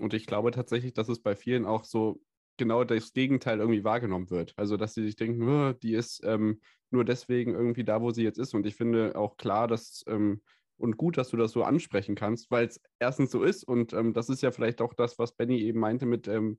Und 0.00 0.14
ich 0.14 0.26
glaube 0.26 0.50
tatsächlich, 0.50 0.92
dass 0.94 1.08
es 1.08 1.22
bei 1.22 1.36
vielen 1.36 1.64
auch 1.66 1.84
so 1.84 2.20
genau 2.56 2.82
das 2.84 3.12
Gegenteil 3.12 3.60
irgendwie 3.60 3.84
wahrgenommen 3.84 4.30
wird. 4.30 4.52
Also, 4.56 4.76
dass 4.76 4.94
sie 4.94 5.04
sich 5.04 5.16
denken, 5.16 5.48
"Oh, 5.48 5.72
die 5.72 5.94
ist 5.94 6.22
ähm, 6.24 6.60
nur 6.90 7.04
deswegen 7.04 7.54
irgendwie 7.54 7.84
da, 7.84 8.00
wo 8.00 8.10
sie 8.10 8.24
jetzt 8.24 8.38
ist. 8.38 8.54
Und 8.54 8.66
ich 8.66 8.74
finde 8.74 9.16
auch 9.16 9.36
klar, 9.36 9.68
dass 9.68 10.04
ähm, 10.08 10.42
und 10.78 10.96
gut, 10.96 11.18
dass 11.18 11.30
du 11.30 11.36
das 11.36 11.52
so 11.52 11.62
ansprechen 11.64 12.14
kannst, 12.14 12.50
weil 12.50 12.66
es 12.66 12.80
erstens 12.98 13.30
so 13.30 13.42
ist 13.42 13.64
und 13.64 13.92
ähm, 13.92 14.12
das 14.14 14.28
ist 14.28 14.42
ja 14.42 14.50
vielleicht 14.50 14.80
auch 14.80 14.94
das, 14.94 15.18
was 15.18 15.32
Benny 15.32 15.60
eben 15.60 15.80
meinte 15.80 16.06
mit, 16.06 16.28
ähm, 16.28 16.58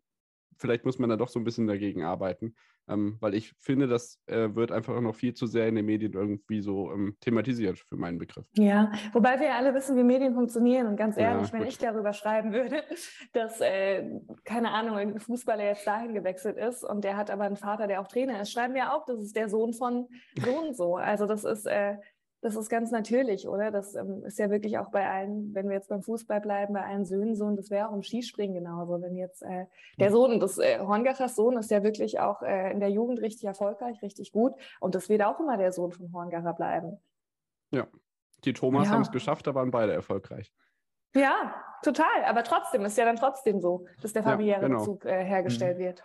vielleicht 0.57 0.85
muss 0.85 0.99
man 0.99 1.09
da 1.09 1.15
doch 1.15 1.29
so 1.29 1.39
ein 1.39 1.43
bisschen 1.45 1.67
dagegen 1.67 2.03
arbeiten, 2.03 2.55
ähm, 2.87 3.17
weil 3.19 3.35
ich 3.35 3.53
finde, 3.59 3.87
das 3.87 4.19
äh, 4.25 4.53
wird 4.55 4.71
einfach 4.71 4.99
noch 4.99 5.15
viel 5.15 5.33
zu 5.33 5.47
sehr 5.47 5.67
in 5.67 5.75
den 5.75 5.85
Medien 5.85 6.13
irgendwie 6.13 6.61
so 6.61 6.91
ähm, 6.91 7.15
thematisiert 7.21 7.79
für 7.79 7.95
meinen 7.95 8.17
Begriff. 8.17 8.45
Ja, 8.55 8.91
wobei 9.13 9.39
wir 9.39 9.47
ja 9.47 9.57
alle 9.57 9.73
wissen, 9.73 9.95
wie 9.95 10.03
Medien 10.03 10.33
funktionieren 10.33 10.87
und 10.87 10.97
ganz 10.97 11.15
Ja, 11.17 11.31
ehrlich, 11.33 11.53
wenn 11.53 11.61
gut. 11.61 11.69
ich 11.69 11.77
darüber 11.77 12.13
schreiben 12.13 12.51
würde, 12.51 12.83
dass, 13.33 13.61
äh, 13.61 14.09
keine 14.43 14.71
Ahnung, 14.71 14.97
irgendein 14.97 15.21
Fußballer 15.21 15.63
jetzt 15.63 15.85
dahin 15.87 16.13
gewechselt 16.13 16.57
ist 16.57 16.83
und 16.83 17.03
der 17.03 17.15
hat 17.15 17.29
aber 17.31 17.43
einen 17.43 17.57
Vater, 17.57 17.87
der 17.87 18.01
auch 18.01 18.07
Trainer 18.07 18.41
ist, 18.41 18.51
schreiben 18.51 18.73
wir 18.73 18.93
auch, 18.93 19.05
das 19.05 19.19
ist 19.19 19.35
der 19.35 19.49
Sohn 19.49 19.73
von 19.73 20.07
so 20.43 20.59
und 20.59 20.75
so. 20.75 20.95
Also 20.97 21.25
das 21.25 21.43
ist, 21.43 21.65
äh, 21.67 21.97
das 22.41 22.55
ist 22.55 22.69
ganz 22.69 22.91
natürlich, 22.91 23.47
oder? 23.47 23.71
Das 23.71 23.95
ähm, 23.95 24.23
ist 24.25 24.39
ja 24.39 24.49
wirklich 24.49 24.77
auch 24.77 24.91
bei 24.91 25.09
allen, 25.09 25.53
wenn 25.53 25.67
wir 25.67 25.75
jetzt 25.75 25.89
beim 25.89 26.01
Fußball 26.01 26.39
bleiben, 26.41 26.73
bei 26.73 26.83
allen 26.85 27.05
Söhnen 27.05 27.35
so 27.35 27.45
und 27.45 27.57
das 27.57 27.69
wäre 27.69 27.89
auch 27.89 27.93
im 27.93 28.01
Skispringen 28.03 28.55
genauso. 28.55 29.01
Wenn 29.01 29.15
jetzt 29.15 29.41
äh, 29.43 29.65
der 29.99 30.11
Sohn, 30.11 30.39
das 30.39 30.57
äh, 30.57 30.79
Horngachers 30.79 31.35
Sohn 31.35 31.57
ist 31.57 31.71
ja 31.71 31.83
wirklich 31.83 32.19
auch 32.19 32.41
äh, 32.41 32.71
in 32.71 32.79
der 32.79 32.89
Jugend 32.89 33.21
richtig 33.21 33.45
erfolgreich, 33.45 34.01
richtig 34.01 34.31
gut 34.31 34.53
und 34.79 34.95
das 34.95 35.09
wird 35.09 35.21
auch 35.23 35.39
immer 35.39 35.57
der 35.57 35.71
Sohn 35.71 35.91
von 35.91 36.11
Horngacher 36.13 36.53
bleiben. 36.53 36.99
Die 38.45 38.53
Thomas 38.53 38.87
Ja. 38.87 38.93
haben 38.93 39.01
es 39.01 39.11
geschafft, 39.11 39.47
da 39.47 39.53
waren 39.53 39.69
beide 39.69 39.91
erfolgreich. 39.93 40.53
Ja, 41.13 41.53
total. 41.83 42.23
Aber 42.25 42.43
trotzdem 42.43 42.85
ist 42.85 42.97
ja 42.97 43.03
dann 43.03 43.17
trotzdem 43.17 43.59
so, 43.59 43.85
dass 44.01 44.13
der 44.13 44.23
Ja, 44.23 44.29
familiäre 44.29 44.61
genau. 44.61 44.79
Bezug 44.79 45.05
äh, 45.05 45.25
hergestellt 45.25 45.77
Mhm. 45.77 45.81
wird. 45.83 46.03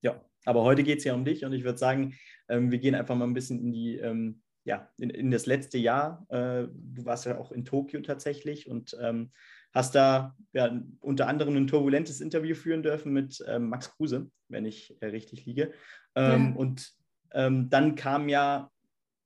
Ja, 0.00 0.20
aber 0.44 0.62
heute 0.62 0.82
geht 0.82 0.98
es 0.98 1.04
ja 1.04 1.14
um 1.14 1.24
dich 1.24 1.44
und 1.44 1.52
ich 1.52 1.64
würde 1.64 1.78
sagen, 1.78 2.14
ähm, 2.48 2.70
wir 2.70 2.78
gehen 2.78 2.94
einfach 2.94 3.14
mal 3.16 3.26
ein 3.26 3.34
bisschen 3.34 3.58
in 3.60 3.72
die, 3.72 3.96
ähm, 3.98 4.42
ja, 4.66 4.90
in, 4.98 5.10
in 5.10 5.30
das 5.30 5.46
letzte 5.46 5.78
Jahr. 5.78 6.26
Äh, 6.28 6.66
du 6.72 7.04
warst 7.04 7.24
ja 7.24 7.38
auch 7.38 7.52
in 7.52 7.64
Tokio 7.64 8.00
tatsächlich 8.00 8.68
und 8.68 8.96
ähm, 9.00 9.30
hast 9.72 9.94
da 9.94 10.34
ja, 10.52 10.76
unter 11.00 11.28
anderem 11.28 11.56
ein 11.56 11.68
turbulentes 11.68 12.20
Interview 12.20 12.56
führen 12.56 12.82
dürfen 12.82 13.12
mit 13.12 13.42
ähm, 13.46 13.68
Max 13.68 13.94
Kruse, 13.94 14.28
wenn 14.48 14.64
ich 14.64 14.96
äh, 15.00 15.06
richtig 15.06 15.46
liege. 15.46 15.72
Ähm, 16.16 16.52
Ja. 16.52 16.56
Und 16.56 16.92
ähm, 17.32 17.70
dann 17.70 17.94
kam 17.94 18.28
ja 18.28 18.70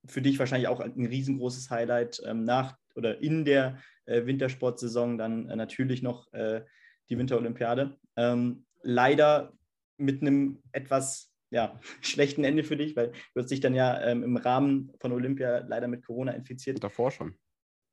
für 0.05 0.21
dich 0.21 0.37
wahrscheinlich 0.37 0.67
auch 0.67 0.79
ein 0.79 1.05
riesengroßes 1.05 1.71
Highlight 1.71 2.21
ähm, 2.23 2.45
nach 2.45 2.77
oder 2.95 3.21
in 3.21 3.43
der 3.43 3.79
äh, 4.05 4.25
Wintersportsaison 4.25 5.17
dann 5.17 5.49
äh, 5.49 5.55
natürlich 5.55 6.03
noch 6.03 6.31
äh, 6.33 6.61
die 7.09 7.17
Winterolympiade. 7.17 7.97
Ähm, 8.15 8.65
leider 8.83 9.53
mit 9.97 10.21
einem 10.21 10.61
etwas 10.71 11.30
ja, 11.51 11.79
schlechten 12.01 12.43
Ende 12.43 12.63
für 12.63 12.77
dich, 12.77 12.95
weil 12.95 13.11
du 13.11 13.41
hast 13.41 13.51
dich 13.51 13.59
dann 13.59 13.75
ja 13.75 14.01
ähm, 14.01 14.23
im 14.23 14.37
Rahmen 14.37 14.91
von 14.99 15.11
Olympia 15.11 15.59
leider 15.59 15.87
mit 15.87 16.03
Corona 16.05 16.31
infiziert. 16.31 16.83
Davor 16.83 17.11
schon. 17.11 17.37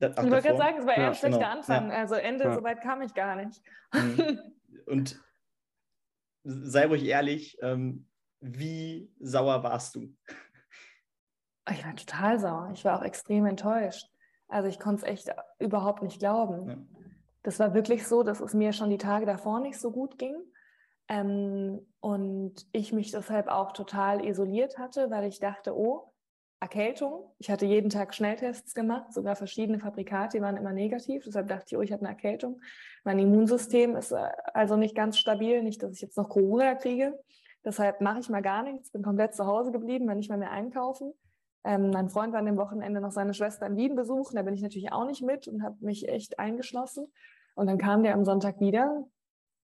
Ach, 0.00 0.10
ich 0.10 0.30
wollte 0.30 0.48
gerade 0.48 0.56
sagen, 0.58 0.78
es 0.78 0.86
war 0.86 0.96
eher 0.96 1.02
Ja, 1.02 1.08
ein 1.08 1.14
schlechter 1.14 1.38
genau. 1.38 1.50
Anfang. 1.50 1.90
Ja. 1.90 1.96
Also 1.96 2.14
Ende, 2.14 2.44
Ja. 2.44 2.54
so 2.54 2.62
weit 2.62 2.80
kam 2.80 3.02
ich 3.02 3.12
gar 3.14 3.36
nicht. 3.36 3.60
Mhm. 3.92 4.38
Und 4.86 5.22
sei 6.44 6.86
ruhig 6.86 7.04
ehrlich, 7.04 7.58
ähm, 7.60 8.06
wie 8.40 9.12
sauer 9.18 9.62
warst 9.64 9.96
du? 9.96 10.14
Ich 11.70 11.84
war 11.84 11.96
total 11.96 12.38
sauer. 12.38 12.70
Ich 12.72 12.84
war 12.84 12.98
auch 12.98 13.04
extrem 13.04 13.44
enttäuscht. 13.44 14.06
Also 14.46 14.68
ich 14.68 14.78
konnte 14.78 15.04
es 15.04 15.10
echt 15.10 15.30
überhaupt 15.58 16.02
nicht 16.02 16.20
glauben. 16.20 16.68
Ja. 16.68 16.76
Das 17.42 17.58
war 17.58 17.74
wirklich 17.74 18.06
so, 18.06 18.22
dass 18.22 18.40
es 18.40 18.54
mir 18.54 18.72
schon 18.72 18.90
die 18.90 18.98
Tage 18.98 19.26
davor 19.26 19.60
nicht 19.60 19.78
so 19.78 19.90
gut 19.90 20.16
ging. 20.18 20.36
Ähm, 21.08 21.80
und 22.00 22.66
ich 22.72 22.92
mich 22.92 23.10
deshalb 23.10 23.48
auch 23.48 23.72
total 23.72 24.24
isoliert 24.24 24.78
hatte, 24.78 25.10
weil 25.10 25.24
ich 25.24 25.40
dachte, 25.40 25.76
oh, 25.76 26.12
Erkältung. 26.60 27.30
Ich 27.38 27.50
hatte 27.50 27.66
jeden 27.66 27.88
Tag 27.88 28.14
Schnelltests 28.14 28.74
gemacht, 28.74 29.12
sogar 29.12 29.36
verschiedene 29.36 29.78
Fabrikate, 29.78 30.38
die 30.38 30.42
waren 30.42 30.56
immer 30.56 30.72
negativ. 30.72 31.22
Deshalb 31.24 31.48
dachte 31.48 31.66
ich, 31.68 31.76
oh, 31.76 31.82
ich 31.82 31.92
habe 31.92 32.02
eine 32.02 32.10
Erkältung. 32.10 32.60
Mein 33.04 33.18
Immunsystem 33.18 33.94
ist 33.94 34.10
äh, 34.10 34.28
also 34.54 34.76
nicht 34.76 34.96
ganz 34.96 35.18
stabil, 35.18 35.62
nicht, 35.62 35.82
dass 35.82 35.92
ich 35.92 36.00
jetzt 36.00 36.16
noch 36.16 36.28
Corona 36.28 36.74
kriege. 36.74 37.18
Deshalb 37.64 38.00
mache 38.00 38.20
ich 38.20 38.28
mal 38.28 38.42
gar 38.42 38.62
nichts, 38.62 38.90
bin 38.90 39.02
komplett 39.02 39.34
zu 39.34 39.46
Hause 39.46 39.70
geblieben, 39.70 40.08
war 40.08 40.14
nicht 40.14 40.30
mal 40.30 40.38
mehr 40.38 40.50
einkaufen. 40.50 41.12
Ähm, 41.64 41.90
mein 41.90 42.08
Freund 42.08 42.32
war 42.32 42.40
an 42.40 42.46
dem 42.46 42.56
Wochenende 42.56 43.00
noch 43.00 43.12
seine 43.12 43.34
Schwester 43.34 43.66
in 43.66 43.76
Wien 43.76 43.94
besuchen, 43.94 44.36
da 44.36 44.42
bin 44.42 44.54
ich 44.54 44.62
natürlich 44.62 44.92
auch 44.92 45.06
nicht 45.06 45.22
mit 45.22 45.48
und 45.48 45.62
habe 45.62 45.76
mich 45.80 46.08
echt 46.08 46.38
eingeschlossen. 46.38 47.06
Und 47.54 47.66
dann 47.66 47.78
kam 47.78 48.02
der 48.02 48.14
am 48.14 48.24
Sonntag 48.24 48.60
wieder 48.60 49.04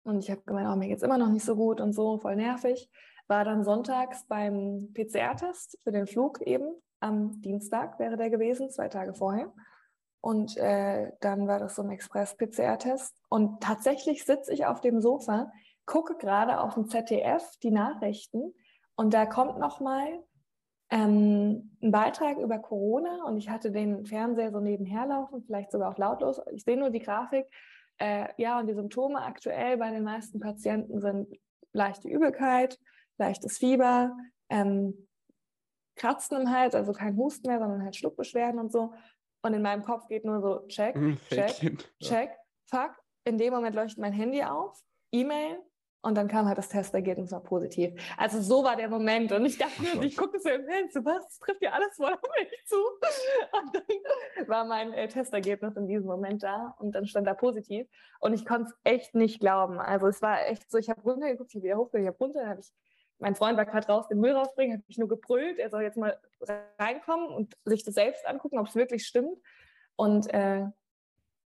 und 0.05 0.19
ich 0.21 0.31
habe 0.31 0.43
gemeint, 0.43 0.69
oh, 0.73 0.77
mir 0.77 0.89
geht's 0.89 1.03
immer 1.03 1.19
noch 1.19 1.31
nicht 1.31 1.45
so 1.45 1.57
gut 1.57 1.81
und 1.81 1.93
so, 1.93 2.19
voll 2.19 2.37
nervig. 2.37 2.91
War 3.29 3.45
dann 3.45 3.65
sonntags 3.65 4.27
beim 4.27 4.93
PCR-Test 4.95 5.79
für 5.83 5.93
den 5.93 6.07
Flug 6.07 6.41
eben. 6.43 6.75
Am 7.01 7.41
Dienstag 7.41 7.99
wäre 7.99 8.17
der 8.17 8.31
gewesen, 8.31 8.71
zwei 8.71 8.89
Tage 8.89 9.15
vorher. 9.15 9.53
Und 10.21 10.57
äh, 10.57 11.13
dann 11.21 11.49
war 11.49 11.59
das 11.59 11.75
so 11.75 11.83
ein 11.83 11.91
Express-PCR-Test. 11.91 13.17
Und 13.29 13.61
tatsächlich 13.63 14.25
sitze 14.25 14.53
ich 14.53 14.67
auf 14.67 14.81
dem 14.81 15.01
Sofa, 15.01 15.51
gucke 15.87 16.17
gerade 16.17 16.61
auf 16.61 16.75
dem 16.75 16.89
ZDF 16.89 17.57
die 17.63 17.71
Nachrichten 17.71 18.55
und 18.95 19.15
da 19.15 19.27
kommt 19.27 19.59
nochmal 19.59 20.23
ähm, 20.91 21.77
ein 21.83 21.91
Beitrag 21.91 22.39
über 22.39 22.59
Corona 22.59 23.25
und 23.25 23.37
ich 23.39 23.49
hatte 23.49 23.73
den 23.73 24.05
Fernseher 24.05 24.53
so 24.53 24.61
nebenher 24.61 25.07
laufen, 25.07 25.43
vielleicht 25.43 25.73
sogar 25.73 25.91
auch 25.91 25.99
lautlos. 25.99 26.41
Ich 26.53 26.63
sehe 26.65 26.77
nur 26.77 26.91
die 26.91 27.01
Grafik. 27.01 27.47
Äh, 28.03 28.31
ja, 28.37 28.59
und 28.59 28.67
die 28.67 28.75
Symptome 28.75 29.23
aktuell 29.23 29.77
bei 29.77 29.89
den 29.91 30.03
meisten 30.03 30.41
Patienten 30.41 31.01
sind 31.01 31.39
leichte 31.73 32.09
Übelkeit, 32.09 32.77
leichtes 33.17 33.59
Fieber, 33.59 34.17
ähm, 34.49 35.07
Kratzen 35.95 36.41
im 36.41 36.51
Hals, 36.51 36.75
also 36.75 36.93
kein 36.93 37.17
Husten 37.17 37.47
mehr, 37.47 37.61
sondern 37.61 37.85
halt 37.85 37.95
Schluckbeschwerden 37.95 38.59
und 38.59 38.73
so. 38.73 38.93
Und 39.43 39.55
in 39.55 39.63
meinem 39.63 39.85
Kopf 39.85 40.09
geht 40.09 40.25
nur 40.25 40.41
so 40.41 40.67
check, 40.67 40.97
Hm, 40.97 41.17
check, 41.29 41.95
check, 42.03 42.37
fuck. 42.69 42.91
In 43.25 43.39
dem 43.39 43.53
Moment 43.53 43.77
leuchtet 43.77 44.01
mein 44.01 44.13
Handy 44.13 44.43
auf, 44.43 44.77
E-Mail 45.13 45.61
und 46.03 46.17
dann 46.17 46.29
kam 46.29 46.47
halt 46.47 46.59
das 46.59 46.69
Testergebnis 46.69 47.33
war 47.33 47.43
positiv. 47.43 47.93
Also 48.17 48.41
so 48.41 48.65
war 48.65 48.77
der 48.77 48.89
Moment 48.89 49.33
und 49.33 49.47
ich 49.47 49.57
dachte 49.57 49.81
mir, 49.83 50.03
ich 50.03 50.17
gucke 50.17 50.39
so 50.41 50.49
im 50.49 50.65
Fenster, 50.65 51.05
was, 51.05 51.39
trifft 51.39 51.63
ja 51.63 51.71
alles 51.71 51.97
voll 51.97 52.13
auf 52.13 52.21
mich 52.39 52.65
zu. 52.67 52.77
Und 52.77 53.75
dann 53.75 54.49
war 54.49 54.65
mein 54.65 54.93
äh, 54.93 55.09
Testergebnis 55.09 55.77
in 55.77 55.87
diesem 55.87 56.07
Moment 56.07 56.43
da 56.43 56.75
und 56.79 56.95
dann 56.95 57.07
stand 57.07 57.27
da 57.27 57.35
positiv 57.35 57.87
und 58.21 58.35
ich 58.35 58.45
konnte 58.45 58.71
es 58.71 58.93
echt 58.93 59.15
nicht 59.15 59.41
glauben. 59.41 59.79
Also 59.79 60.09
es 60.09 60.21
war 60.21 60.47
echt 60.47 60.71
so, 60.71 60.79
ich 60.79 60.91
habe 60.91 61.01
runtergeguckt, 61.03 61.51
ich 61.51 61.57
habe 61.57 61.65
wieder 61.65 61.77
hochgeguckt, 61.77 62.03
ich 62.03 62.09
habe 62.09 62.19
runter, 62.19 62.41
dann 62.41 62.51
habe 62.51 62.61
ich 62.61 62.73
mein 63.19 63.37
Freund 63.37 63.57
war 63.57 63.67
gerade 63.67 63.87
raus, 63.87 64.09
den 64.09 64.19
Müll 64.19 64.33
rausbringen, 64.33 64.79
habe 64.79 64.85
ich 64.89 64.99
nur 64.99 65.09
gebrüllt, 65.09 65.59
er 65.59 65.71
soll 65.71 65.83
jetzt 65.83 65.97
mal 65.97 66.19
reinkommen 66.77 67.29
und 67.29 67.57
sich 67.65 67.85
das 67.85 67.95
selbst 67.95 68.27
angucken, 68.27 68.59
ob 68.59 68.67
es 68.67 68.75
wirklich 68.75 69.07
stimmt. 69.07 69.39
Und 69.95 70.33
äh, 70.35 70.67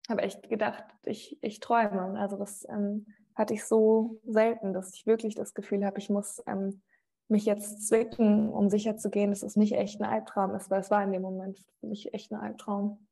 habe 0.08 0.22
echt 0.22 0.48
gedacht, 0.50 0.84
ich, 1.04 1.42
ich 1.42 1.60
träume. 1.60 2.18
Also 2.18 2.36
das 2.36 2.68
ähm, 2.68 3.06
hatte 3.34 3.54
ich 3.54 3.64
so 3.64 4.20
selten, 4.26 4.72
dass 4.72 4.94
ich 4.94 5.06
wirklich 5.06 5.34
das 5.34 5.54
Gefühl 5.54 5.84
habe, 5.84 5.98
ich 5.98 6.10
muss 6.10 6.42
ähm, 6.46 6.82
mich 7.28 7.44
jetzt 7.46 7.86
zwicken, 7.88 8.50
um 8.50 8.68
sicher 8.68 8.96
zu 8.96 9.10
gehen, 9.10 9.30
dass 9.30 9.42
es 9.42 9.56
nicht 9.56 9.72
echt 9.74 10.00
ein 10.00 10.04
Albtraum 10.08 10.54
ist, 10.54 10.70
weil 10.70 10.80
es 10.80 10.90
war 10.90 11.02
in 11.02 11.12
dem 11.12 11.22
Moment 11.22 11.64
für 11.80 11.86
mich 11.86 12.12
echt 12.14 12.30
ein 12.32 12.36
Albtraum. 12.38 13.06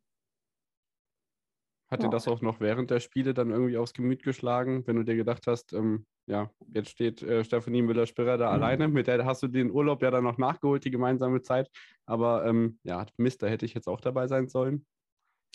Hat 1.90 2.02
dir 2.02 2.04
Ja. 2.04 2.11
das 2.11 2.28
auch 2.28 2.40
noch 2.40 2.61
während 2.61 2.90
der 2.90 3.00
Spiele 3.00 3.35
dann 3.35 3.50
irgendwie 3.50 3.76
aufs 3.76 3.94
Gemüt 3.94 4.22
geschlagen, 4.22 4.87
wenn 4.87 4.96
du 4.96 5.04
dir 5.04 5.16
gedacht 5.16 5.46
hast, 5.48 5.72
ähm, 5.72 6.06
ja, 6.26 6.50
jetzt 6.72 6.90
steht 6.90 7.20
äh, 7.22 7.42
Stephanie 7.42 7.83
Müller-Spirrer 7.83 8.38
da 8.38 8.46
Mhm. 8.46 8.52
alleine, 8.52 8.88
mit 8.88 9.09
der 9.09 9.24
hast 9.24 9.42
du 9.42 9.48
den 9.48 9.72
Urlaub 9.72 10.00
ja 10.02 10.12
dann 10.12 10.22
noch 10.22 10.38
nachgeholt, 10.38 10.85
die 10.85 10.92
gemeinsame 10.92 11.42
Zeit. 11.42 11.68
Aber 12.06 12.46
ähm, 12.46 12.78
ja, 12.85 13.06
Mist, 13.16 13.42
da 13.42 13.48
hätte 13.48 13.66
ich 13.66 13.74
jetzt 13.74 13.88
auch 13.88 14.00
dabei 14.00 14.28
sein 14.28 14.46
sollen. 14.48 14.87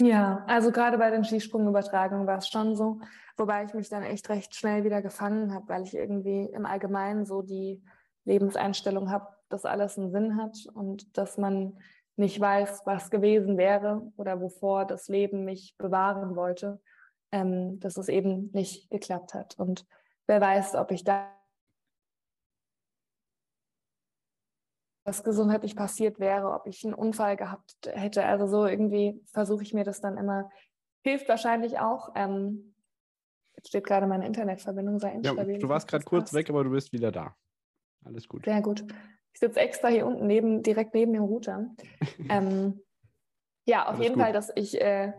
Ja, 0.01 0.43
also 0.47 0.71
gerade 0.71 0.97
bei 0.97 1.09
den 1.09 1.23
Skisprungübertragungen 1.23 2.27
war 2.27 2.39
es 2.39 2.49
schon 2.49 2.75
so, 2.75 2.99
wobei 3.37 3.63
ich 3.63 3.73
mich 3.73 3.87
dann 3.87 4.03
echt 4.03 4.27
recht 4.29 4.53
schnell 4.53 4.83
wieder 4.83 5.01
gefangen 5.01 5.53
habe, 5.53 5.69
weil 5.69 5.83
ich 5.83 5.95
irgendwie 5.95 6.49
im 6.51 6.65
Allgemeinen 6.65 7.25
so 7.25 7.41
die 7.41 7.81
Lebenseinstellung 8.25 9.09
habe, 9.09 9.27
dass 9.47 9.63
alles 9.63 9.97
einen 9.97 10.11
Sinn 10.11 10.35
hat 10.35 10.57
und 10.73 11.17
dass 11.17 11.37
man 11.37 11.77
nicht 12.17 12.39
weiß, 12.39 12.81
was 12.85 13.09
gewesen 13.09 13.57
wäre 13.57 14.01
oder 14.17 14.41
wovor 14.41 14.85
das 14.85 15.07
Leben 15.07 15.45
mich 15.45 15.75
bewahren 15.77 16.35
wollte, 16.35 16.81
ähm, 17.31 17.79
dass 17.79 17.97
es 17.97 18.09
eben 18.09 18.49
nicht 18.51 18.89
geklappt 18.89 19.33
hat. 19.33 19.57
Und 19.57 19.85
wer 20.27 20.41
weiß, 20.41 20.75
ob 20.75 20.91
ich 20.91 21.03
da 21.03 21.29
was 25.05 25.23
gesundheitlich 25.23 25.75
passiert 25.75 26.19
wäre, 26.19 26.51
ob 26.51 26.65
ich 26.67 26.83
einen 26.83 26.95
Unfall 26.95 27.37
gehabt 27.37 27.73
hätte. 27.85 28.25
Also 28.25 28.47
so 28.47 28.65
irgendwie 28.65 29.21
versuche 29.31 29.63
ich 29.63 29.73
mir 29.73 29.83
das 29.83 30.01
dann 30.01 30.17
immer. 30.17 30.49
Hilft 31.03 31.29
wahrscheinlich 31.29 31.79
auch. 31.79 32.09
Ähm, 32.15 32.75
jetzt 33.55 33.67
steht 33.69 33.85
gerade 33.85 34.07
meine 34.07 34.25
Internetverbindung 34.25 34.99
sei 34.99 35.09
Ja, 35.09 35.15
instabil. 35.17 35.59
du 35.59 35.69
warst 35.69 35.87
gerade 35.87 36.03
das 36.03 36.09
kurz 36.09 36.23
passt. 36.23 36.33
weg, 36.33 36.49
aber 36.49 36.63
du 36.63 36.71
bist 36.71 36.91
wieder 36.91 37.11
da. 37.11 37.35
Alles 38.03 38.27
gut. 38.27 38.45
Sehr 38.45 38.61
gut. 38.61 38.83
Ich 39.33 39.39
sitze 39.39 39.59
extra 39.59 39.89
hier 39.89 40.07
unten 40.07 40.25
neben, 40.27 40.63
direkt 40.63 40.93
neben 40.93 41.13
dem 41.13 41.23
Router. 41.23 41.69
Ähm, 42.29 42.81
ja, 43.67 43.83
auf 43.83 43.95
Alles 43.95 44.01
jeden 44.03 44.15
gut. 44.15 44.23
Fall, 44.23 44.33
dass 44.33 44.51
ich 44.55 44.79
äh, 44.81 45.13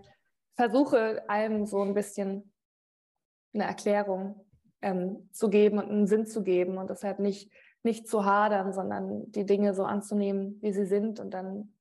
versuche, 0.56 1.28
allem 1.28 1.66
so 1.66 1.80
ein 1.82 1.94
bisschen 1.94 2.52
eine 3.54 3.64
Erklärung 3.64 4.46
ähm, 4.82 5.28
zu 5.32 5.48
geben 5.50 5.78
und 5.78 5.90
einen 5.90 6.06
Sinn 6.06 6.26
zu 6.26 6.42
geben 6.42 6.78
und 6.78 6.90
deshalb 6.90 7.18
nicht, 7.18 7.52
nicht 7.86 8.06
zu 8.08 8.26
hadern, 8.26 8.74
sondern 8.74 9.32
die 9.32 9.46
Dinge 9.46 9.72
so 9.74 9.84
anzunehmen, 9.84 10.58
wie 10.60 10.72
sie 10.72 10.84
sind 10.84 11.20
und 11.20 11.30
dann 11.32 11.72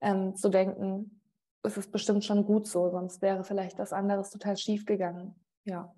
ähm, 0.00 0.36
zu 0.36 0.48
denken, 0.50 1.20
es 1.64 1.76
ist 1.76 1.90
bestimmt 1.90 2.24
schon 2.24 2.44
gut 2.44 2.68
so, 2.68 2.90
sonst 2.90 3.22
wäre 3.22 3.42
vielleicht 3.42 3.78
das 3.78 3.92
anderes 3.92 4.30
total 4.30 4.56
schief 4.56 4.86
gegangen. 4.86 5.34
Ja. 5.64 5.92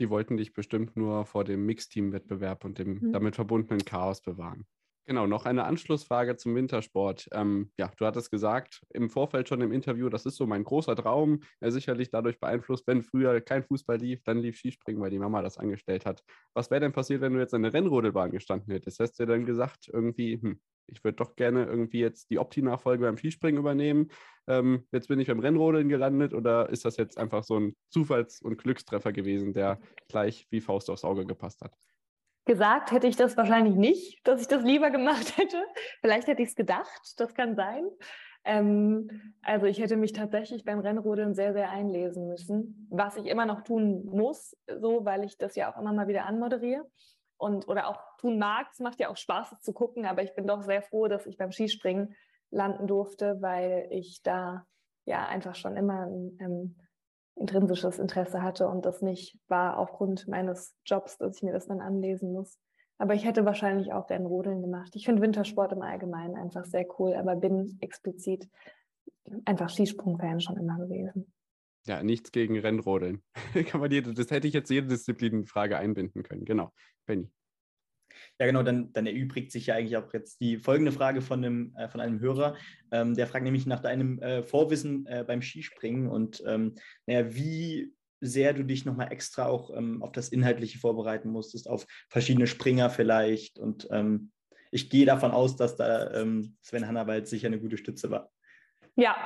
Die 0.00 0.10
wollten 0.10 0.36
dich 0.36 0.52
bestimmt 0.52 0.96
nur 0.96 1.24
vor 1.24 1.44
dem 1.44 1.64
Mixteam-Wettbewerb 1.66 2.64
und 2.64 2.78
dem 2.78 2.98
Mhm. 3.00 3.12
damit 3.12 3.36
verbundenen 3.36 3.84
Chaos 3.84 4.20
bewahren. 4.20 4.66
Genau, 5.04 5.26
noch 5.26 5.46
eine 5.46 5.64
Anschlussfrage 5.64 6.36
zum 6.36 6.54
Wintersport. 6.54 7.28
Ähm, 7.32 7.72
ja, 7.76 7.90
du 7.96 8.06
hattest 8.06 8.30
gesagt, 8.30 8.82
im 8.90 9.10
Vorfeld 9.10 9.48
schon 9.48 9.60
im 9.60 9.72
Interview, 9.72 10.08
das 10.08 10.26
ist 10.26 10.36
so 10.36 10.46
mein 10.46 10.62
großer 10.62 10.94
Traum, 10.94 11.40
äh, 11.60 11.72
sicherlich 11.72 12.10
dadurch 12.10 12.38
beeinflusst, 12.38 12.86
wenn 12.86 13.02
früher 13.02 13.40
kein 13.40 13.64
Fußball 13.64 13.96
lief, 13.98 14.22
dann 14.22 14.38
lief 14.38 14.56
Skispringen, 14.58 15.02
weil 15.02 15.10
die 15.10 15.18
Mama 15.18 15.42
das 15.42 15.58
angestellt 15.58 16.06
hat. 16.06 16.22
Was 16.54 16.70
wäre 16.70 16.80
denn 16.80 16.92
passiert, 16.92 17.20
wenn 17.20 17.32
du 17.34 17.40
jetzt 17.40 17.52
an 17.52 17.62
der 17.64 17.72
Rennrodelbahn 17.74 18.30
gestanden 18.30 18.72
hättest? 18.72 19.00
Hast 19.00 19.18
du 19.18 19.26
dann 19.26 19.44
gesagt, 19.44 19.88
irgendwie, 19.92 20.40
hm, 20.40 20.60
ich 20.86 21.02
würde 21.02 21.16
doch 21.16 21.34
gerne 21.34 21.64
irgendwie 21.64 21.98
jetzt 21.98 22.30
die 22.30 22.38
Opti-Nachfolge 22.38 23.04
beim 23.04 23.16
Skispringen 23.16 23.58
übernehmen. 23.58 24.08
Ähm, 24.46 24.86
jetzt 24.92 25.08
bin 25.08 25.18
ich 25.18 25.26
beim 25.26 25.40
Rennrodeln 25.40 25.88
gelandet 25.88 26.32
oder 26.32 26.68
ist 26.70 26.84
das 26.84 26.96
jetzt 26.96 27.18
einfach 27.18 27.42
so 27.42 27.58
ein 27.58 27.74
Zufalls- 27.88 28.40
und 28.40 28.56
Glückstreffer 28.56 29.12
gewesen, 29.12 29.52
der 29.52 29.80
gleich 30.08 30.46
wie 30.50 30.60
Faust 30.60 30.90
aufs 30.90 31.04
Auge 31.04 31.26
gepasst 31.26 31.60
hat? 31.62 31.74
Gesagt 32.44 32.90
hätte 32.90 33.06
ich 33.06 33.16
das 33.16 33.36
wahrscheinlich 33.36 33.76
nicht, 33.76 34.26
dass 34.26 34.40
ich 34.40 34.48
das 34.48 34.64
lieber 34.64 34.90
gemacht 34.90 35.36
hätte. 35.38 35.62
Vielleicht 36.00 36.26
hätte 36.26 36.42
ich 36.42 36.50
es 36.50 36.56
gedacht, 36.56 37.14
das 37.16 37.34
kann 37.34 37.54
sein. 37.54 37.88
Ähm, 38.44 39.34
also 39.42 39.66
ich 39.66 39.78
hätte 39.78 39.96
mich 39.96 40.12
tatsächlich 40.12 40.64
beim 40.64 40.80
Rennrodeln 40.80 41.34
sehr, 41.34 41.52
sehr 41.52 41.70
einlesen 41.70 42.26
müssen, 42.26 42.88
was 42.90 43.16
ich 43.16 43.26
immer 43.26 43.46
noch 43.46 43.62
tun 43.62 44.04
muss, 44.06 44.56
so 44.80 45.04
weil 45.04 45.24
ich 45.24 45.38
das 45.38 45.54
ja 45.54 45.72
auch 45.72 45.80
immer 45.80 45.92
mal 45.92 46.08
wieder 46.08 46.26
anmoderiere 46.26 46.84
und 47.36 47.68
oder 47.68 47.88
auch 47.88 48.00
tun 48.18 48.38
mag. 48.38 48.66
Es 48.72 48.80
macht 48.80 48.98
ja 48.98 49.08
auch 49.08 49.16
Spaß, 49.16 49.50
das 49.50 49.60
zu 49.62 49.72
gucken, 49.72 50.06
aber 50.06 50.22
ich 50.22 50.34
bin 50.34 50.46
doch 50.46 50.62
sehr 50.62 50.82
froh, 50.82 51.06
dass 51.06 51.26
ich 51.26 51.36
beim 51.36 51.52
Skispringen 51.52 52.16
landen 52.50 52.88
durfte, 52.88 53.38
weil 53.40 53.86
ich 53.90 54.22
da 54.22 54.66
ja 55.04 55.26
einfach 55.26 55.54
schon 55.54 55.76
immer 55.76 56.06
ein 56.06 56.38
ähm, 56.40 56.76
intrinsisches 57.36 57.98
Interesse 57.98 58.42
hatte 58.42 58.68
und 58.68 58.84
das 58.84 59.02
nicht 59.02 59.38
war 59.48 59.78
aufgrund 59.78 60.28
meines 60.28 60.74
Jobs, 60.84 61.18
dass 61.18 61.36
ich 61.36 61.42
mir 61.42 61.52
das 61.52 61.66
dann 61.66 61.80
anlesen 61.80 62.32
muss. 62.32 62.58
Aber 62.98 63.14
ich 63.14 63.24
hätte 63.24 63.44
wahrscheinlich 63.44 63.92
auch 63.92 64.06
gern 64.06 64.26
Rodeln 64.26 64.60
gemacht. 64.60 64.94
Ich 64.94 65.06
finde 65.06 65.22
Wintersport 65.22 65.72
im 65.72 65.82
Allgemeinen 65.82 66.36
einfach 66.36 66.64
sehr 66.64 66.86
cool, 66.98 67.14
aber 67.14 67.34
bin 67.36 67.78
explizit 67.80 68.48
einfach 69.44 69.70
Skisprung-Fan 69.70 70.40
schon 70.40 70.56
immer 70.56 70.78
gewesen. 70.78 71.32
Ja, 71.84 72.02
nichts 72.02 72.30
gegen 72.30 72.58
Rennrodeln. 72.58 73.22
Das 74.14 74.30
hätte 74.30 74.46
ich 74.46 74.54
jetzt 74.54 74.70
jede 74.70 74.86
Disziplinfrage 74.86 75.76
einbinden 75.76 76.22
können. 76.22 76.44
Genau. 76.44 76.72
Benny. 77.06 77.28
Ja, 78.38 78.46
genau, 78.46 78.62
dann, 78.62 78.92
dann 78.92 79.06
erübrigt 79.06 79.52
sich 79.52 79.66
ja 79.66 79.74
eigentlich 79.74 79.96
auch 79.96 80.12
jetzt 80.12 80.40
die 80.40 80.58
folgende 80.58 80.92
Frage 80.92 81.20
von 81.20 81.44
einem, 81.44 81.74
äh, 81.76 81.88
von 81.88 82.00
einem 82.00 82.20
Hörer. 82.20 82.56
Ähm, 82.90 83.14
der 83.14 83.26
fragt 83.26 83.44
nämlich 83.44 83.66
nach 83.66 83.80
deinem 83.80 84.18
äh, 84.20 84.42
Vorwissen 84.42 85.06
äh, 85.06 85.24
beim 85.26 85.42
Skispringen 85.42 86.08
und 86.08 86.42
ähm, 86.46 86.74
naja, 87.06 87.34
wie 87.34 87.92
sehr 88.20 88.52
du 88.52 88.64
dich 88.64 88.84
nochmal 88.84 89.12
extra 89.12 89.46
auch 89.46 89.76
ähm, 89.76 90.02
auf 90.02 90.12
das 90.12 90.28
Inhaltliche 90.28 90.78
vorbereiten 90.78 91.30
musstest, 91.30 91.68
auf 91.68 91.86
verschiedene 92.08 92.46
Springer 92.46 92.88
vielleicht. 92.88 93.58
Und 93.58 93.88
ähm, 93.90 94.30
ich 94.70 94.90
gehe 94.90 95.04
davon 95.04 95.32
aus, 95.32 95.56
dass 95.56 95.76
da 95.76 96.12
ähm, 96.12 96.56
Sven 96.62 96.86
Hannawald 96.86 97.26
sicher 97.26 97.48
eine 97.48 97.58
gute 97.58 97.76
Stütze 97.76 98.10
war. 98.10 98.30
Ja, 98.94 99.16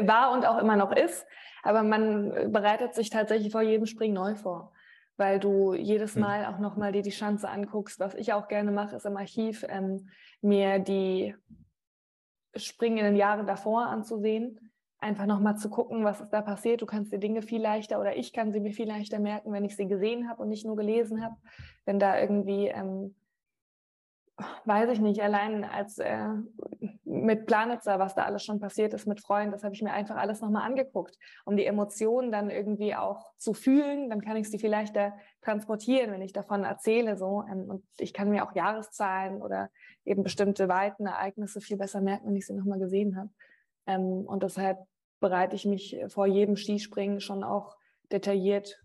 war 0.00 0.32
und 0.32 0.44
auch 0.44 0.58
immer 0.58 0.76
noch 0.76 0.92
ist. 0.92 1.24
Aber 1.62 1.82
man 1.82 2.52
bereitet 2.52 2.94
sich 2.94 3.10
tatsächlich 3.10 3.52
vor 3.52 3.62
jedem 3.62 3.86
Springen 3.86 4.14
neu 4.14 4.34
vor 4.34 4.72
weil 5.18 5.38
du 5.40 5.74
jedes 5.74 6.14
hm. 6.14 6.22
Mal 6.22 6.46
auch 6.46 6.58
nochmal 6.58 6.92
dir 6.92 7.02
die 7.02 7.10
Chance 7.10 7.48
anguckst. 7.48 8.00
Was 8.00 8.14
ich 8.14 8.32
auch 8.32 8.48
gerne 8.48 8.70
mache, 8.70 8.96
ist 8.96 9.06
im 9.06 9.16
Archiv 9.16 9.64
ähm, 9.68 10.08
mir 10.40 10.78
die 10.78 11.34
springenden 12.54 13.16
Jahre 13.16 13.44
davor 13.44 13.86
anzusehen. 13.86 14.58
Einfach 15.00 15.26
nochmal 15.26 15.56
zu 15.56 15.68
gucken, 15.70 16.04
was 16.04 16.20
ist 16.20 16.30
da 16.30 16.40
passiert. 16.40 16.82
Du 16.82 16.86
kannst 16.86 17.12
dir 17.12 17.18
Dinge 17.18 17.42
viel 17.42 17.60
leichter 17.60 18.00
oder 18.00 18.16
ich 18.16 18.32
kann 18.32 18.52
sie 18.52 18.60
mir 18.60 18.72
viel 18.72 18.88
leichter 18.88 19.20
merken, 19.20 19.52
wenn 19.52 19.64
ich 19.64 19.76
sie 19.76 19.86
gesehen 19.86 20.28
habe 20.28 20.42
und 20.42 20.48
nicht 20.48 20.64
nur 20.64 20.76
gelesen 20.76 21.22
habe. 21.22 21.36
Wenn 21.84 21.98
da 21.98 22.18
irgendwie 22.18 22.68
ähm, 22.68 23.14
weiß 24.64 24.90
ich 24.90 25.00
nicht, 25.00 25.20
allein 25.20 25.64
als 25.64 25.98
äh, 25.98 26.28
mit 27.08 27.46
Planitzer, 27.46 27.98
was 27.98 28.14
da 28.14 28.24
alles 28.24 28.44
schon 28.44 28.60
passiert 28.60 28.92
ist 28.92 29.06
mit 29.06 29.20
Freunden, 29.20 29.52
das 29.52 29.64
habe 29.64 29.74
ich 29.74 29.82
mir 29.82 29.92
einfach 29.92 30.16
alles 30.16 30.40
nochmal 30.40 30.64
angeguckt, 30.64 31.18
um 31.46 31.56
die 31.56 31.64
Emotionen 31.64 32.30
dann 32.30 32.50
irgendwie 32.50 32.94
auch 32.94 33.32
zu 33.38 33.54
fühlen. 33.54 34.10
Dann 34.10 34.20
kann 34.20 34.36
ich 34.36 34.50
sie 34.50 34.58
vielleicht 34.58 34.94
da 34.94 35.14
transportieren, 35.40 36.12
wenn 36.12 36.20
ich 36.20 36.32
davon 36.32 36.64
erzähle. 36.64 37.16
So. 37.16 37.44
Ähm, 37.50 37.70
und 37.70 37.84
ich 37.98 38.12
kann 38.12 38.28
mir 38.28 38.44
auch 38.44 38.54
Jahreszahlen 38.54 39.40
oder 39.40 39.70
eben 40.04 40.22
bestimmte 40.22 40.68
Weiten, 40.68 41.06
Ereignisse 41.06 41.60
viel 41.60 41.78
besser 41.78 42.00
merken, 42.00 42.28
wenn 42.28 42.36
ich 42.36 42.46
sie 42.46 42.54
nochmal 42.54 42.78
gesehen 42.78 43.16
habe. 43.16 43.30
Ähm, 43.86 44.26
und 44.26 44.42
deshalb 44.42 44.78
bereite 45.20 45.56
ich 45.56 45.64
mich 45.64 45.98
vor 46.08 46.26
jedem 46.26 46.56
Skispringen 46.56 47.20
schon 47.20 47.42
auch 47.42 47.76
detailliert 48.12 48.80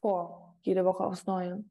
vor, 0.00 0.56
jede 0.62 0.84
Woche 0.84 1.04
aufs 1.04 1.26
Neue 1.26 1.64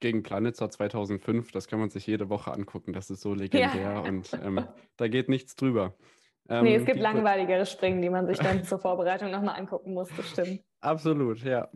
gegen 0.00 0.22
Planitzer 0.22 0.70
2005, 0.70 1.52
das 1.52 1.68
kann 1.68 1.78
man 1.78 1.90
sich 1.90 2.06
jede 2.06 2.28
Woche 2.28 2.52
angucken. 2.52 2.92
Das 2.92 3.10
ist 3.10 3.20
so 3.20 3.34
legendär 3.34 3.74
ja. 3.74 4.00
und 4.00 4.30
ähm, 4.42 4.64
da 4.96 5.08
geht 5.08 5.28
nichts 5.28 5.54
drüber. 5.56 5.94
Ähm, 6.48 6.64
nee, 6.64 6.74
es 6.74 6.84
gibt 6.84 7.00
langweiligere 7.00 7.64
Springen, 7.64 8.02
die 8.02 8.10
man 8.10 8.26
sich 8.26 8.38
dann 8.38 8.64
zur 8.64 8.78
Vorbereitung 8.78 9.30
nochmal 9.30 9.58
angucken 9.58 9.94
muss, 9.94 10.10
das 10.14 10.28
stimmt. 10.28 10.60
Absolut, 10.80 11.42
ja. 11.42 11.68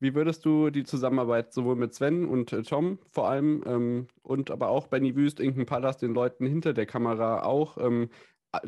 Wie 0.00 0.14
würdest 0.14 0.46
du 0.46 0.70
die 0.70 0.84
Zusammenarbeit 0.84 1.52
sowohl 1.52 1.76
mit 1.76 1.92
Sven 1.92 2.26
und 2.26 2.52
äh, 2.52 2.62
Tom 2.62 2.98
vor 3.10 3.28
allem 3.28 3.62
ähm, 3.66 4.06
und 4.22 4.50
aber 4.50 4.70
auch 4.70 4.86
Benny 4.86 5.14
Wüst, 5.14 5.40
Inken 5.40 5.66
Pallas, 5.66 5.98
den 5.98 6.14
Leuten 6.14 6.46
hinter 6.46 6.72
der 6.72 6.86
Kamera 6.86 7.42
auch, 7.42 7.76
ähm, 7.76 8.08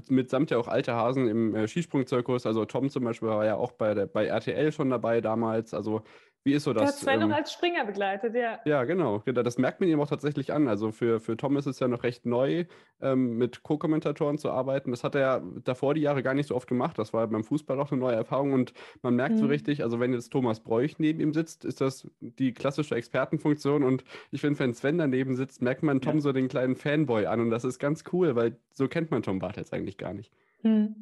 mitsamt 0.09 0.51
ja 0.51 0.59
auch 0.59 0.69
alte 0.69 0.95
Hasen 0.95 1.29
im 1.29 1.55
äh, 1.55 1.66
Skisprungzirkus, 1.66 2.45
also 2.45 2.64
Tom 2.64 2.90
zum 2.90 3.05
Beispiel 3.05 3.29
war 3.29 3.47
ja 3.47 3.57
auch 3.57 3.73
bei, 3.73 3.95
der, 3.95 4.07
bei 4.07 4.27
RTL 4.27 4.73
schon 4.73 4.90
dabei 4.90 5.21
damals, 5.21 5.73
also 5.73 6.03
wie 6.46 6.54
ist 6.54 6.62
so 6.62 6.72
das? 6.72 6.80
Der 6.80 6.88
hat 6.88 6.94
Sven 6.94 7.20
ähm, 7.20 7.28
noch 7.28 7.37
als 7.37 7.52
Springer 7.52 7.85
begleitet, 7.85 8.35
ja. 8.37 8.61
Ja, 8.64 8.85
genau. 8.85 9.18
Das 9.18 9.59
merkt 9.59 9.80
man 9.80 9.88
ihm 9.88 10.00
auch 10.00 10.09
tatsächlich 10.09 10.52
an. 10.52 10.68
Also 10.68 10.92
für, 10.92 11.18
für 11.18 11.37
Tom 11.37 11.56
ist 11.56 11.66
es 11.66 11.80
ja 11.80 11.88
noch 11.88 12.04
recht 12.04 12.24
neu, 12.24 12.66
ähm, 13.00 13.37
mit 13.37 13.64
Co-Kommentatoren 13.64 14.38
zu 14.38 14.50
arbeiten. 14.50 14.92
Das 14.92 15.02
hat 15.02 15.16
er 15.16 15.42
davor 15.64 15.94
die 15.94 16.02
Jahre 16.02 16.22
gar 16.22 16.35
nicht 16.35 16.46
so 16.46 16.54
oft 16.54 16.68
gemacht. 16.68 17.00
Das 17.00 17.12
war 17.12 17.26
beim 17.26 17.42
Fußball 17.42 17.80
auch 17.80 17.90
eine 17.90 18.00
neue 18.00 18.14
Erfahrung. 18.14 18.52
Und 18.52 18.74
man 19.02 19.16
merkt 19.16 19.35
mhm. 19.35 19.40
so 19.40 19.46
richtig, 19.46 19.82
also 19.82 19.98
wenn 19.98 20.12
jetzt 20.12 20.30
Thomas 20.30 20.61
Bräuch 20.61 21.00
neben 21.00 21.20
ihm 21.20 21.35
sitzt, 21.35 21.64
ist 21.64 21.80
das 21.80 22.09
die 22.20 22.54
klassische 22.54 22.94
Expertenfunktion. 22.94 23.82
Und 23.82 24.04
ich 24.30 24.40
finde, 24.40 24.61
wenn 24.61 24.72
Sven 24.72 24.98
daneben 24.98 25.35
sitzt, 25.35 25.62
merkt 25.62 25.82
man 25.82 26.00
Tom 26.00 26.14
ja. 26.14 26.20
so 26.20 26.32
den 26.32 26.46
kleinen 26.46 26.76
Fanboy 26.76 27.26
an. 27.26 27.40
Und 27.40 27.50
das 27.50 27.64
ist 27.64 27.80
ganz 27.80 28.04
cool, 28.12 28.37
weil 28.37 28.56
so 28.72 28.87
kennt 28.87 29.11
man 29.11 29.24
Tom 29.24 29.40
Bartels 29.40 29.72
eigentlich 29.72 29.98
gar 29.98 30.14
nicht. 30.14 30.32
Mhm. 30.62 30.94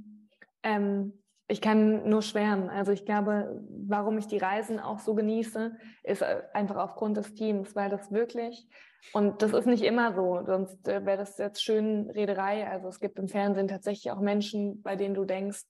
Ähm, 0.63 1.13
ich 1.47 1.61
kann 1.61 2.09
nur 2.09 2.23
schwärmen. 2.23 2.71
Also 2.71 2.93
ich 2.93 3.05
glaube, 3.05 3.61
warum 3.69 4.17
ich 4.17 4.27
die 4.27 4.39
Reisen 4.39 4.81
auch 4.81 4.99
so 4.99 5.15
genieße, 5.15 5.77
ist 6.03 6.23
äh, 6.23 6.43
einfach 6.55 6.77
aufgrund 6.77 7.17
des 7.17 7.35
Teams, 7.35 7.77
weil 7.77 7.91
das 7.91 8.11
wirklich, 8.11 8.67
und 9.13 9.43
das 9.43 9.53
ist 9.53 9.67
nicht 9.67 9.83
immer 9.83 10.15
so, 10.15 10.43
sonst 10.45 10.89
äh, 10.89 11.05
wäre 11.05 11.19
das 11.19 11.37
jetzt 11.37 11.63
schön 11.63 12.11
Rederei. 12.11 12.67
Also 12.67 12.89
es 12.89 12.99
gibt 12.99 13.19
im 13.19 13.29
Fernsehen 13.29 13.69
tatsächlich 13.69 14.11
auch 14.11 14.21
Menschen, 14.21 14.83
bei 14.83 14.97
denen 14.97 15.15
du 15.15 15.25
denkst, 15.25 15.65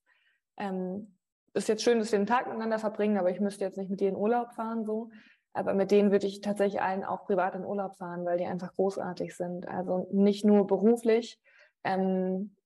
ähm, 0.59 1.17
ist 1.55 1.69
jetzt 1.69 1.83
schön, 1.83 1.99
dass 1.99 2.13
wir 2.13 2.19
den 2.19 2.27
Tag 2.27 2.47
miteinander 2.47 2.79
verbringen, 2.79 3.19
aber 3.19 3.31
ich 3.31 3.41
müsste 3.41 3.65
jetzt 3.65 3.79
nicht 3.79 3.91
mit 3.91 4.01
dir 4.01 4.09
in 4.09 4.17
Urlaub 4.17 4.53
fahren, 4.53 4.85
so. 4.85 5.11
Aber 5.57 5.73
mit 5.73 5.93
denen 5.93 6.11
würde 6.11 6.27
ich 6.27 6.41
tatsächlich 6.41 6.83
allen 6.83 7.05
auch 7.05 7.27
privat 7.27 7.55
in 7.55 7.65
Urlaub 7.65 7.97
fahren, 7.97 8.25
weil 8.25 8.39
die 8.39 8.45
einfach 8.45 8.75
großartig 8.75 9.37
sind. 9.37 9.69
Also 9.69 10.09
nicht 10.13 10.45
nur 10.45 10.67
beruflich, 10.67 11.41
ähm, 11.85 12.57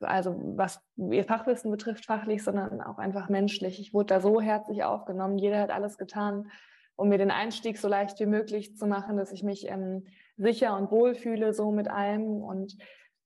also 0.00 0.34
was 0.56 0.80
ihr 0.96 1.24
Fachwissen 1.24 1.70
betrifft, 1.70 2.06
fachlich, 2.06 2.42
sondern 2.42 2.80
auch 2.80 2.98
einfach 2.98 3.28
menschlich. 3.28 3.80
Ich 3.80 3.94
wurde 3.94 4.06
da 4.06 4.20
so 4.20 4.40
herzlich 4.40 4.84
aufgenommen. 4.84 5.38
Jeder 5.38 5.60
hat 5.60 5.70
alles 5.70 5.98
getan, 5.98 6.50
um 6.96 7.08
mir 7.08 7.18
den 7.18 7.30
Einstieg 7.30 7.78
so 7.78 7.88
leicht 7.88 8.20
wie 8.20 8.26
möglich 8.26 8.76
zu 8.76 8.86
machen, 8.86 9.16
dass 9.16 9.32
ich 9.32 9.42
mich 9.42 9.68
ähm, 9.68 10.06
sicher 10.36 10.76
und 10.76 10.90
wohl 10.90 11.14
fühle, 11.14 11.52
so 11.52 11.70
mit 11.70 11.88
allem. 11.88 12.42
Und 12.42 12.76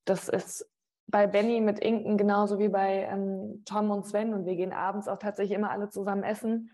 das 0.04 0.28
ist 0.28 0.70
bei 1.07 1.26
Benny 1.26 1.61
mit 1.61 1.78
Inken 1.78 2.16
genauso 2.16 2.59
wie 2.59 2.68
bei 2.68 3.09
ähm, 3.11 3.62
Tom 3.64 3.90
und 3.90 4.07
Sven. 4.07 4.35
Und 4.35 4.46
wir 4.46 4.57
gehen 4.57 4.72
abends 4.72 5.09
auch 5.09 5.18
tatsächlich 5.18 5.57
immer 5.57 5.70
alle 5.70 5.88
zusammen 5.88 6.22
essen. 6.22 6.70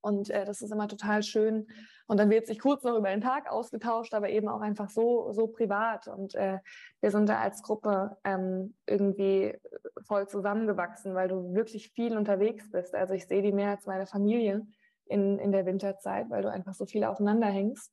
Und 0.00 0.28
äh, 0.30 0.44
das 0.44 0.60
ist 0.60 0.70
immer 0.70 0.86
total 0.86 1.22
schön. 1.22 1.66
Und 2.06 2.18
dann 2.18 2.28
wird 2.28 2.46
sich 2.46 2.58
kurz 2.58 2.84
noch 2.84 2.96
über 2.96 3.08
den 3.08 3.22
Tag 3.22 3.50
ausgetauscht, 3.50 4.12
aber 4.12 4.28
eben 4.28 4.48
auch 4.48 4.60
einfach 4.60 4.90
so, 4.90 5.32
so 5.32 5.46
privat. 5.46 6.08
Und 6.08 6.34
äh, 6.34 6.58
wir 7.00 7.10
sind 7.10 7.28
da 7.28 7.40
als 7.40 7.62
Gruppe 7.62 8.16
ähm, 8.24 8.74
irgendwie 8.86 9.58
voll 10.06 10.28
zusammengewachsen, 10.28 11.14
weil 11.14 11.28
du 11.28 11.54
wirklich 11.54 11.90
viel 11.92 12.16
unterwegs 12.16 12.70
bist. 12.70 12.94
Also 12.94 13.14
ich 13.14 13.26
sehe 13.26 13.40
die 13.40 13.52
mehr 13.52 13.70
als 13.70 13.86
meine 13.86 14.06
Familie 14.06 14.66
in, 15.06 15.38
in 15.38 15.52
der 15.52 15.64
Winterzeit, 15.64 16.28
weil 16.28 16.42
du 16.42 16.50
einfach 16.50 16.74
so 16.74 16.84
viel 16.84 17.04
aufeinander 17.04 17.46
hängst. 17.46 17.90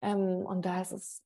Ähm, 0.00 0.44
und 0.44 0.64
da 0.64 0.80
ist 0.80 0.92
es 0.92 1.22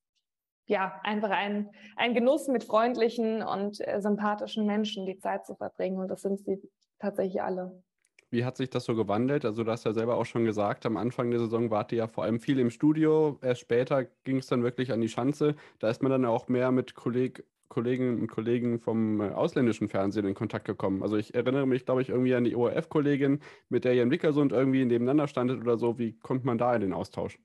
ja 0.67 1.01
einfach 1.03 1.31
ein, 1.31 1.71
ein 1.97 2.13
Genuss 2.13 2.49
mit 2.49 2.65
freundlichen 2.65 3.43
und 3.43 3.81
äh, 3.81 4.03
sympathischen 4.03 4.67
Menschen 4.67 5.07
die 5.07 5.19
Zeit 5.19 5.47
zu 5.47 5.55
verbringen. 5.55 5.99
Und 5.99 6.09
das 6.09 6.21
sind 6.21 6.41
sie 6.41 6.61
tatsächlich 6.99 7.43
alle. 7.43 7.83
Wie 8.31 8.45
hat 8.45 8.57
sich 8.57 8.71
das 8.71 8.85
so 8.85 8.95
gewandelt? 8.95 9.45
Also 9.45 9.63
du 9.65 9.71
hast 9.71 9.85
ja 9.85 9.93
selber 9.93 10.17
auch 10.17 10.27
schon 10.27 10.45
gesagt, 10.45 10.85
am 10.85 10.97
Anfang 10.97 11.31
der 11.31 11.41
Saison 11.41 11.71
wart 11.71 11.93
ihr 11.93 11.99
ja 11.99 12.09
vor 12.09 12.25
allem 12.25 12.41
viel 12.41 12.59
im 12.59 12.71
Studio. 12.71 13.39
Erst 13.43 13.61
später 13.61 14.05
ging 14.25 14.39
es 14.39 14.47
dann 14.47 14.63
wirklich 14.63 14.93
an 14.93 15.01
die 15.01 15.09
Schanze. 15.09 15.55
Da 15.79 15.89
ist 15.91 16.03
man 16.03 16.11
dann 16.11 16.25
auch 16.25 16.49
mehr 16.49 16.73
mit 16.73 16.95
Kolleg 16.95 17.45
Kolleginnen 17.69 18.21
und 18.21 18.29
Kollegen 18.29 18.79
vom 18.79 19.21
äh, 19.21 19.31
ausländischen 19.31 19.89
Fernsehen 19.89 20.25
in 20.25 20.35
Kontakt 20.35 20.67
gekommen. 20.67 21.03
Also 21.03 21.17
ich 21.17 21.35
erinnere 21.35 21.67
mich, 21.67 21.85
glaube 21.85 22.01
ich, 22.03 22.09
irgendwie 22.11 22.35
an 22.35 22.45
die 22.45 22.55
ORF-Kollegin, 22.55 23.41
mit 23.69 23.85
der 23.85 23.95
ihr 23.95 24.03
in 24.03 24.11
Wickersund 24.11 24.53
irgendwie 24.53 24.85
nebeneinander 24.85 25.29
standet 25.29 25.61
oder 25.61 25.77
so. 25.77 25.99
Wie 25.99 26.13
kommt 26.21 26.45
man 26.45 26.59
da 26.59 26.75
in 26.75 26.83
den 26.83 26.93
Austausch? 26.93 27.39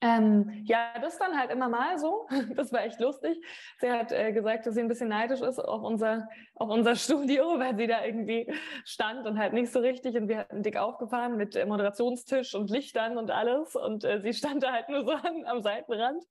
Ähm, 0.00 0.50
ja, 0.64 0.92
das 1.00 1.18
dann 1.18 1.38
halt 1.38 1.50
immer 1.50 1.68
mal 1.68 1.98
so. 1.98 2.26
Das 2.56 2.72
war 2.72 2.84
echt 2.84 3.00
lustig. 3.00 3.38
Sie 3.80 3.90
hat 3.90 4.12
äh, 4.12 4.32
gesagt, 4.32 4.66
dass 4.66 4.74
sie 4.74 4.80
ein 4.80 4.88
bisschen 4.88 5.08
neidisch 5.08 5.40
ist 5.40 5.58
auf 5.58 5.82
unser, 5.82 6.28
auf 6.54 6.68
unser 6.68 6.94
Studio, 6.96 7.58
weil 7.58 7.76
sie 7.76 7.86
da 7.86 8.04
irgendwie 8.04 8.52
stand 8.84 9.26
und 9.26 9.38
halt 9.38 9.52
nicht 9.52 9.72
so 9.72 9.78
richtig. 9.78 10.16
Und 10.16 10.28
wir 10.28 10.38
hatten 10.38 10.62
dick 10.62 10.76
aufgefahren 10.76 11.36
mit 11.36 11.56
äh, 11.56 11.64
Moderationstisch 11.64 12.54
und 12.54 12.70
Lichtern 12.70 13.16
und 13.18 13.30
alles. 13.30 13.76
Und 13.76 14.04
äh, 14.04 14.20
sie 14.20 14.32
stand 14.34 14.62
da 14.62 14.72
halt 14.72 14.88
nur 14.88 15.04
so 15.04 15.12
an, 15.12 15.44
am 15.46 15.62
Seitenrand. 15.62 16.22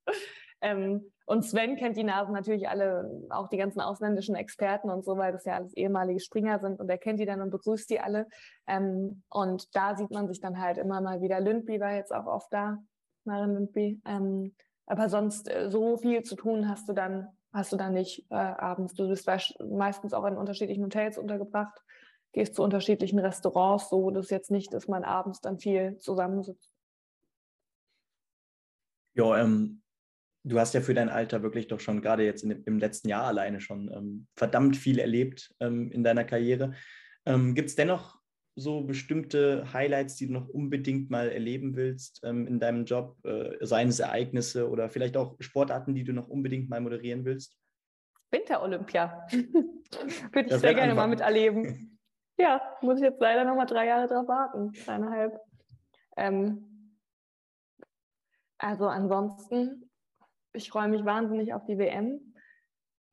Ähm, 0.60 1.10
und 1.26 1.42
Sven 1.42 1.76
kennt 1.76 1.96
die 1.96 2.04
Nasen 2.04 2.34
natürlich 2.34 2.68
alle, 2.68 3.10
auch 3.30 3.48
die 3.48 3.56
ganzen 3.56 3.80
ausländischen 3.80 4.34
Experten 4.34 4.90
und 4.90 5.04
so, 5.04 5.16
weil 5.16 5.32
das 5.32 5.44
ja 5.46 5.54
alles 5.54 5.74
ehemalige 5.74 6.20
Springer 6.20 6.58
sind. 6.58 6.80
Und 6.80 6.88
er 6.88 6.98
kennt 6.98 7.18
die 7.18 7.26
dann 7.26 7.40
und 7.40 7.50
begrüßt 7.50 7.88
die 7.90 8.00
alle. 8.00 8.26
Ähm, 8.66 9.22
und 9.30 9.74
da 9.74 9.96
sieht 9.96 10.10
man 10.10 10.28
sich 10.28 10.40
dann 10.40 10.60
halt 10.60 10.78
immer 10.78 11.00
mal 11.00 11.22
wieder. 11.22 11.40
Lündby 11.40 11.80
war 11.80 11.94
jetzt 11.94 12.14
auch 12.14 12.26
oft 12.26 12.52
da 12.52 12.78
Maren 13.26 13.54
Lindby. 13.54 14.00
Ähm, 14.04 14.54
aber 14.86 15.08
sonst 15.08 15.50
äh, 15.50 15.70
so 15.70 15.96
viel 15.96 16.22
zu 16.22 16.36
tun 16.36 16.68
hast 16.68 16.88
du 16.88 16.92
dann, 16.92 17.28
hast 17.52 17.72
du 17.72 17.76
dann 17.76 17.94
nicht 17.94 18.26
äh, 18.30 18.34
abends. 18.34 18.94
Du 18.94 19.08
bist 19.08 19.28
meistens 19.68 20.12
auch 20.12 20.24
in 20.26 20.36
unterschiedlichen 20.36 20.84
Hotels 20.84 21.18
untergebracht, 21.18 21.82
gehst 22.32 22.54
zu 22.54 22.62
unterschiedlichen 22.62 23.18
Restaurants, 23.18 23.88
so 23.88 24.10
dass 24.10 24.30
jetzt 24.30 24.50
nicht, 24.50 24.72
dass 24.74 24.88
man 24.88 25.04
abends 25.04 25.40
dann 25.40 25.58
viel 25.58 25.98
zusammensitzt. 25.98 26.70
Ja, 29.14 29.38
ähm, 29.38 29.82
du 30.42 30.58
hast 30.58 30.74
ja 30.74 30.80
für 30.80 30.94
dein 30.94 31.08
Alter 31.08 31.42
wirklich 31.42 31.68
doch 31.68 31.80
schon 31.80 32.02
gerade 32.02 32.24
jetzt 32.24 32.42
in, 32.42 32.50
im 32.64 32.78
letzten 32.78 33.08
Jahr 33.08 33.24
alleine 33.24 33.60
schon 33.60 33.90
ähm, 33.92 34.26
verdammt 34.34 34.76
viel 34.76 34.98
erlebt 34.98 35.54
ähm, 35.60 35.90
in 35.92 36.02
deiner 36.02 36.24
Karriere. 36.24 36.74
Ähm, 37.24 37.54
Gibt 37.54 37.70
es 37.70 37.76
dennoch 37.76 38.18
so 38.56 38.82
bestimmte 38.82 39.72
Highlights, 39.72 40.16
die 40.16 40.26
du 40.26 40.32
noch 40.32 40.48
unbedingt 40.48 41.10
mal 41.10 41.28
erleben 41.28 41.74
willst 41.76 42.20
ähm, 42.24 42.46
in 42.46 42.60
deinem 42.60 42.84
Job, 42.84 43.16
äh, 43.24 43.56
seien 43.64 43.88
es 43.88 43.98
Ereignisse 43.98 44.70
oder 44.70 44.88
vielleicht 44.88 45.16
auch 45.16 45.36
Sportarten, 45.40 45.94
die 45.94 46.04
du 46.04 46.12
noch 46.12 46.28
unbedingt 46.28 46.68
mal 46.68 46.80
moderieren 46.80 47.24
willst? 47.24 47.58
Winter-Olympia. 48.30 49.26
Würde 49.30 50.48
ich 50.48 50.56
sehr 50.56 50.74
gerne 50.74 50.92
anfangen. 50.92 50.96
mal 50.96 51.06
miterleben. 51.08 51.98
ja, 52.38 52.60
muss 52.80 52.98
ich 52.98 53.04
jetzt 53.04 53.20
leider 53.20 53.44
noch 53.44 53.56
mal 53.56 53.66
drei 53.66 53.86
Jahre 53.86 54.08
drauf 54.08 54.28
warten, 54.28 54.72
dreieinhalb. 54.84 55.40
Ähm, 56.16 56.94
also 58.58 58.86
ansonsten, 58.86 59.90
ich 60.52 60.70
freue 60.70 60.88
mich 60.88 61.04
wahnsinnig 61.04 61.54
auf 61.54 61.64
die 61.64 61.78
WM, 61.78 62.33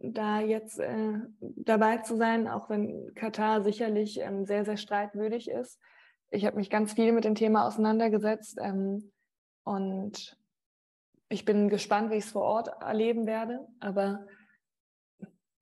da 0.04 0.42
jetzt 0.42 0.80
äh, 0.80 1.14
dabei 1.40 1.98
zu 1.98 2.16
sein, 2.18 2.48
auch 2.48 2.70
wenn 2.70 3.14
Katar 3.14 3.64
sicherlich 3.64 4.20
ähm, 4.20 4.46
sehr, 4.46 4.66
sehr 4.66 4.78
streitwürdig 4.78 5.50
ist. 5.50 5.80
Ich 6.30 6.46
habe 6.46 6.58
mich 6.58 6.70
ganz 6.70 6.94
viel 6.94 7.12
mit 7.12 7.24
dem 7.24 7.36
Thema 7.36 7.68
auseinandergesetzt 7.68 8.58
ähm, 8.62 9.12
und 9.64 10.38
ich 11.30 11.46
bin 11.46 11.70
gespannt, 11.70 12.12
wie 12.12 12.16
ich 12.16 12.26
es 12.26 12.32
vor 12.32 12.44
Ort 12.44 12.70
erleben 12.82 13.26
werde. 13.26 13.60
Aber 13.80 14.26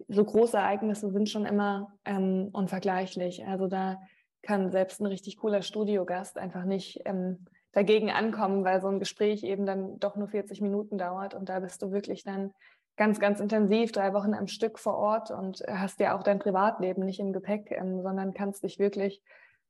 so 0.07 0.23
große 0.23 0.57
Ereignisse 0.57 1.11
sind 1.11 1.29
schon 1.29 1.45
immer 1.45 1.93
ähm, 2.05 2.49
unvergleichlich. 2.51 3.45
Also 3.45 3.67
da 3.67 3.99
kann 4.41 4.71
selbst 4.71 4.99
ein 4.99 5.05
richtig 5.05 5.37
cooler 5.37 5.61
Studiogast 5.61 6.37
einfach 6.37 6.63
nicht 6.63 7.01
ähm, 7.05 7.45
dagegen 7.71 8.09
ankommen, 8.09 8.63
weil 8.63 8.81
so 8.81 8.87
ein 8.87 8.99
Gespräch 8.99 9.43
eben 9.43 9.65
dann 9.65 9.99
doch 9.99 10.15
nur 10.15 10.27
40 10.27 10.61
Minuten 10.61 10.97
dauert 10.97 11.33
und 11.33 11.49
da 11.49 11.59
bist 11.59 11.81
du 11.81 11.91
wirklich 11.91 12.23
dann 12.23 12.51
ganz, 12.99 13.21
ganz 13.21 13.39
intensiv 13.39 13.93
drei 13.93 14.13
Wochen 14.13 14.33
am 14.33 14.47
Stück 14.47 14.77
vor 14.77 14.97
Ort 14.97 15.31
und 15.31 15.63
hast 15.69 16.01
ja 16.01 16.17
auch 16.17 16.21
dein 16.21 16.37
Privatleben 16.37 17.05
nicht 17.05 17.21
im 17.21 17.31
Gepäck, 17.31 17.71
ähm, 17.71 18.01
sondern 18.01 18.33
kannst 18.33 18.61
dich 18.61 18.77
wirklich 18.77 19.23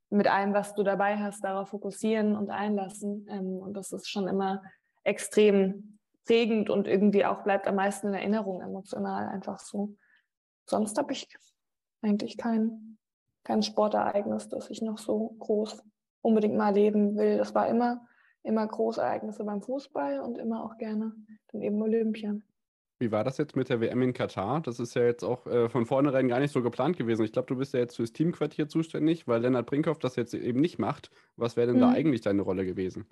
mit 0.09 0.27
allem, 0.27 0.55
was 0.55 0.73
du 0.73 0.81
dabei 0.81 1.15
hast, 1.17 1.43
darauf 1.43 1.69
fokussieren 1.69 2.35
und 2.35 2.49
einlassen. 2.49 3.27
Ähm, 3.29 3.59
und 3.59 3.75
das 3.75 3.91
ist 3.91 4.09
schon 4.09 4.27
immer 4.27 4.63
extrem 5.03 5.99
prägend 6.25 6.71
und 6.71 6.87
irgendwie 6.87 7.23
auch 7.23 7.43
bleibt 7.43 7.67
am 7.67 7.75
meisten 7.75 8.07
in 8.07 8.15
Erinnerung 8.15 8.61
emotional 8.61 9.27
einfach 9.27 9.59
so. 9.59 9.95
Sonst 10.65 10.97
habe 10.97 11.13
ich 11.13 11.27
eigentlich 12.01 12.35
kein, 12.35 12.97
kein 13.43 13.61
Sportereignis, 13.61 14.49
das 14.49 14.71
ich 14.71 14.81
noch 14.81 14.97
so 14.97 15.35
groß 15.37 15.83
unbedingt 16.21 16.57
mal 16.57 16.69
erleben 16.69 17.15
will. 17.15 17.37
Das 17.37 17.53
war 17.53 17.67
immer, 17.67 18.07
immer 18.41 18.65
Großereignisse 18.65 19.43
beim 19.43 19.61
Fußball 19.61 20.19
und 20.19 20.39
immer 20.39 20.65
auch 20.65 20.77
gerne 20.79 21.13
dann 21.51 21.61
eben 21.61 21.79
Olympia. 21.79 22.35
Wie 22.99 23.13
war 23.13 23.23
das 23.23 23.37
jetzt 23.37 23.55
mit 23.55 23.69
der 23.69 23.79
WM 23.79 24.01
in 24.01 24.13
Katar? 24.13 24.59
Das 24.59 24.79
ist 24.79 24.93
ja 24.93 25.03
jetzt 25.03 25.23
auch 25.23 25.47
äh, 25.47 25.69
von 25.69 25.85
vornherein 25.85 26.27
gar 26.27 26.41
nicht 26.41 26.51
so 26.51 26.61
geplant 26.61 26.97
gewesen. 26.97 27.23
Ich 27.23 27.31
glaube, 27.31 27.47
du 27.47 27.55
bist 27.55 27.73
ja 27.73 27.79
jetzt 27.79 27.95
fürs 27.95 28.11
Teamquartier 28.11 28.67
zuständig, 28.67 29.25
weil 29.25 29.41
Lennart 29.41 29.67
Brinkhoff 29.67 29.99
das 29.99 30.17
jetzt 30.17 30.33
eben 30.33 30.59
nicht 30.59 30.79
macht. 30.79 31.09
Was 31.37 31.55
wäre 31.55 31.67
denn 31.67 31.77
mhm. 31.77 31.81
da 31.81 31.89
eigentlich 31.91 32.21
deine 32.21 32.41
Rolle 32.41 32.65
gewesen? 32.65 33.07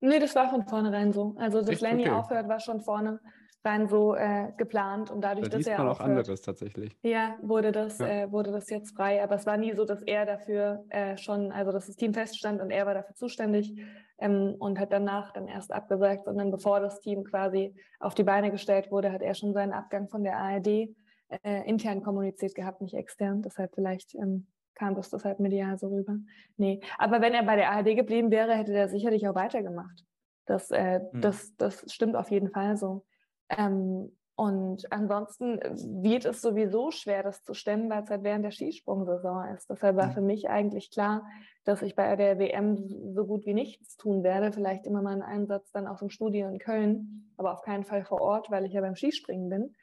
Nee, 0.00 0.18
das 0.18 0.34
war 0.34 0.50
von 0.50 0.64
vornherein 0.64 1.12
so. 1.12 1.36
Also, 1.38 1.60
dass 1.60 1.70
Echt? 1.70 1.82
Lenny 1.82 2.02
okay. 2.02 2.10
aufhört, 2.10 2.48
war 2.48 2.58
schon 2.58 2.80
vorne 2.80 3.20
rein 3.64 3.88
so 3.88 4.14
äh, 4.14 4.52
geplant 4.56 5.10
und 5.10 5.22
dadurch, 5.22 5.48
da 5.48 5.56
dass 5.56 5.66
er 5.66 5.90
auch 5.90 6.00
anderes 6.00 6.40
tatsächlich. 6.42 6.96
Ja, 7.02 7.36
wurde 7.42 7.72
das, 7.72 7.98
ja. 7.98 8.06
Äh, 8.06 8.32
wurde 8.32 8.52
das 8.52 8.70
jetzt 8.70 8.96
frei. 8.96 9.22
Aber 9.22 9.34
es 9.34 9.46
war 9.46 9.56
nie 9.56 9.74
so, 9.74 9.84
dass 9.84 10.02
er 10.02 10.26
dafür 10.26 10.84
äh, 10.90 11.16
schon, 11.16 11.52
also 11.52 11.72
dass 11.72 11.86
das 11.86 11.96
Team 11.96 12.14
feststand 12.14 12.60
und 12.60 12.70
er 12.70 12.86
war 12.86 12.94
dafür 12.94 13.16
zuständig 13.16 13.74
ähm, 14.18 14.54
und 14.58 14.78
hat 14.78 14.92
danach 14.92 15.32
dann 15.32 15.48
erst 15.48 15.72
abgesagt, 15.72 16.24
sondern 16.24 16.50
bevor 16.50 16.80
das 16.80 17.00
Team 17.00 17.24
quasi 17.24 17.74
auf 18.00 18.14
die 18.14 18.24
Beine 18.24 18.50
gestellt 18.50 18.90
wurde, 18.90 19.12
hat 19.12 19.22
er 19.22 19.34
schon 19.34 19.52
seinen 19.52 19.72
Abgang 19.72 20.08
von 20.08 20.22
der 20.22 20.38
ARD 20.38 20.66
äh, 20.66 21.68
intern 21.68 22.02
kommuniziert 22.02 22.54
gehabt, 22.54 22.80
nicht 22.80 22.94
extern. 22.94 23.42
Deshalb 23.42 23.74
vielleicht 23.74 24.14
ähm, 24.14 24.46
kam 24.74 24.94
das 24.94 25.10
deshalb 25.10 25.40
medial 25.40 25.78
so 25.78 25.88
rüber. 25.88 26.16
Nee, 26.56 26.80
aber 26.96 27.20
wenn 27.20 27.34
er 27.34 27.42
bei 27.42 27.56
der 27.56 27.70
ARD 27.70 27.96
geblieben 27.96 28.30
wäre, 28.30 28.54
hätte 28.54 28.72
er 28.72 28.88
sicherlich 28.88 29.26
auch 29.28 29.34
weitergemacht. 29.34 30.04
Das, 30.46 30.70
äh, 30.70 31.00
hm. 31.00 31.20
das, 31.20 31.54
das 31.56 31.84
stimmt 31.92 32.16
auf 32.16 32.30
jeden 32.30 32.50
Fall 32.50 32.76
so. 32.76 33.04
Ähm, 33.48 34.12
und 34.38 34.92
ansonsten 34.92 35.58
wird 36.04 36.24
es 36.24 36.40
sowieso 36.40 36.92
schwer, 36.92 37.24
das 37.24 37.42
zu 37.42 37.54
stemmen, 37.54 37.90
weil 37.90 38.04
es 38.04 38.10
halt 38.10 38.22
während 38.22 38.44
der 38.44 38.52
Skisprungsaison 38.52 39.48
ist. 39.48 39.68
Deshalb 39.68 39.96
war 39.96 40.06
mhm. 40.06 40.12
für 40.12 40.20
mich 40.20 40.48
eigentlich 40.48 40.92
klar, 40.92 41.26
dass 41.64 41.82
ich 41.82 41.96
bei 41.96 42.14
der 42.14 42.38
WM 42.38 42.76
so 43.14 43.26
gut 43.26 43.46
wie 43.46 43.54
nichts 43.54 43.96
tun 43.96 44.22
werde. 44.22 44.52
Vielleicht 44.52 44.86
immer 44.86 45.02
mal 45.02 45.14
einen 45.14 45.22
Einsatz 45.22 45.72
dann 45.72 45.88
aus 45.88 45.98
dem 45.98 46.08
Studio 46.08 46.48
in 46.48 46.60
Köln, 46.60 47.32
aber 47.36 47.52
auf 47.52 47.62
keinen 47.62 47.82
Fall 47.82 48.04
vor 48.04 48.20
Ort, 48.20 48.48
weil 48.48 48.64
ich 48.64 48.72
ja 48.72 48.80
beim 48.80 48.94
Skispringen 48.94 49.48
bin. 49.48 49.74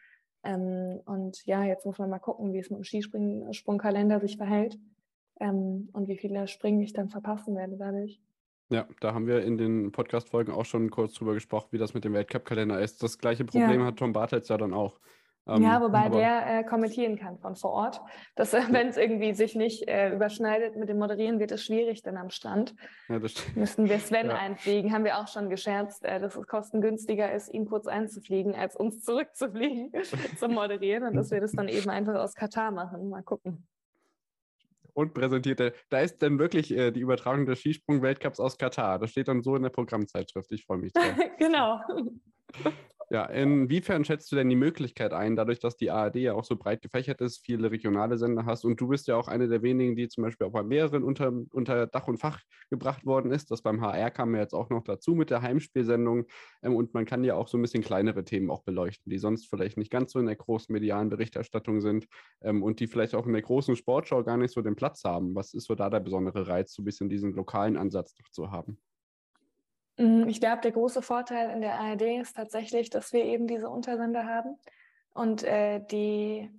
Ähm, 0.46 1.02
und 1.06 1.46
ja, 1.46 1.66
jetzt 1.66 1.86
muss 1.86 1.98
man 1.98 2.10
mal 2.10 2.20
gucken, 2.20 2.54
wie 2.54 2.60
es 2.60 2.70
mit 2.70 2.80
dem 2.80 2.86
Skisprungkalender 2.86 4.22
sich 4.22 4.38
verhält 4.38 4.80
ähm, 5.42 5.90
und 5.92 6.08
wie 6.08 6.18
viele 6.18 6.48
Springen 6.48 6.80
ich 6.80 6.94
dann 6.94 7.10
verpassen 7.10 7.58
werde 7.58 7.76
dadurch. 7.76 8.22
Ja, 8.70 8.88
da 9.00 9.14
haben 9.14 9.28
wir 9.28 9.44
in 9.44 9.58
den 9.58 9.92
Podcast-Folgen 9.92 10.52
auch 10.52 10.66
schon 10.66 10.90
kurz 10.90 11.14
drüber 11.14 11.34
gesprochen, 11.34 11.68
wie 11.72 11.78
das 11.78 11.94
mit 11.94 12.04
dem 12.04 12.14
Weltcup-Kalender 12.14 12.80
ist. 12.80 13.04
Das 13.04 13.20
gleiche 13.20 13.46
Problem 13.46 13.82
ja. 13.82 13.86
hat 13.88 13.98
Tom 13.98 14.12
Bartels 14.12 14.48
ja 14.48 14.58
dann 14.58 14.74
auch. 14.74 15.00
Ähm, 15.48 15.62
ja, 15.62 15.80
wobei 15.80 16.10
der 16.10 16.60
äh, 16.60 16.64
kommentieren 16.64 17.20
kann 17.20 17.38
von 17.38 17.56
vor 17.56 17.72
Ort. 17.72 18.02
Dass, 18.36 18.56
äh, 18.56 18.64
wenn 18.72 18.88
es 18.88 18.98
irgendwie 18.98 19.34
sich 19.34 19.54
nicht 19.54 19.88
äh, 19.88 20.16
überschneidet 20.16 20.76
mit 20.76 20.90
dem 20.90 20.98
Moderieren, 20.98 21.40
wird 21.40 21.52
es 21.52 21.64
schwierig 21.64 22.02
dann 22.02 22.18
am 22.18 22.32
Strand. 22.32 22.74
Ja, 23.08 23.20
das 23.20 23.34
stimmt. 23.34 23.58
Müssen 23.58 23.88
wir 23.88 24.00
Sven 24.00 24.30
ja. 24.30 24.36
einfliegen. 24.36 24.92
Haben 24.92 25.04
wir 25.04 25.20
auch 25.20 25.28
schon 25.28 25.52
gescherzt, 25.52 26.04
äh, 26.04 26.20
dass 26.20 26.36
es 26.36 26.48
kostengünstiger 26.48 27.32
ist, 27.32 27.54
ihn 27.54 27.68
kurz 27.68 27.86
einzufliegen, 27.86 28.56
als 28.56 28.76
uns 28.76 29.04
zurückzufliegen 29.04 29.92
zum 30.40 30.54
Moderieren 30.54 31.04
und 31.04 31.16
dass 31.16 31.30
wir 31.30 31.42
das 31.42 31.52
dann 31.52 31.68
eben 31.68 31.92
einfach 31.92 32.16
aus 32.16 32.34
Katar 32.34 32.72
machen. 32.72 33.10
Mal 33.10 33.22
gucken 33.22 33.68
und 34.96 35.14
präsentierte. 35.14 35.74
Da 35.90 36.00
ist 36.00 36.22
dann 36.24 36.40
wirklich 36.40 36.72
äh, 36.72 36.92
die 36.92 37.02
Übertragung 37.02 37.46
des 37.46 37.60
Skisprung-Weltcups 37.60 38.40
aus 38.40 38.58
Katar. 38.58 38.98
Das 38.98 39.12
steht 39.12 39.28
dann 39.28 39.44
so 39.44 39.56
in 39.56 39.64
der 39.64 39.70
Programmzeitschrift. 39.70 40.52
Ich 40.52 40.66
freue 40.66 40.80
mich 40.80 40.94
drauf. 40.94 41.14
genau. 41.38 41.80
Ja, 43.12 43.26
inwiefern 43.26 44.04
schätzt 44.04 44.32
du 44.32 44.36
denn 44.36 44.50
die 44.50 44.56
Möglichkeit 44.56 45.14
ein, 45.14 45.36
dadurch, 45.36 45.60
dass 45.60 45.78
die 45.78 45.92
ARD 45.92 46.16
ja 46.16 46.34
auch 46.34 46.44
so 46.44 46.56
breit 46.56 46.82
gefächert 46.82 47.22
ist, 47.22 47.38
viele 47.46 47.70
regionale 47.70 48.18
Sender 48.18 48.46
hast 48.46 48.66
und 48.66 48.82
du 48.82 48.88
bist 48.88 49.08
ja 49.08 49.16
auch 49.16 49.28
eine 49.28 49.48
der 49.48 49.62
wenigen, 49.62 49.96
die 49.96 50.08
zum 50.08 50.24
Beispiel 50.24 50.48
auch 50.48 50.52
bei 50.52 50.64
mehreren 50.64 51.04
unter, 51.04 51.32
unter 51.52 51.86
Dach 51.86 52.08
und 52.08 52.18
Fach 52.18 52.42
gebracht 52.72 53.06
worden 53.06 53.32
ist. 53.32 53.52
Das 53.52 53.62
beim 53.62 53.82
HR 53.82 54.10
kam 54.10 54.34
ja 54.34 54.42
jetzt 54.42 54.54
auch 54.56 54.72
noch 54.72 54.84
dazu 54.84 55.14
mit 55.14 55.30
der 55.30 55.44
Heimspielsendung 55.44 56.26
ähm, 56.64 56.76
und 56.76 56.96
man 56.96 57.06
kann 57.06 57.24
ja 57.24 57.36
auch 57.36 57.48
so 57.48 57.60
ein 57.60 57.62
bisschen 57.62 57.84
kleinere 57.84 58.24
Themen 58.24 58.50
auch 58.50 58.64
beleuchten, 58.64 59.12
die 59.12 59.20
sonst 59.20 59.48
vielleicht 59.48 59.78
nicht 59.78 59.92
ganz 59.92 60.12
so 60.12 60.20
in 60.20 60.26
der 60.26 60.36
großen 60.36 60.74
medialen 60.74 61.10
Berichterstattung 61.10 61.82
sind 61.82 62.08
ähm, 62.42 62.64
und 62.64 62.80
die 62.80 62.88
vielleicht 62.88 63.14
auch 63.14 63.28
in 63.28 63.34
der 63.34 63.44
großen 63.44 63.76
Sportschau 63.76 64.24
gar 64.24 64.38
nicht 64.38 64.52
so 64.52 64.62
den 64.64 64.76
Platz 64.76 65.04
haben. 65.04 65.36
Was 65.36 65.54
ist 65.54 65.68
so 65.68 65.76
da 65.76 65.92
der 65.92 66.00
besondere 66.00 66.48
Reiz, 66.48 66.74
so 66.74 66.82
ein 66.82 66.86
bisschen 66.86 67.10
diesen 67.10 67.34
lokalen 67.34 67.78
Ansatz 67.78 68.16
noch 68.18 68.30
zu 68.32 68.50
haben? 68.50 68.80
Mm, 69.98 70.28
ich 70.28 70.40
glaube, 70.40 70.62
der 70.62 70.72
große 70.72 71.02
Vorteil 71.02 71.50
in 71.52 71.62
der 71.62 71.80
ARD 71.80 72.22
ist 72.22 72.36
tatsächlich, 72.36 72.90
dass 72.90 73.14
wir 73.14 73.26
eben 73.26 73.48
diese 73.48 73.70
Untersender 73.70 74.26
haben 74.26 74.58
und 75.14 75.44
äh, 75.44 75.82
die 75.92 76.50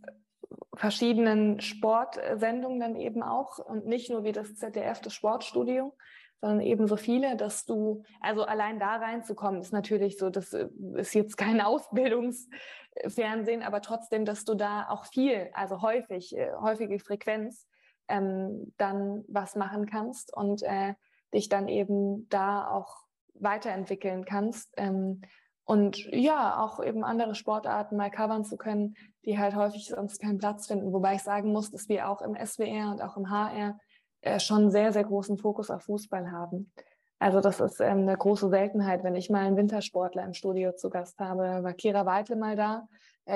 verschiedenen 0.75 1.61
Sportsendungen 1.61 2.81
dann 2.81 2.97
eben 2.97 3.23
auch 3.23 3.59
und 3.59 3.87
nicht 3.87 4.11
nur 4.11 4.25
wie 4.25 4.33
das 4.33 4.57
ZDF, 4.57 5.01
das 5.01 5.15
Sportstudio, 5.15 5.95
sondern 6.41 6.61
eben 6.61 6.87
so 6.87 6.97
viele, 6.97 7.37
dass 7.37 7.65
du, 7.65 8.03
also 8.21 8.45
allein 8.45 8.79
da 8.79 8.97
reinzukommen, 8.97 9.61
ist 9.61 9.73
natürlich 9.73 10.19
so, 10.19 10.31
das 10.31 10.53
äh, 10.53 10.69
ist 10.95 11.15
jetzt 11.15 11.37
kein 11.37 11.61
Ausbildungsfernsehen, 11.61 13.63
aber 13.63 13.81
trotzdem, 13.81 14.25
dass 14.25 14.45
du 14.45 14.55
da 14.55 14.89
auch 14.89 15.07
viel, 15.07 15.51
also 15.53 15.83
häufig, 15.83 16.37
äh, 16.37 16.53
häufige 16.61 16.99
Frequenz, 16.99 17.67
ähm, 18.09 18.73
dann 18.77 19.25
was 19.29 19.57
machen 19.57 19.87
kannst 19.87 20.37
und 20.37 20.63
äh, 20.63 20.95
dich 21.35 21.49
dann 21.49 21.69
eben 21.69 22.29
da 22.29 22.69
auch 22.69 23.06
weiterentwickeln 23.41 24.25
kannst. 24.25 24.73
Ähm, 24.77 25.23
und 25.65 25.99
ja, 26.13 26.63
auch 26.63 26.83
eben 26.83 27.03
andere 27.03 27.35
Sportarten 27.35 27.97
mal 27.97 28.11
covern 28.11 28.45
zu 28.45 28.57
können, 28.57 28.95
die 29.25 29.39
halt 29.39 29.57
häufig 29.57 29.89
sonst 29.89 30.21
keinen 30.21 30.39
Platz 30.39 30.69
finden. 30.69 30.93
Wobei 30.93 31.15
ich 31.15 31.23
sagen 31.23 31.53
muss, 31.53 31.73
dass 31.73 31.89
wir 31.89 32.09
auch 32.09 32.23
im 32.23 32.37
SWR 32.37 32.93
und 32.93 33.03
auch 33.03 33.17
im 33.17 33.31
HR 33.31 33.79
äh, 34.21 34.39
schon 34.39 34.71
sehr, 34.71 34.93
sehr 34.93 35.05
großen 35.05 35.39
Fokus 35.39 35.71
auf 35.71 35.83
Fußball 35.83 36.31
haben. 36.31 36.71
Also 37.19 37.41
das 37.41 37.61
ist 37.61 37.81
ähm, 37.81 38.01
eine 38.01 38.17
große 38.17 38.49
Seltenheit, 38.49 39.03
wenn 39.03 39.17
ich 39.17 39.29
mal 39.29 39.45
einen 39.45 39.57
Wintersportler 39.57 40.23
im 40.23 40.35
Studio 40.35 40.73
zu 40.73 40.89
Gast 40.89 41.19
habe. 41.19 41.65
War 41.65 41.73
Kira 41.73 42.07
Weitle 42.07 42.37
mal 42.37 42.55
da, 42.55 42.87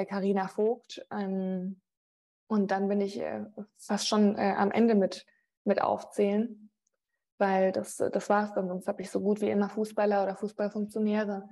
Karina 0.07 0.45
äh, 0.45 0.49
Vogt. 0.49 1.05
Ähm, 1.11 1.81
und 2.47 2.71
dann 2.71 2.87
bin 2.89 3.01
ich 3.01 3.21
äh, 3.21 3.45
fast 3.77 4.07
schon 4.07 4.37
äh, 4.37 4.55
am 4.57 4.71
Ende 4.71 4.95
mit, 4.95 5.27
mit 5.65 5.83
aufzählen 5.83 6.70
weil 7.41 7.73
das, 7.73 7.97
das 7.97 8.29
war 8.29 8.45
es 8.45 8.53
dann. 8.53 8.69
Sonst 8.69 8.87
habe 8.87 9.03
ich 9.03 9.11
so 9.11 9.21
gut 9.21 9.41
wie 9.41 9.51
immer 9.51 9.69
Fußballer 9.69 10.23
oder 10.23 10.37
Fußballfunktionäre 10.37 11.49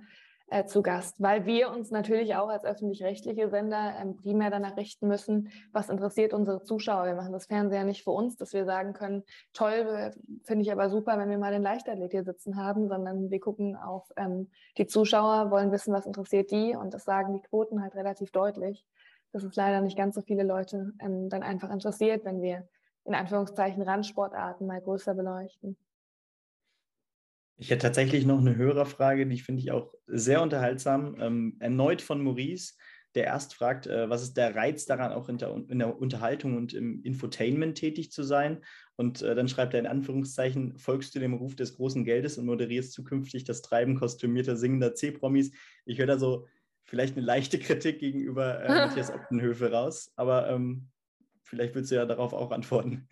äh, 0.51 0.65
zu 0.65 0.83
Gast, 0.83 1.21
weil 1.21 1.45
wir 1.47 1.71
uns 1.71 1.91
natürlich 1.91 2.35
auch 2.35 2.49
als 2.49 2.65
öffentlich-rechtliche 2.65 3.49
Sender 3.51 3.95
ähm, 4.01 4.17
primär 4.17 4.51
danach 4.51 4.77
richten 4.77 5.07
müssen, 5.07 5.51
was 5.73 5.89
interessiert 5.89 6.33
unsere 6.33 6.63
Zuschauer. 6.63 7.07
Wir 7.07 7.15
machen 7.15 7.33
das 7.33 7.47
Fernseher 7.47 7.85
nicht 7.85 8.03
für 8.03 8.13
uns, 8.13 8.37
dass 8.37 8.53
wir 8.53 8.65
sagen 8.65 8.93
können, 8.93 9.25
toll, 9.53 10.13
finde 10.45 10.63
ich 10.63 10.73
aber 10.73 10.89
super, 10.89 11.19
wenn 11.19 11.29
wir 11.29 11.39
mal 11.39 11.53
den 11.53 11.63
Leichtathlet 11.63 12.13
hier 12.13 12.25
sitzen 12.25 12.57
haben, 12.57 12.89
sondern 12.89 13.31
wir 13.31 13.41
gucken 13.41 13.77
auf 13.77 14.11
ähm, 14.17 14.49
die 14.79 14.87
Zuschauer, 14.87 15.51
wollen 15.51 15.71
wissen, 15.71 15.93
was 15.93 16.07
interessiert 16.07 16.51
die 16.51 16.75
und 16.75 16.95
das 16.95 17.05
sagen 17.05 17.35
die 17.35 17.43
Quoten 17.43 17.83
halt 17.83 17.95
relativ 17.95 18.31
deutlich, 18.31 18.87
dass 19.33 19.43
es 19.43 19.55
leider 19.55 19.83
nicht 19.83 19.99
ganz 19.99 20.15
so 20.15 20.23
viele 20.23 20.45
Leute 20.45 20.93
ähm, 21.01 21.29
dann 21.29 21.43
einfach 21.43 21.71
interessiert, 21.71 22.25
wenn 22.25 22.41
wir 22.41 22.67
in 23.05 23.15
Anführungszeichen 23.15 23.83
Randsportarten 23.83 24.67
mal 24.67 24.81
größer 24.81 25.15
beleuchten. 25.15 25.77
Ich 27.61 27.71
hätte 27.71 27.83
tatsächlich 27.83 28.25
noch 28.25 28.39
eine 28.39 28.55
Hörerfrage, 28.55 29.27
die 29.27 29.41
finde 29.41 29.61
ich 29.61 29.73
auch 29.73 29.93
sehr 30.07 30.43
unterhaltsam. 30.43 31.17
Ähm, 31.21 31.57
erneut 31.59 32.01
von 32.03 32.23
Maurice. 32.23 32.75
der 33.15 33.25
erst 33.25 33.55
fragt, 33.55 33.87
äh, 33.87 34.09
was 34.09 34.23
ist 34.23 34.37
der 34.37 34.55
Reiz 34.55 34.85
daran, 34.87 35.13
auch 35.13 35.29
in 35.29 35.39
der, 35.39 35.53
in 35.69 35.79
der, 35.81 35.99
Unterhaltung 35.99 36.57
und 36.57 36.73
im 36.73 37.03
Infotainment 37.03 37.77
tätig 37.77 38.13
zu 38.13 38.23
sein? 38.23 38.63
Und 38.95 39.23
äh, 39.23 39.35
dann 39.35 39.49
schreibt 39.49 39.75
er 39.75 39.81
in 39.81 39.87
Anführungszeichen, 39.87 40.79
folgst 40.79 41.15
du 41.15 41.19
dem 41.19 41.35
Ruf 41.35 41.57
des 41.57 41.75
großen 41.75 42.05
Geldes 42.05 42.39
und 42.39 42.47
moderierst 42.47 42.93
zukünftig 42.93 43.43
das 43.45 43.63
Treiben 43.63 43.97
kostümierter 43.97 44.57
singender 44.57 44.95
C-Promis. 44.95 45.51
Ich 45.85 45.99
höre 45.99 46.07
da 46.07 46.19
so 46.19 46.47
vielleicht 46.85 47.17
eine 47.17 47.27
leichte 47.27 47.59
Kritik 47.59 47.99
gegenüber 47.99 48.63
äh, 48.63 48.69
Matthias 48.87 49.11
Optenhöfe 49.11 49.73
raus, 49.73 50.13
aber 50.15 50.49
ähm, 50.51 50.89
vielleicht 51.49 51.75
willst 51.75 51.91
du 51.91 51.97
ja 51.97 52.05
darauf 52.07 52.33
auch 52.33 52.51
antworten. 52.51 53.09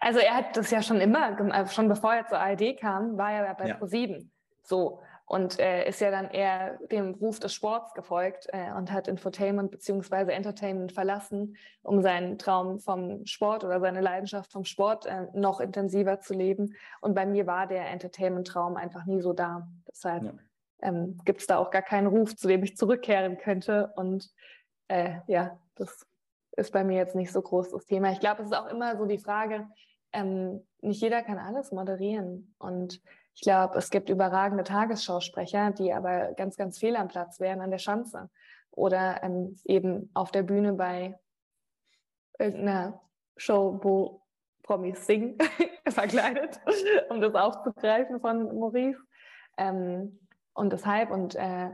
Also 0.00 0.18
er 0.18 0.34
hat 0.34 0.56
das 0.56 0.70
ja 0.70 0.82
schon 0.82 1.00
immer, 1.00 1.38
äh, 1.52 1.66
schon 1.68 1.88
bevor 1.88 2.14
er 2.14 2.26
zur 2.26 2.38
ARD 2.38 2.76
kam, 2.78 3.16
war 3.16 3.32
er 3.32 3.54
bei 3.54 3.68
ja. 3.68 3.74
ProSieben. 3.74 4.32
So, 4.62 5.00
und 5.28 5.58
äh, 5.58 5.86
ist 5.86 6.00
ja 6.00 6.10
dann 6.10 6.30
eher 6.30 6.78
dem 6.90 7.14
Ruf 7.14 7.38
des 7.38 7.52
Sports 7.52 7.92
gefolgt 7.92 8.48
äh, 8.50 8.72
und 8.72 8.90
hat 8.90 9.08
Infotainment 9.08 9.70
bzw. 9.70 10.32
Entertainment 10.32 10.92
verlassen, 10.92 11.56
um 11.82 12.00
seinen 12.00 12.38
Traum 12.38 12.80
vom 12.80 13.26
Sport 13.26 13.62
oder 13.62 13.78
seine 13.78 14.00
Leidenschaft 14.00 14.50
vom 14.50 14.64
Sport 14.64 15.04
äh, 15.04 15.26
noch 15.34 15.60
intensiver 15.60 16.20
zu 16.20 16.32
leben. 16.32 16.74
Und 17.02 17.14
bei 17.14 17.26
mir 17.26 17.46
war 17.46 17.66
der 17.66 17.90
Entertainment-Traum 17.90 18.76
einfach 18.76 19.04
nie 19.04 19.20
so 19.20 19.34
da. 19.34 19.68
Deshalb 19.86 20.24
ja. 20.24 20.32
ähm, 20.80 21.18
gibt 21.26 21.42
es 21.42 21.46
da 21.46 21.58
auch 21.58 21.70
gar 21.70 21.82
keinen 21.82 22.06
Ruf, 22.06 22.34
zu 22.34 22.48
dem 22.48 22.62
ich 22.62 22.78
zurückkehren 22.78 23.36
könnte. 23.36 23.92
Und 23.96 24.30
äh, 24.88 25.16
ja, 25.26 25.58
das 25.74 26.06
ist 26.58 26.72
bei 26.72 26.84
mir 26.84 26.96
jetzt 26.96 27.14
nicht 27.14 27.32
so 27.32 27.40
groß 27.40 27.70
das 27.70 27.86
Thema. 27.86 28.10
Ich 28.10 28.20
glaube, 28.20 28.42
es 28.42 28.48
ist 28.48 28.56
auch 28.56 28.66
immer 28.66 28.96
so 28.96 29.06
die 29.06 29.18
Frage, 29.18 29.66
ähm, 30.12 30.66
nicht 30.80 31.00
jeder 31.00 31.22
kann 31.22 31.38
alles 31.38 31.72
moderieren. 31.72 32.54
Und 32.58 33.00
ich 33.34 33.42
glaube, 33.42 33.78
es 33.78 33.90
gibt 33.90 34.10
überragende 34.10 34.64
Tagesschausprecher, 34.64 35.70
die 35.70 35.92
aber 35.92 36.32
ganz, 36.34 36.56
ganz 36.56 36.78
fehl 36.78 36.96
am 36.96 37.08
Platz 37.08 37.40
wären 37.40 37.60
an 37.60 37.70
der 37.70 37.78
Schanze 37.78 38.28
oder 38.70 39.22
ähm, 39.22 39.56
eben 39.64 40.10
auf 40.14 40.30
der 40.30 40.42
Bühne 40.42 40.72
bei 40.74 41.18
irgendeiner 42.38 43.00
Show, 43.36 43.78
wo 43.82 44.22
Promis 44.62 45.06
singen, 45.06 45.38
verkleidet, 45.88 46.60
um 47.08 47.20
das 47.20 47.34
aufzugreifen 47.34 48.20
von 48.20 48.54
Maurice. 48.58 49.00
Ähm, 49.56 50.20
und 50.52 50.72
deshalb, 50.72 51.10
und 51.10 51.34
äh, 51.36 51.70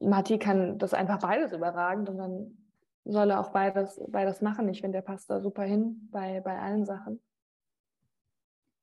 Matti 0.00 0.38
kann 0.38 0.78
das 0.78 0.94
einfach 0.94 1.20
beides 1.20 1.52
überragend 1.52 2.08
und 2.08 2.18
dann 2.18 2.61
soll 3.04 3.30
er 3.30 3.40
auch 3.40 3.50
beides, 3.50 4.00
beides 4.08 4.40
machen. 4.40 4.68
Ich 4.68 4.80
finde, 4.80 4.98
der 4.98 5.02
passt 5.02 5.30
da 5.30 5.40
super 5.40 5.62
hin 5.62 6.08
bei, 6.10 6.40
bei 6.40 6.58
allen 6.58 6.84
Sachen. 6.84 7.20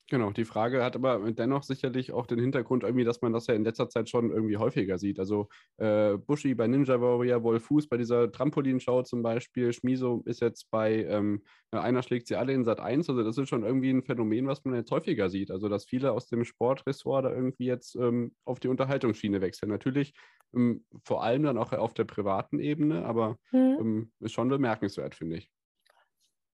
Genau, 0.09 0.31
die 0.31 0.45
Frage 0.45 0.83
hat 0.83 0.95
aber 0.95 1.31
dennoch 1.31 1.61
sicherlich 1.61 2.11
auch 2.11 2.25
den 2.25 2.39
Hintergrund 2.39 2.83
irgendwie, 2.83 3.03
dass 3.03 3.21
man 3.21 3.31
das 3.31 3.45
ja 3.45 3.53
in 3.53 3.63
letzter 3.63 3.89
Zeit 3.89 4.09
schon 4.09 4.31
irgendwie 4.31 4.57
häufiger 4.57 4.97
sieht. 4.97 5.19
Also 5.19 5.49
äh, 5.77 6.17
Bushi 6.17 6.55
bei 6.55 6.65
Ninja 6.65 6.99
Warrior, 6.99 7.43
Wolfus 7.43 7.87
bei 7.87 7.97
dieser 7.97 8.31
Trampolinshow 8.31 9.03
zum 9.03 9.21
Beispiel, 9.21 9.71
Schmiso 9.71 10.23
ist 10.25 10.41
jetzt 10.41 10.71
bei 10.71 11.03
ähm, 11.03 11.43
Einer 11.69 12.01
schlägt 12.01 12.27
sie 12.27 12.35
alle 12.35 12.53
in 12.53 12.63
Sat 12.63 12.79
1. 12.79 13.07
Also 13.07 13.23
das 13.23 13.37
ist 13.37 13.49
schon 13.49 13.63
irgendwie 13.63 13.91
ein 13.91 14.01
Phänomen, 14.01 14.47
was 14.47 14.65
man 14.65 14.73
jetzt 14.73 14.89
häufiger 14.89 15.29
sieht. 15.29 15.51
Also 15.51 15.69
dass 15.69 15.85
viele 15.85 16.11
aus 16.11 16.27
dem 16.27 16.43
Sportressort 16.43 17.25
da 17.25 17.31
irgendwie 17.31 17.65
jetzt 17.65 17.95
ähm, 17.95 18.33
auf 18.45 18.59
die 18.59 18.67
Unterhaltungsschiene 18.67 19.41
wechseln. 19.41 19.69
Natürlich 19.69 20.15
ähm, 20.55 20.83
vor 21.03 21.23
allem 21.23 21.43
dann 21.43 21.59
auch 21.59 21.71
auf 21.73 21.93
der 21.93 22.05
privaten 22.05 22.57
Ebene, 22.57 23.05
aber 23.05 23.37
mhm. 23.51 24.11
ist 24.21 24.33
schon 24.33 24.49
bemerkenswert, 24.49 25.13
finde 25.13 25.37
ich. 25.37 25.51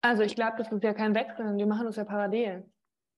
Also 0.01 0.21
ich 0.21 0.35
glaube, 0.35 0.57
das 0.57 0.71
ist 0.71 0.83
ja 0.83 0.93
kein 0.93 1.15
Wechsel, 1.15 1.57
die 1.57 1.65
machen 1.65 1.85
das 1.85 1.95
ja 1.95 2.05
parallel. 2.05 2.69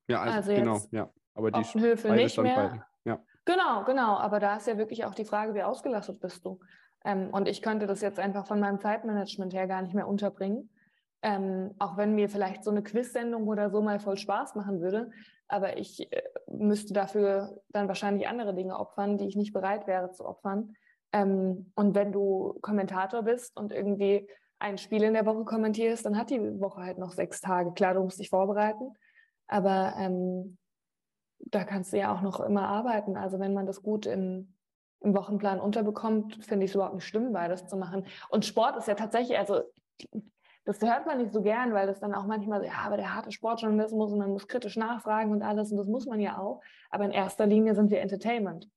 Ja, 0.08 0.22
also, 0.22 0.52
also 0.52 0.54
genau, 0.54 0.80
ja. 0.92 1.10
Aber 1.34 1.52
die 1.52 1.64
Höfe 1.80 2.12
nicht 2.12 2.38
mehr. 2.38 2.86
Ja. 3.06 3.20
Genau, 3.46 3.84
genau. 3.86 4.18
Aber 4.18 4.40
da 4.40 4.58
ist 4.58 4.68
ja 4.68 4.78
wirklich 4.78 5.06
auch 5.06 5.16
die 5.16 5.26
Frage, 5.26 5.54
wie 5.54 5.64
ausgelastet 5.64 6.20
bist 6.20 6.46
du? 6.46 6.60
Ähm, 7.04 7.30
und 7.32 7.48
ich 7.48 7.62
könnte 7.62 7.88
das 7.88 8.02
jetzt 8.02 8.20
einfach 8.20 8.46
von 8.46 8.60
meinem 8.60 8.80
Zeitmanagement 8.80 9.54
her 9.54 9.68
gar 9.68 9.82
nicht 9.82 9.96
mehr 9.96 10.08
unterbringen. 10.08 10.70
Ähm, 11.24 11.74
auch 11.80 11.98
wenn 11.98 12.16
mir 12.16 12.30
vielleicht 12.30 12.64
so 12.64 12.72
eine 12.72 12.84
Quiz-Sendung 12.84 13.48
oder 13.48 13.70
so 13.70 13.82
mal 13.82 14.00
voll 14.00 14.18
Spaß 14.18 14.56
machen 14.56 14.82
würde. 14.82 15.12
Aber 15.48 15.78
ich 15.78 16.12
äh, 16.12 16.22
müsste 16.48 16.94
dafür 16.94 17.62
dann 17.70 17.88
wahrscheinlich 17.88 18.28
andere 18.28 18.54
Dinge 18.54 18.78
opfern, 18.80 19.18
die 19.18 19.28
ich 19.28 19.36
nicht 19.36 19.54
bereit 19.54 19.88
wäre 19.88 20.12
zu 20.12 20.26
opfern. 20.26 20.76
Ähm, 21.12 21.72
und 21.76 21.96
wenn 21.96 22.12
du 22.12 22.58
Kommentator 22.62 23.24
bist 23.24 23.58
und 23.58 23.72
irgendwie 23.72 24.28
ein 24.60 24.78
Spiel 24.78 25.04
in 25.04 25.14
der 25.14 25.26
Woche 25.26 25.44
kommentierst, 25.44 26.06
dann 26.06 26.18
hat 26.18 26.30
die 26.30 26.40
Woche 26.60 26.82
halt 26.82 26.98
noch 26.98 27.12
sechs 27.12 27.42
Tage. 27.42 27.74
Klar, 27.74 27.96
du 27.96 28.04
musst 28.04 28.20
dich 28.20 28.30
vorbereiten. 28.30 28.94
Aber 29.52 29.96
ähm, 29.98 30.58
da 31.40 31.66
kannst 31.66 31.92
du 31.92 31.98
ja 31.98 32.16
auch 32.16 32.22
noch 32.22 32.40
immer 32.40 32.68
arbeiten. 32.68 33.18
Also 33.18 33.38
wenn 33.40 33.54
man 33.54 33.66
das 33.66 33.84
gut 33.84 34.06
im, 34.06 34.56
im 35.02 35.14
Wochenplan 35.14 35.60
unterbekommt, 35.60 36.44
finde 36.46 36.64
ich 36.66 36.72
es 36.72 36.76
überhaupt 36.76 36.96
nicht 36.96 37.06
schlimm, 37.06 37.34
beides 37.34 37.68
zu 37.68 37.76
machen. 37.76 38.06
Und 38.30 38.46
Sport 38.46 38.78
ist 38.78 38.88
ja 38.88 38.96
tatsächlich, 38.96 39.38
also 39.38 39.62
das 40.64 40.80
hört 40.82 41.06
man 41.06 41.18
nicht 41.18 41.34
so 41.34 41.42
gern, 41.42 41.74
weil 41.74 41.86
das 41.86 42.00
dann 42.00 42.14
auch 42.14 42.26
manchmal, 42.26 42.64
ja, 42.64 42.80
aber 42.86 42.96
der 42.96 43.14
harte 43.14 43.32
Sportjournalismus 43.32 44.14
und 44.14 44.20
man 44.20 44.30
muss 44.30 44.48
kritisch 44.48 44.78
nachfragen 44.78 45.32
und 45.32 45.42
alles 45.42 45.72
und 45.72 45.78
das 45.78 45.88
muss 45.88 46.06
man 46.06 46.22
ja 46.22 46.38
auch. 46.38 46.62
Aber 46.90 47.04
in 47.04 47.12
erster 47.12 47.46
Linie 47.46 47.76
sind 47.76 47.92
wir 47.92 48.00
Entertainment. 48.00 48.70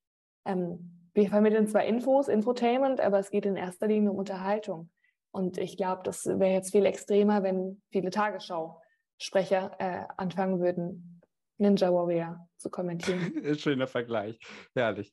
Ähm, 0.45 1.09
wir 1.13 1.29
vermitteln 1.29 1.69
zwar 1.69 1.85
Infos, 1.85 2.27
Infotainment, 2.27 3.01
aber 3.01 3.21
es 3.21 3.31
geht 3.31 3.47
in 3.47 3.55
erster 3.55 3.87
Linie 3.87 4.11
um 4.11 4.19
Unterhaltung. 4.19 4.91
Und 5.31 5.57
ich 5.59 5.77
glaube, 5.77 6.03
das 6.03 6.27
wäre 6.27 6.53
jetzt 6.53 6.73
viel 6.73 6.85
extremer, 6.85 7.45
wenn 7.45 7.81
viele 7.91 8.11
Tagesschau 8.11 8.81
Sprecher 9.19 9.77
äh, 9.79 10.05
anfangen 10.17 10.61
würden, 10.61 11.21
Ninja 11.59 11.93
Warrior 11.93 12.49
zu 12.57 12.71
kommentieren. 12.71 13.33
Schöner 13.59 13.87
Vergleich. 13.87 14.39
Herrlich. 14.75 15.13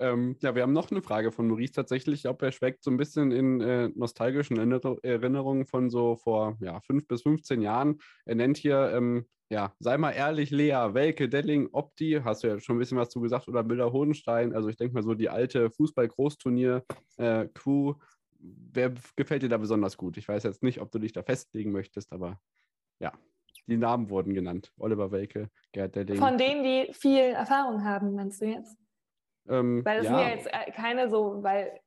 Ähm, 0.00 0.36
ja, 0.40 0.54
wir 0.54 0.62
haben 0.62 0.72
noch 0.72 0.92
eine 0.92 1.02
Frage 1.02 1.32
von 1.32 1.48
Maurice 1.48 1.72
tatsächlich, 1.72 2.28
ob 2.28 2.40
er 2.42 2.52
schweckt 2.52 2.84
so 2.84 2.90
ein 2.90 2.96
bisschen 2.96 3.32
in 3.32 3.60
äh, 3.60 3.90
nostalgischen 3.94 4.56
Erinnerungen 4.56 5.66
von 5.66 5.90
so 5.90 6.14
vor 6.16 6.56
ja, 6.60 6.80
fünf 6.80 7.06
bis 7.08 7.22
15 7.22 7.60
Jahren. 7.62 7.98
Er 8.24 8.36
nennt 8.36 8.58
hier, 8.58 8.92
ähm, 8.94 9.26
ja, 9.50 9.74
sei 9.80 9.98
mal 9.98 10.12
ehrlich, 10.12 10.50
Lea, 10.50 10.90
Welke, 10.92 11.28
Delling, 11.28 11.68
Opti, 11.72 12.20
hast 12.22 12.44
du 12.44 12.48
ja 12.48 12.60
schon 12.60 12.76
ein 12.76 12.78
bisschen 12.78 12.98
was 12.98 13.08
zu 13.08 13.20
gesagt, 13.20 13.48
oder 13.48 13.64
Müller 13.64 13.92
Hohenstein. 13.92 14.54
Also 14.54 14.68
ich 14.68 14.76
denke 14.76 14.94
mal 14.94 15.02
so 15.02 15.14
die 15.14 15.30
alte 15.30 15.70
Fußball-Großturnier-Crew. 15.70 17.90
Äh, 17.90 17.94
Wer 18.40 18.94
gefällt 19.16 19.42
dir 19.42 19.48
da 19.48 19.56
besonders 19.56 19.96
gut? 19.96 20.16
Ich 20.16 20.28
weiß 20.28 20.44
jetzt 20.44 20.62
nicht, 20.62 20.80
ob 20.80 20.92
du 20.92 21.00
dich 21.00 21.12
da 21.12 21.24
festlegen 21.24 21.72
möchtest, 21.72 22.12
aber 22.12 22.38
ja 23.00 23.12
die 23.68 23.76
Namen 23.76 24.10
wurden 24.10 24.34
genannt. 24.34 24.72
Oliver 24.78 25.12
Welke, 25.12 25.50
Gerd 25.72 25.94
Delling. 25.94 26.16
Von 26.16 26.38
denen, 26.38 26.62
die 26.64 26.92
viel 26.92 27.20
Erfahrung 27.20 27.84
haben, 27.84 28.14
meinst 28.14 28.40
du 28.40 28.46
jetzt? 28.46 28.76
Ähm, 29.48 29.84
weil 29.84 29.98
das 29.98 30.06
ja. 30.06 30.18
sind 30.18 30.26
ja 30.26 30.34
jetzt 30.34 30.46
äh, 30.46 30.72
keine 30.72 31.08
so, 31.08 31.42
weil 31.42 31.80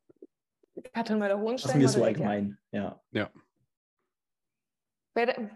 Katrin 0.93 1.19
Müller-Hohenstein. 1.19 1.82
Das 1.82 1.91
ist 1.91 1.97
mir 1.97 2.01
so 2.01 2.05
allgemein, 2.05 2.57
ja. 2.71 3.01
Ja. 3.11 3.29
Wer 5.15 5.49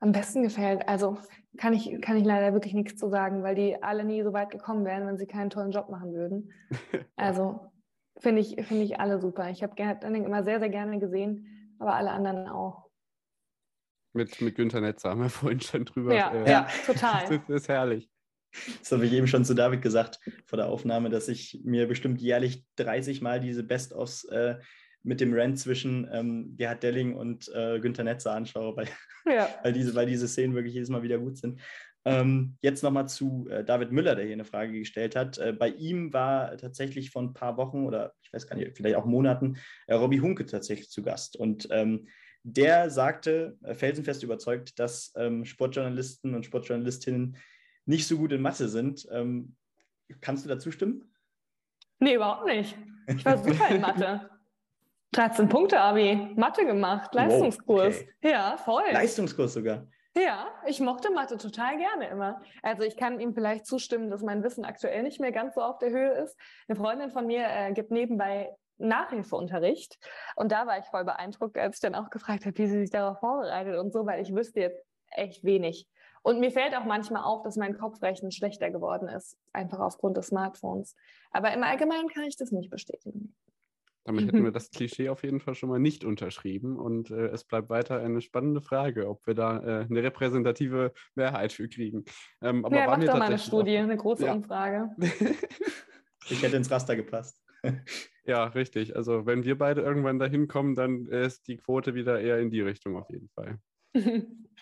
am 0.00 0.12
besten 0.12 0.42
gefällt, 0.42 0.86
also 0.88 1.18
kann 1.56 1.72
ich, 1.72 2.00
kann 2.00 2.16
ich 2.16 2.24
leider 2.24 2.52
wirklich 2.52 2.74
nichts 2.74 2.96
zu 2.96 3.08
sagen, 3.08 3.42
weil 3.42 3.54
die 3.54 3.80
alle 3.82 4.04
nie 4.04 4.22
so 4.22 4.32
weit 4.32 4.50
gekommen 4.50 4.84
wären, 4.84 5.06
wenn 5.06 5.18
sie 5.18 5.26
keinen 5.26 5.50
tollen 5.50 5.70
Job 5.70 5.88
machen 5.88 6.12
würden. 6.12 6.52
Also 7.16 7.70
finde 8.18 8.40
ich, 8.40 8.56
find 8.66 8.82
ich 8.82 9.00
alle 9.00 9.18
super. 9.18 9.48
Ich 9.50 9.62
habe 9.62 9.74
Gerd 9.74 10.02
Delling 10.02 10.24
immer 10.24 10.42
sehr, 10.42 10.58
sehr 10.58 10.68
gerne 10.68 10.98
gesehen, 10.98 11.76
aber 11.78 11.94
alle 11.94 12.10
anderen 12.10 12.48
auch. 12.48 12.83
Mit, 14.14 14.40
mit 14.40 14.54
Günther 14.54 14.80
Netzer 14.80 15.10
haben 15.10 15.20
wir 15.20 15.28
vorhin 15.30 15.60
schon 15.60 15.84
drüber. 15.84 16.14
Ja, 16.14 16.32
äh, 16.32 16.50
ja 16.50 16.68
total. 16.86 17.40
Das 17.46 17.62
ist 17.62 17.68
herrlich. 17.68 18.08
Das 18.78 18.92
habe 18.92 19.04
ich 19.04 19.12
eben 19.12 19.26
schon 19.26 19.44
zu 19.44 19.54
David 19.54 19.82
gesagt 19.82 20.20
vor 20.46 20.56
der 20.56 20.68
Aufnahme, 20.68 21.10
dass 21.10 21.26
ich 21.28 21.60
mir 21.64 21.88
bestimmt 21.88 22.20
jährlich 22.20 22.64
30 22.76 23.20
Mal 23.20 23.40
diese 23.40 23.64
Best-ofs 23.64 24.24
äh, 24.26 24.56
mit 25.02 25.20
dem 25.20 25.34
Rant 25.34 25.58
zwischen 25.58 26.08
ähm, 26.12 26.54
Gerhard 26.56 26.82
Delling 26.84 27.14
und 27.14 27.50
äh, 27.52 27.80
Günther 27.80 28.04
Netzer 28.04 28.32
anschaue, 28.32 28.76
weil, 28.76 28.88
ja. 29.26 29.48
weil, 29.64 29.72
diese, 29.72 29.94
weil 29.96 30.06
diese 30.06 30.28
Szenen 30.28 30.54
wirklich 30.54 30.74
jedes 30.74 30.88
Mal 30.88 31.02
wieder 31.02 31.18
gut 31.18 31.36
sind. 31.36 31.60
Ähm, 32.06 32.56
jetzt 32.60 32.82
nochmal 32.82 33.08
zu 33.08 33.48
äh, 33.50 33.64
David 33.64 33.90
Müller, 33.90 34.14
der 34.14 34.24
hier 34.24 34.34
eine 34.34 34.44
Frage 34.44 34.72
gestellt 34.78 35.16
hat. 35.16 35.38
Äh, 35.38 35.52
bei 35.52 35.68
ihm 35.70 36.12
war 36.12 36.56
tatsächlich 36.58 37.10
vor 37.10 37.22
ein 37.22 37.34
paar 37.34 37.56
Wochen 37.56 37.84
oder 37.86 38.12
ich 38.22 38.32
weiß 38.32 38.46
gar 38.46 38.56
nicht, 38.56 38.76
vielleicht 38.76 38.96
auch 38.96 39.06
Monaten, 39.06 39.56
äh, 39.86 39.94
Robbie 39.94 40.20
Hunke 40.20 40.46
tatsächlich 40.46 40.90
zu 40.90 41.02
Gast. 41.02 41.36
Und 41.36 41.66
ähm, 41.70 42.06
der 42.44 42.90
sagte, 42.90 43.58
äh, 43.62 43.74
felsenfest 43.74 44.22
überzeugt, 44.22 44.78
dass 44.78 45.12
ähm, 45.16 45.44
Sportjournalisten 45.44 46.34
und 46.34 46.44
Sportjournalistinnen 46.44 47.36
nicht 47.86 48.06
so 48.06 48.18
gut 48.18 48.32
in 48.32 48.42
Mathe 48.42 48.68
sind. 48.68 49.08
Ähm, 49.10 49.56
kannst 50.20 50.44
du 50.44 50.48
dazu 50.48 50.70
stimmen? 50.70 51.10
Nee, 51.98 52.14
überhaupt 52.14 52.44
nicht. 52.44 52.76
Ich 53.08 53.24
war 53.24 53.38
super 53.38 53.68
in 53.68 53.80
Mathe. 53.80 54.30
13 55.12 55.48
Punkte, 55.48 55.80
Abi. 55.80 56.32
Mathe 56.36 56.66
gemacht, 56.66 57.14
Leistungskurs. 57.14 58.00
Wow, 58.00 58.08
okay. 58.22 58.30
Ja, 58.30 58.56
voll. 58.58 58.84
Leistungskurs 58.92 59.54
sogar. 59.54 59.86
Ja, 60.16 60.48
ich 60.66 60.80
mochte 60.80 61.10
Mathe 61.10 61.38
total 61.38 61.76
gerne 61.76 62.08
immer. 62.08 62.40
Also 62.62 62.82
ich 62.82 62.96
kann 62.96 63.20
ihm 63.20 63.34
vielleicht 63.34 63.66
zustimmen, 63.66 64.10
dass 64.10 64.22
mein 64.22 64.42
Wissen 64.42 64.64
aktuell 64.64 65.02
nicht 65.02 65.18
mehr 65.18 65.32
ganz 65.32 65.54
so 65.54 65.62
auf 65.62 65.78
der 65.78 65.90
Höhe 65.90 66.12
ist. 66.22 66.36
Eine 66.68 66.76
Freundin 66.76 67.10
von 67.10 67.26
mir 67.26 67.46
äh, 67.48 67.72
gibt 67.72 67.90
nebenbei 67.90 68.54
Nachhilfeunterricht. 68.78 69.98
Und 70.36 70.52
da 70.52 70.66
war 70.66 70.78
ich 70.78 70.86
voll 70.86 71.04
beeindruckt, 71.04 71.56
als 71.58 71.76
ich 71.76 71.80
dann 71.80 71.94
auch 71.94 72.10
gefragt 72.10 72.46
habe, 72.46 72.56
wie 72.58 72.66
sie 72.66 72.80
sich 72.80 72.90
darauf 72.90 73.20
vorbereitet 73.20 73.78
und 73.78 73.92
so, 73.92 74.06
weil 74.06 74.22
ich 74.22 74.34
wüsste 74.34 74.60
jetzt 74.60 74.84
echt 75.10 75.44
wenig. 75.44 75.88
Und 76.22 76.40
mir 76.40 76.50
fällt 76.50 76.74
auch 76.74 76.84
manchmal 76.84 77.22
auf, 77.22 77.42
dass 77.42 77.56
mein 77.56 77.76
Kopfrechnen 77.76 78.32
schlechter 78.32 78.70
geworden 78.70 79.08
ist, 79.08 79.36
einfach 79.52 79.78
aufgrund 79.78 80.16
des 80.16 80.28
Smartphones. 80.28 80.96
Aber 81.30 81.52
im 81.52 81.62
Allgemeinen 81.62 82.08
kann 82.08 82.24
ich 82.24 82.36
das 82.36 82.50
nicht 82.50 82.70
bestätigen. 82.70 83.34
Damit 84.04 84.26
hätten 84.26 84.44
wir 84.44 84.52
das 84.52 84.70
Klischee 84.70 85.08
auf 85.08 85.22
jeden 85.22 85.40
Fall 85.40 85.54
schon 85.54 85.70
mal 85.70 85.78
nicht 85.78 86.04
unterschrieben. 86.04 86.78
Und 86.78 87.10
äh, 87.10 87.28
es 87.28 87.44
bleibt 87.44 87.70
weiter 87.70 88.00
eine 88.00 88.20
spannende 88.20 88.60
Frage, 88.60 89.08
ob 89.08 89.26
wir 89.26 89.34
da 89.34 89.58
äh, 89.58 89.84
eine 89.84 90.02
repräsentative 90.02 90.92
Mehrheit 91.14 91.52
für 91.52 91.68
kriegen. 91.68 92.04
Ähm, 92.42 92.64
aber 92.64 92.76
ja, 92.76 92.86
mach 92.86 92.98
doch 93.02 93.18
mal 93.18 93.22
eine 93.22 93.38
Studie, 93.38 93.78
eine 93.78 93.96
große 93.96 94.26
ja. 94.26 94.34
Umfrage. 94.34 94.90
ich 96.28 96.42
hätte 96.42 96.56
ins 96.56 96.70
Raster 96.70 96.96
gepasst. 96.96 97.42
ja, 98.24 98.44
richtig. 98.44 98.96
Also 98.96 99.26
wenn 99.26 99.44
wir 99.44 99.58
beide 99.58 99.82
irgendwann 99.82 100.18
dahin 100.18 100.48
kommen, 100.48 100.74
dann 100.74 101.06
ist 101.06 101.48
die 101.48 101.56
Quote 101.56 101.94
wieder 101.94 102.20
eher 102.20 102.38
in 102.38 102.50
die 102.50 102.60
Richtung 102.60 102.96
auf 102.96 103.08
jeden 103.10 103.28
Fall. 103.30 103.58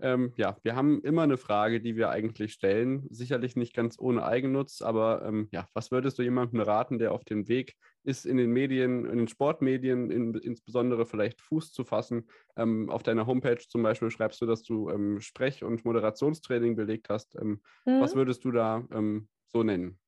Ähm, 0.00 0.32
ja, 0.36 0.56
wir 0.62 0.74
haben 0.74 1.00
immer 1.02 1.22
eine 1.22 1.38
Frage, 1.38 1.80
die 1.80 1.96
wir 1.96 2.10
eigentlich 2.10 2.52
stellen. 2.52 3.06
Sicherlich 3.10 3.56
nicht 3.56 3.74
ganz 3.74 3.98
ohne 3.98 4.24
Eigennutz, 4.24 4.82
aber 4.82 5.24
ähm, 5.24 5.48
ja, 5.52 5.66
was 5.72 5.90
würdest 5.92 6.18
du 6.18 6.22
jemandem 6.22 6.60
raten, 6.60 6.98
der 6.98 7.12
auf 7.12 7.24
dem 7.24 7.48
Weg 7.48 7.74
ist, 8.02 8.26
in 8.26 8.36
den 8.36 8.50
Medien, 8.50 9.06
in 9.06 9.18
den 9.18 9.28
Sportmedien 9.28 10.10
in, 10.10 10.34
insbesondere 10.34 11.06
vielleicht 11.06 11.40
Fuß 11.40 11.72
zu 11.72 11.84
fassen? 11.84 12.28
Ähm, 12.56 12.90
auf 12.90 13.02
deiner 13.02 13.26
Homepage 13.26 13.64
zum 13.68 13.82
Beispiel 13.82 14.10
schreibst 14.10 14.42
du, 14.42 14.46
dass 14.46 14.62
du 14.62 14.90
ähm, 14.90 15.20
Sprech- 15.20 15.64
und 15.64 15.84
Moderationstraining 15.84 16.76
belegt 16.76 17.08
hast. 17.08 17.36
Ähm, 17.36 17.62
mhm. 17.86 18.00
Was 18.00 18.14
würdest 18.14 18.44
du 18.44 18.50
da 18.50 18.86
ähm, 18.92 19.28
so 19.46 19.62
nennen? 19.62 19.98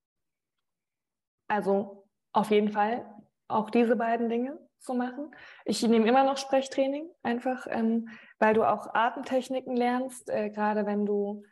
Also 1.49 2.06
auf 2.37 2.51
jeden 2.51 2.69
Fall 2.69 3.07
auch 3.49 3.71
diese 3.71 3.97
beiden 3.97 4.29
Dinge 4.29 4.59
zu 4.79 4.93
machen. 4.93 5.35
Ich 5.65 5.83
nehme 5.83 6.07
immer 6.07 6.23
noch 6.23 6.37
Sprechtraining, 6.37 7.09
einfach 7.23 7.67
ähm, 7.71 8.09
weil 8.39 8.53
du 8.53 8.63
auch 8.65 8.95
Atemtechniken 8.95 9.75
lernst, 9.75 10.29
äh, 10.29 10.51
gerade 10.51 10.85
wenn 10.85 11.07
du 11.07 11.43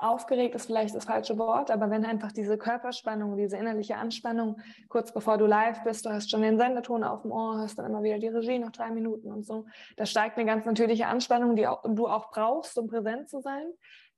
aufgeregt 0.00 0.54
ist 0.54 0.66
vielleicht 0.66 0.94
das 0.94 1.06
falsche 1.06 1.38
Wort, 1.38 1.72
aber 1.72 1.90
wenn 1.90 2.04
einfach 2.04 2.30
diese 2.30 2.56
Körperspannung, 2.56 3.36
diese 3.36 3.56
innerliche 3.56 3.96
Anspannung, 3.96 4.60
kurz 4.88 5.12
bevor 5.12 5.38
du 5.38 5.46
live 5.46 5.82
bist, 5.82 6.06
du 6.06 6.10
hast 6.10 6.30
schon 6.30 6.42
den 6.42 6.56
Senderton 6.56 7.02
auf 7.02 7.22
dem 7.22 7.32
Ohr, 7.32 7.58
hast 7.58 7.80
dann 7.80 7.86
immer 7.86 8.04
wieder 8.04 8.20
die 8.20 8.28
Regie 8.28 8.60
noch 8.60 8.70
drei 8.70 8.92
Minuten 8.92 9.32
und 9.32 9.44
so, 9.44 9.66
da 9.96 10.06
steigt 10.06 10.36
eine 10.36 10.46
ganz 10.46 10.64
natürliche 10.66 11.08
Anspannung, 11.08 11.56
die 11.56 11.66
auch, 11.66 11.82
du 11.82 12.06
auch 12.06 12.30
brauchst, 12.30 12.78
um 12.78 12.86
präsent 12.86 13.28
zu 13.28 13.40
sein. 13.40 13.66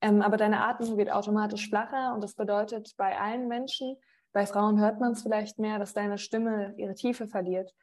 Ähm, 0.03 0.21
aber 0.21 0.37
deine 0.37 0.61
Atmung 0.61 0.99
wird 0.99 1.11
automatisch 1.11 1.71
flacher 1.71 2.13
und 2.15 2.23
das 2.23 2.35
bedeutet 2.35 2.95
bei 2.99 3.19
allen 3.19 3.49
Menschen, 3.49 3.97
bei 4.33 4.47
Frauen 4.47 4.81
hört 4.81 5.01
man 5.01 5.13
es 5.13 5.23
vielleicht 5.23 5.59
mehr, 5.59 5.79
dass 5.79 5.93
deine 5.93 6.19
Stimme 6.19 6.75
ihre 6.77 6.95
Tiefe 6.95 7.27
verliert 7.27 7.75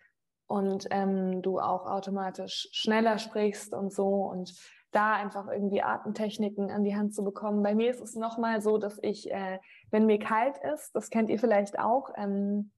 und 0.47 0.87
ähm, 0.91 1.41
du 1.41 1.59
auch 1.59 1.85
automatisch 1.85 2.69
schneller 2.71 3.17
sprichst 3.19 3.73
und 3.73 3.93
so 3.93 4.07
und 4.07 4.53
da 4.91 5.13
einfach 5.15 5.47
irgendwie 5.47 5.81
Atemtechniken 5.81 6.71
an 6.71 6.83
die 6.83 6.95
Hand 6.95 7.13
zu 7.13 7.23
bekommen. 7.23 7.61
Bei 7.61 7.75
mir 7.75 7.91
ist 7.91 8.01
es 8.01 8.15
nochmal 8.15 8.61
so, 8.61 8.77
dass 8.77 8.97
ich, 9.01 9.29
äh, 9.31 9.59
wenn 9.91 10.05
mir 10.05 10.19
kalt 10.19 10.57
ist, 10.73 10.95
das 10.95 11.09
kennt 11.09 11.29
ihr 11.29 11.39
vielleicht 11.39 11.77
auch, 11.77 12.09
ähm, 12.15 12.71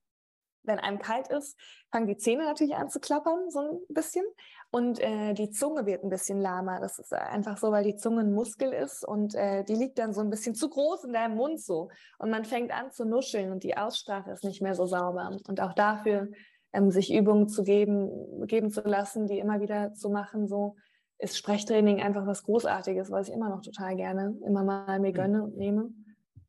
wenn 0.64 0.80
einem 0.80 1.00
kalt 1.00 1.28
ist, 1.30 1.58
fangen 1.92 2.08
die 2.08 2.18
Zähne 2.18 2.46
natürlich 2.46 2.76
an 2.76 2.90
zu 2.90 3.00
klappern, 3.00 3.50
so 3.50 3.60
ein 3.60 3.80
bisschen. 3.94 4.26
Und 4.72 5.00
äh, 5.00 5.34
die 5.34 5.50
Zunge 5.50 5.86
wird 5.86 6.04
ein 6.04 6.10
bisschen 6.10 6.40
lahmer. 6.40 6.80
Das 6.80 7.00
ist 7.00 7.14
einfach 7.14 7.58
so, 7.58 7.72
weil 7.72 7.84
die 7.84 7.96
Zunge 7.96 8.22
ein 8.22 8.34
Muskel 8.34 8.72
ist 8.72 9.04
und 9.04 9.34
äh, 9.36 9.64
die 9.64 9.76
liegt 9.76 9.98
dann 9.98 10.14
so 10.14 10.22
ein 10.22 10.30
bisschen 10.30 10.54
zu 10.54 10.70
groß 10.70 11.06
in 11.06 11.14
deinem 11.14 11.36
Mund 11.36 11.60
so. 11.60 11.90
Und 12.20 12.30
man 12.30 12.46
fängt 12.46 12.72
an 12.72 12.92
zu 12.92 13.06
nuscheln 13.06 13.52
und 13.52 13.64
die 13.64 13.78
Aussprache 13.78 14.32
ist 14.32 14.44
nicht 14.44 14.62
mehr 14.62 14.76
so 14.76 14.86
sauber. 14.86 15.36
Und 15.48 15.60
auch 15.62 15.74
dafür 15.74 16.30
ähm, 16.74 16.92
sich 16.92 17.14
Übungen 17.14 17.48
zu 17.48 17.64
geben, 17.64 18.46
geben 18.48 18.70
zu 18.70 18.82
lassen, 18.82 19.28
die 19.28 19.40
immer 19.40 19.60
wieder 19.60 19.94
zu 19.94 20.10
machen, 20.10 20.48
so 20.48 20.76
ist 21.18 21.38
Sprechtraining 21.38 22.02
einfach 22.02 22.26
was 22.26 22.44
Großartiges, 22.44 23.12
was 23.12 23.28
ich 23.28 23.34
immer 23.34 23.50
noch 23.50 23.62
total 23.62 23.96
gerne 23.96 24.38
immer 24.46 24.64
mal 24.64 25.00
mir 25.00 25.10
mhm. 25.10 25.14
gönne 25.14 25.44
und 25.44 25.58
nehme. 25.58 25.90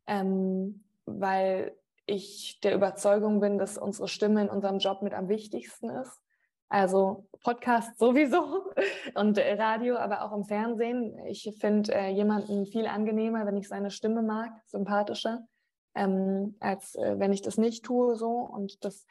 Ähm, 0.06 0.84
weil 1.06 1.74
ich 2.10 2.60
der 2.62 2.74
Überzeugung 2.74 3.40
bin, 3.40 3.58
dass 3.58 3.78
unsere 3.78 4.08
Stimme 4.08 4.42
in 4.42 4.48
unserem 4.48 4.78
Job 4.78 5.02
mit 5.02 5.14
am 5.14 5.28
wichtigsten 5.28 5.90
ist. 5.90 6.20
Also 6.68 7.26
Podcast 7.42 7.98
sowieso 7.98 8.72
und 9.14 9.38
Radio, 9.38 9.96
aber 9.96 10.22
auch 10.22 10.32
im 10.36 10.44
Fernsehen. 10.44 11.18
Ich 11.26 11.52
finde 11.58 11.92
äh, 11.92 12.10
jemanden 12.10 12.66
viel 12.66 12.86
angenehmer, 12.86 13.44
wenn 13.44 13.56
ich 13.56 13.68
seine 13.68 13.90
Stimme 13.90 14.22
mag, 14.22 14.50
sympathischer, 14.66 15.46
ähm, 15.94 16.54
als 16.60 16.94
äh, 16.94 17.18
wenn 17.18 17.32
ich 17.32 17.42
das 17.42 17.58
nicht 17.58 17.84
tue 17.84 18.14
so. 18.14 18.30
Und 18.30 18.84
das 18.84 19.04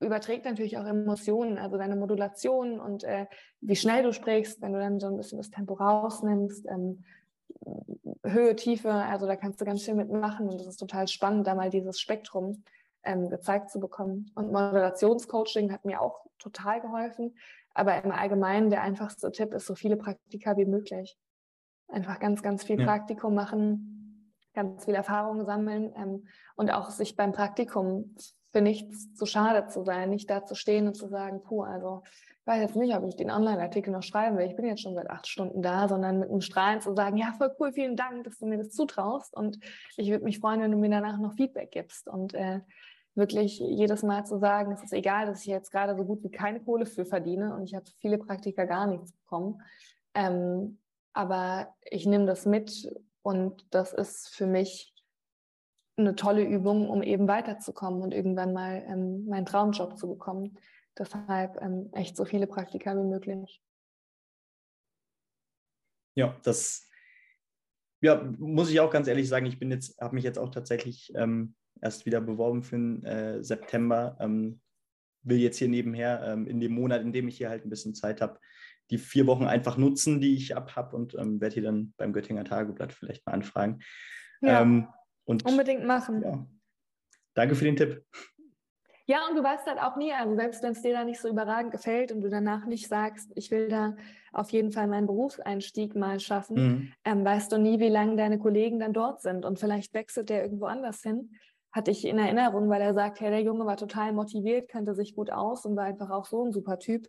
überträgt 0.00 0.44
natürlich 0.44 0.78
auch 0.78 0.86
Emotionen, 0.86 1.58
also 1.58 1.76
deine 1.76 1.96
Modulation 1.96 2.80
und 2.80 3.04
äh, 3.04 3.26
wie 3.60 3.76
schnell 3.76 4.02
du 4.02 4.12
sprichst, 4.12 4.62
wenn 4.62 4.72
du 4.72 4.78
dann 4.78 5.00
so 5.00 5.08
ein 5.08 5.16
bisschen 5.16 5.38
das 5.38 5.50
Tempo 5.50 5.74
rausnimmst, 5.74 6.66
ähm, 6.68 7.04
Höhe, 8.24 8.56
Tiefe, 8.56 8.92
also 8.92 9.26
da 9.26 9.36
kannst 9.36 9.60
du 9.60 9.64
ganz 9.64 9.82
viel 9.82 9.94
mitmachen 9.94 10.48
und 10.48 10.60
es 10.60 10.66
ist 10.66 10.76
total 10.78 11.08
spannend, 11.08 11.46
da 11.46 11.54
mal 11.54 11.70
dieses 11.70 12.00
Spektrum 12.00 12.64
ähm, 13.02 13.28
gezeigt 13.28 13.70
zu 13.70 13.80
bekommen. 13.80 14.30
Und 14.34 14.52
Moderationscoaching 14.52 15.72
hat 15.72 15.84
mir 15.84 16.00
auch 16.00 16.24
total 16.38 16.80
geholfen, 16.80 17.36
aber 17.74 18.02
im 18.02 18.10
Allgemeinen 18.10 18.70
der 18.70 18.82
einfachste 18.82 19.30
Tipp 19.30 19.52
ist, 19.52 19.66
so 19.66 19.74
viele 19.74 19.96
Praktika 19.96 20.56
wie 20.56 20.64
möglich. 20.64 21.18
Einfach 21.88 22.18
ganz, 22.18 22.42
ganz 22.42 22.64
viel 22.64 22.80
ja. 22.80 22.86
Praktikum 22.86 23.34
machen, 23.34 24.32
ganz 24.54 24.84
viel 24.84 24.94
Erfahrung 24.94 25.44
sammeln 25.44 25.92
ähm, 25.96 26.26
und 26.56 26.70
auch 26.70 26.90
sich 26.90 27.16
beim 27.16 27.32
Praktikum 27.32 28.14
für 28.52 28.62
nichts 28.62 29.12
zu 29.14 29.26
schade 29.26 29.66
zu 29.66 29.82
sein, 29.82 30.10
nicht 30.10 30.30
da 30.30 30.44
zu 30.44 30.54
stehen 30.54 30.86
und 30.86 30.94
zu 30.94 31.08
sagen, 31.08 31.42
puh, 31.42 31.62
also 31.62 32.02
ich 32.44 32.46
weiß 32.46 32.60
jetzt 32.60 32.76
nicht, 32.76 32.94
ob 32.94 33.08
ich 33.08 33.16
den 33.16 33.30
Online-Artikel 33.30 33.90
noch 33.90 34.02
schreiben 34.02 34.36
will, 34.36 34.46
ich 34.46 34.54
bin 34.54 34.66
jetzt 34.66 34.82
schon 34.82 34.94
seit 34.94 35.08
acht 35.08 35.26
Stunden 35.26 35.62
da, 35.62 35.88
sondern 35.88 36.18
mit 36.18 36.28
einem 36.28 36.42
Strahlen 36.42 36.82
zu 36.82 36.94
sagen, 36.94 37.16
ja, 37.16 37.32
voll 37.38 37.50
cool, 37.58 37.72
vielen 37.72 37.96
Dank, 37.96 38.24
dass 38.24 38.38
du 38.38 38.44
mir 38.44 38.58
das 38.58 38.68
zutraust. 38.68 39.34
Und 39.34 39.58
ich 39.96 40.10
würde 40.10 40.24
mich 40.24 40.40
freuen, 40.40 40.60
wenn 40.60 40.70
du 40.70 40.76
mir 40.76 40.90
danach 40.90 41.18
noch 41.18 41.32
Feedback 41.32 41.70
gibst. 41.70 42.06
Und 42.06 42.34
äh, 42.34 42.60
wirklich 43.14 43.58
jedes 43.60 44.02
Mal 44.02 44.26
zu 44.26 44.38
sagen, 44.38 44.72
es 44.72 44.82
ist 44.82 44.92
egal, 44.92 45.24
dass 45.24 45.40
ich 45.40 45.46
jetzt 45.46 45.70
gerade 45.70 45.96
so 45.96 46.04
gut 46.04 46.22
wie 46.22 46.30
keine 46.30 46.60
Kohle 46.60 46.84
für 46.84 47.06
verdiene 47.06 47.54
und 47.54 47.64
ich 47.64 47.74
habe 47.74 47.86
viele 47.98 48.18
Praktika 48.18 48.64
gar 48.64 48.86
nichts 48.86 49.12
bekommen, 49.12 49.62
ähm, 50.14 50.78
aber 51.12 51.74
ich 51.88 52.06
nehme 52.06 52.26
das 52.26 52.44
mit 52.44 52.92
und 53.22 53.64
das 53.70 53.92
ist 53.94 54.34
für 54.34 54.46
mich 54.46 54.92
eine 55.96 56.16
tolle 56.16 56.42
Übung, 56.42 56.90
um 56.90 57.02
eben 57.02 57.28
weiterzukommen 57.28 58.02
und 58.02 58.12
irgendwann 58.12 58.52
mal 58.52 58.84
ähm, 58.88 59.26
meinen 59.26 59.46
Traumjob 59.46 59.96
zu 59.96 60.08
bekommen. 60.08 60.58
Deshalb 60.98 61.60
ähm, 61.60 61.90
echt 61.92 62.16
so 62.16 62.24
viele 62.24 62.46
Praktika 62.46 62.96
wie 62.96 63.04
möglich. 63.04 63.60
Ja, 66.16 66.36
das 66.44 66.88
ja, 68.04 68.22
muss 68.38 68.70
ich 68.70 68.80
auch 68.80 68.90
ganz 68.90 69.08
ehrlich 69.08 69.28
sagen, 69.28 69.46
ich 69.46 69.58
bin 69.58 69.70
jetzt, 69.70 69.98
habe 70.00 70.14
mich 70.14 70.24
jetzt 70.24 70.38
auch 70.38 70.50
tatsächlich 70.50 71.10
ähm, 71.16 71.54
erst 71.80 72.04
wieder 72.04 72.20
beworben 72.20 72.62
für 72.62 72.76
den 72.76 73.02
äh, 73.04 73.42
September. 73.42 74.16
Ähm, 74.20 74.60
will 75.22 75.38
jetzt 75.38 75.56
hier 75.56 75.68
nebenher 75.68 76.22
ähm, 76.22 76.46
in 76.46 76.60
dem 76.60 76.72
Monat, 76.72 77.00
in 77.00 77.12
dem 77.12 77.28
ich 77.28 77.38
hier 77.38 77.48
halt 77.48 77.64
ein 77.64 77.70
bisschen 77.70 77.94
Zeit 77.94 78.20
habe, 78.20 78.38
die 78.90 78.98
vier 78.98 79.26
Wochen 79.26 79.46
einfach 79.46 79.78
nutzen, 79.78 80.20
die 80.20 80.34
ich 80.34 80.54
ab 80.54 80.76
habe 80.76 80.94
und 80.94 81.14
ähm, 81.14 81.40
werde 81.40 81.54
hier 81.54 81.62
dann 81.62 81.94
beim 81.96 82.12
Göttinger 82.12 82.44
Tageblatt 82.44 82.92
vielleicht 82.92 83.24
mal 83.26 83.32
anfragen. 83.32 83.80
Ja. 84.42 84.60
Ähm, 84.60 84.88
und, 85.24 85.46
Unbedingt 85.46 85.86
machen. 85.86 86.22
Ja. 86.22 86.46
Danke 87.32 87.54
für 87.54 87.64
den 87.64 87.76
Tipp. 87.76 88.04
Ja, 89.06 89.26
und 89.28 89.36
du 89.36 89.42
weißt 89.42 89.66
halt 89.66 89.80
auch 89.80 89.96
nie, 89.96 90.12
also 90.12 90.34
selbst 90.34 90.62
wenn 90.62 90.72
es 90.72 90.80
dir 90.80 90.94
da 90.94 91.04
nicht 91.04 91.20
so 91.20 91.28
überragend 91.28 91.72
gefällt 91.72 92.10
und 92.10 92.22
du 92.22 92.30
danach 92.30 92.64
nicht 92.64 92.88
sagst, 92.88 93.30
ich 93.34 93.50
will 93.50 93.68
da 93.68 93.96
auf 94.32 94.50
jeden 94.50 94.72
Fall 94.72 94.86
meinen 94.86 95.06
Berufseinstieg 95.06 95.94
mal 95.94 96.20
schaffen, 96.20 96.56
mhm. 96.56 96.92
ähm, 97.04 97.24
weißt 97.24 97.52
du 97.52 97.58
nie, 97.58 97.78
wie 97.80 97.90
lange 97.90 98.16
deine 98.16 98.38
Kollegen 98.38 98.78
dann 98.78 98.94
dort 98.94 99.20
sind. 99.20 99.44
Und 99.44 99.58
vielleicht 99.58 99.92
wechselt 99.92 100.30
der 100.30 100.42
irgendwo 100.42 100.64
anders 100.66 101.02
hin. 101.02 101.32
Hatte 101.70 101.90
ich 101.90 102.06
in 102.06 102.18
Erinnerung, 102.18 102.70
weil 102.70 102.80
er 102.80 102.94
sagt, 102.94 103.20
hey, 103.20 103.30
der 103.30 103.42
Junge 103.42 103.66
war 103.66 103.76
total 103.76 104.12
motiviert, 104.12 104.68
kannte 104.68 104.94
sich 104.94 105.14
gut 105.14 105.30
aus 105.30 105.66
und 105.66 105.76
war 105.76 105.84
einfach 105.84 106.10
auch 106.10 106.24
so 106.24 106.42
ein 106.42 106.52
super 106.52 106.78
Typ. 106.78 107.06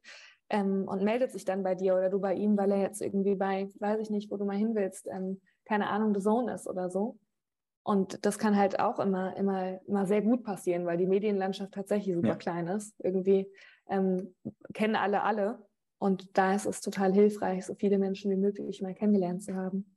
Ähm, 0.50 0.86
und 0.88 1.02
meldet 1.02 1.32
sich 1.32 1.46
dann 1.46 1.64
bei 1.64 1.76
dir 1.76 1.96
oder 1.96 2.10
du 2.10 2.20
bei 2.20 2.34
ihm, 2.34 2.58
weil 2.58 2.72
er 2.72 2.82
jetzt 2.82 3.02
irgendwie 3.02 3.36
bei, 3.36 3.70
weiß 3.80 4.00
ich 4.02 4.10
nicht, 4.10 4.30
wo 4.30 4.38
du 4.38 4.46
mal 4.46 4.58
hin 4.58 4.76
willst, 4.76 5.08
ähm, 5.08 5.40
keine 5.64 5.88
Ahnung, 5.88 6.14
The 6.14 6.22
Zone 6.22 6.54
ist 6.54 6.68
oder 6.68 6.90
so. 6.90 7.18
Und 7.86 8.26
das 8.26 8.40
kann 8.40 8.58
halt 8.58 8.80
auch 8.80 8.98
immer, 9.00 9.38
immer, 9.38 9.80
immer 9.86 10.08
sehr 10.08 10.24
gut 10.24 10.44
passieren, 10.44 10.88
weil 10.88 10.98
die 10.98 11.06
Medienlandschaft 11.06 11.72
tatsächlich 11.72 12.16
super 12.16 12.30
ja. 12.30 12.36
klein 12.36 12.68
ist. 12.68 12.96
Irgendwie 12.98 13.48
ähm, 13.88 14.34
kennen 14.74 14.96
alle 14.96 15.22
alle. 15.22 15.60
Und 16.00 16.36
da 16.36 16.56
ist 16.56 16.66
es 16.66 16.82
total 16.82 17.14
hilfreich, 17.14 17.64
so 17.64 17.76
viele 17.76 18.00
Menschen 18.00 18.32
wie 18.32 18.38
möglich 18.38 18.82
mal 18.82 18.96
kennengelernt 18.96 19.44
zu 19.44 19.56
haben. 19.56 19.95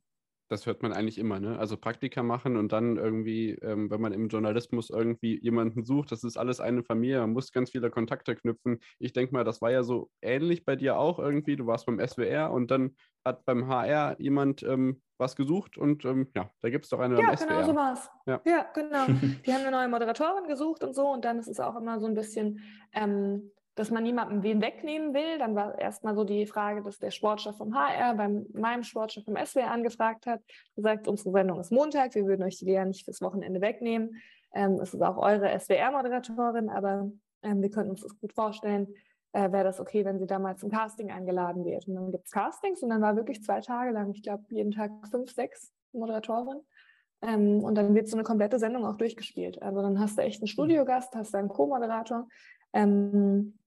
Das 0.49 0.65
hört 0.65 0.81
man 0.81 0.91
eigentlich 0.93 1.17
immer, 1.17 1.39
ne? 1.39 1.57
Also 1.59 1.77
Praktika 1.77 2.23
machen 2.23 2.57
und 2.57 2.71
dann 2.71 2.97
irgendwie, 2.97 3.51
ähm, 3.61 3.89
wenn 3.91 4.01
man 4.01 4.11
im 4.13 4.27
Journalismus 4.27 4.89
irgendwie 4.89 5.39
jemanden 5.41 5.85
sucht, 5.85 6.11
das 6.11 6.23
ist 6.23 6.37
alles 6.37 6.59
eine 6.59 6.83
Familie, 6.83 7.21
man 7.21 7.33
muss 7.33 7.51
ganz 7.51 7.69
viele 7.69 7.91
Kontakte 7.91 8.35
knüpfen. 8.35 8.79
Ich 8.97 9.13
denke 9.13 9.33
mal, 9.33 9.43
das 9.43 9.61
war 9.61 9.71
ja 9.71 9.83
so 9.83 10.09
ähnlich 10.21 10.65
bei 10.65 10.75
dir 10.75 10.97
auch 10.97 11.19
irgendwie. 11.19 11.55
Du 11.55 11.67
warst 11.67 11.85
beim 11.85 11.99
SWR 11.99 12.51
und 12.51 12.71
dann 12.71 12.95
hat 13.23 13.45
beim 13.45 13.67
HR 13.67 14.19
jemand 14.19 14.63
ähm, 14.63 15.01
was 15.19 15.35
gesucht 15.35 15.77
und 15.77 16.05
ähm, 16.05 16.29
ja, 16.35 16.49
da 16.61 16.69
gibt 16.69 16.85
es 16.85 16.89
doch 16.89 16.99
eine 16.99 17.19
Ja, 17.19 17.35
genau 17.35 17.63
so 17.63 17.75
war 17.75 17.93
es. 17.93 18.09
Ja. 18.25 18.41
ja. 18.45 18.65
genau. 18.73 19.05
Die 19.45 19.53
haben 19.53 19.61
eine 19.61 19.71
neue 19.71 19.87
Moderatorin 19.87 20.47
gesucht 20.47 20.83
und 20.83 20.95
so 20.95 21.09
und 21.09 21.25
dann 21.25 21.39
ist 21.39 21.47
es 21.47 21.59
auch 21.59 21.75
immer 21.75 21.99
so 21.99 22.07
ein 22.07 22.15
bisschen, 22.15 22.61
ähm, 22.93 23.51
dass 23.79 23.91
man 23.91 24.03
niemandem 24.03 24.43
wen 24.43 24.61
wegnehmen 24.61 25.13
will. 25.13 25.37
Dann 25.37 25.55
war 25.55 25.79
erstmal 25.79 26.13
so 26.13 26.25
die 26.25 26.45
Frage, 26.45 26.83
dass 26.83 26.99
der 26.99 27.11
Sportchef 27.11 27.55
vom 27.55 27.73
HR 27.73 28.13
bei 28.15 28.27
meinem 28.51 28.83
Sportchef 28.83 29.23
vom 29.23 29.37
SWR 29.37 29.71
angefragt 29.71 30.25
hat, 30.25 30.41
gesagt, 30.75 31.07
unsere 31.07 31.31
Sendung 31.31 31.61
ist 31.61 31.71
Montag, 31.71 32.13
wir 32.13 32.25
würden 32.25 32.43
euch 32.43 32.57
die 32.57 32.65
ja 32.65 32.83
nicht 32.83 33.05
fürs 33.05 33.21
Wochenende 33.21 33.61
wegnehmen. 33.61 34.21
Ähm, 34.53 34.79
es 34.81 34.93
ist 34.93 35.01
auch 35.01 35.17
eure 35.17 35.57
SWR-Moderatorin, 35.57 36.69
aber 36.69 37.09
ähm, 37.41 37.61
wir 37.61 37.69
könnten 37.69 37.91
uns 37.91 38.01
das 38.01 38.19
gut 38.19 38.33
vorstellen. 38.33 38.93
Äh, 39.31 39.49
Wäre 39.53 39.63
das 39.63 39.79
okay, 39.79 40.03
wenn 40.03 40.19
sie 40.19 40.27
da 40.27 40.39
mal 40.39 40.57
zum 40.57 40.69
Casting 40.69 41.09
eingeladen 41.09 41.63
wird? 41.63 41.87
Und 41.87 41.95
dann 41.95 42.11
gibt 42.11 42.25
es 42.25 42.31
Castings 42.31 42.83
und 42.83 42.89
dann 42.89 43.01
war 43.01 43.15
wirklich 43.15 43.41
zwei 43.43 43.61
Tage 43.61 43.91
lang, 43.91 44.11
ich 44.11 44.23
glaube, 44.23 44.43
jeden 44.49 44.71
Tag 44.71 44.91
fünf, 45.09 45.31
sechs 45.31 45.71
Moderatoren. 45.93 46.59
Ähm, 47.21 47.63
und 47.63 47.75
dann 47.75 47.95
wird 47.95 48.09
so 48.09 48.17
eine 48.17 48.23
komplette 48.23 48.59
Sendung 48.59 48.85
auch 48.85 48.97
durchgespielt. 48.97 49.61
Also 49.61 49.81
dann 49.81 50.01
hast 50.01 50.17
du 50.17 50.21
echt 50.21 50.41
einen 50.41 50.47
Studiogast, 50.47 51.15
hast 51.15 51.33
einen 51.33 51.47
Co-Moderator, 51.47 52.27
ähm, 52.73 53.58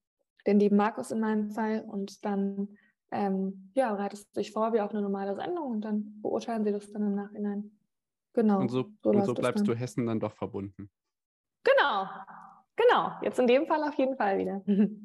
den 0.47 0.59
lieben 0.59 0.76
Markus 0.76 1.11
in 1.11 1.20
meinem 1.20 1.51
Fall, 1.51 1.84
und 1.86 2.24
dann 2.24 2.68
ähm, 3.11 3.70
ja, 3.74 3.93
bereitest 3.93 4.34
du 4.34 4.40
dich 4.40 4.53
vor 4.53 4.72
wie 4.72 4.80
auf 4.80 4.90
eine 4.90 5.03
normale 5.03 5.36
Sendung 5.36 5.70
und 5.70 5.80
dann 5.82 6.20
beurteilen 6.22 6.64
sie 6.64 6.72
das 6.72 6.90
dann 6.93 7.03
im 7.03 7.14
Nachhinein. 7.14 7.70
Genau. 8.32 8.61
Und 8.61 8.70
so, 8.70 8.86
so, 9.03 9.11
und 9.11 9.24
so 9.24 9.34
bleibst 9.34 9.68
du 9.68 9.74
Hessen 9.74 10.07
dann 10.07 10.18
doch 10.18 10.32
verbunden. 10.32 10.90
Genau, 11.62 12.07
genau. 12.74 13.12
Jetzt 13.22 13.38
in 13.38 13.47
dem 13.47 13.66
Fall 13.66 13.82
auf 13.84 13.95
jeden 13.95 14.16
Fall 14.16 14.38
wieder. 14.38 14.62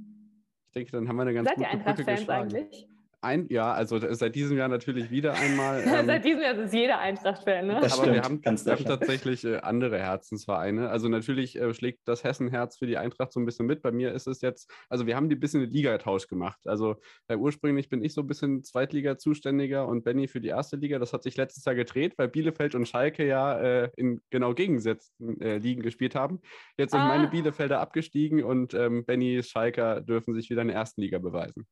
Ich 0.68 0.74
denke, 0.74 0.92
dann 0.92 1.08
haben 1.08 1.16
wir 1.16 1.22
eine 1.24 1.34
ganz 1.34 1.48
Seid 1.48 1.56
gute 1.56 1.68
ihr 1.70 1.72
Eintracht-Fans 1.72 2.30
eigentlich? 2.30 2.90
Ein, 3.28 3.48
ja, 3.50 3.74
also 3.74 4.00
seit 4.14 4.36
diesem 4.36 4.58
Jahr 4.58 4.70
natürlich 4.70 5.12
wieder 5.12 5.34
einmal. 5.34 5.84
Ähm, 5.98 6.06
seit 6.06 6.26
diesem 6.26 6.42
Jahr 6.42 6.58
ist 6.58 6.74
jeder 6.74 7.00
Eintracht-Fan, 7.00 7.68
ne? 7.68 7.80
Das 7.82 7.94
aber 7.94 8.04
stimmt, 8.04 8.16
wir 8.16 8.24
haben, 8.24 8.42
ganz 8.42 8.66
wir 8.66 8.74
haben 8.74 8.86
tatsächlich 8.86 9.44
äh, 9.44 9.58
andere 9.58 10.00
Herzensvereine. 10.00 10.90
Also 10.90 11.08
natürlich 11.10 11.56
äh, 11.58 11.74
schlägt 11.74 12.08
das 12.08 12.24
Hessenherz 12.24 12.78
für 12.78 12.88
die 12.88 12.98
Eintracht 12.98 13.34
so 13.34 13.40
ein 13.40 13.46
bisschen 13.46 13.66
mit. 13.66 13.82
Bei 13.82 13.92
mir 13.92 14.14
ist 14.14 14.28
es 14.28 14.42
jetzt, 14.42 14.72
also 14.90 15.08
wir 15.08 15.16
haben 15.16 15.30
die 15.30 15.36
bisschen 15.36 15.62
einen 15.64 15.72
Ligatausch 15.72 16.28
gemacht. 16.28 16.60
Also 16.66 16.96
äh, 17.28 17.36
ursprünglich 17.36 17.90
bin 17.90 18.04
ich 18.04 18.14
so 18.14 18.22
ein 18.22 18.28
bisschen 18.28 18.64
Zweitliga-Zuständiger 18.64 19.88
und 19.88 20.04
Benny 20.04 20.28
für 20.28 20.40
die 20.40 20.50
erste 20.50 20.76
Liga. 20.78 21.00
Das 21.00 21.14
hat 21.14 21.24
sich 21.24 21.36
letztes 21.38 21.66
Jahr 21.66 21.76
gedreht, 21.76 22.14
weil 22.18 22.28
Bielefeld 22.28 22.76
und 22.76 22.88
Schalke 22.88 23.26
ja 23.26 23.60
äh, 23.60 23.90
in 23.96 24.22
genau 24.30 24.54
gegengesetzten 24.54 25.42
äh, 25.42 25.58
Ligen 25.58 25.82
gespielt 25.82 26.16
haben. 26.16 26.42
Jetzt 26.78 26.92
sind 26.92 27.02
Ah. 27.02 27.08
meine 27.08 27.28
Bielefelder 27.28 27.80
abgestiegen 27.80 28.44
und 28.44 28.74
ähm, 28.74 29.06
Bennys 29.06 29.50
Schalker 29.50 30.02
dürfen 30.02 30.34
sich 30.34 30.50
wieder 30.50 30.62
in 30.62 30.68
der 30.68 30.78
ersten 30.78 31.02
Liga 31.02 31.20
beweisen. 31.20 31.66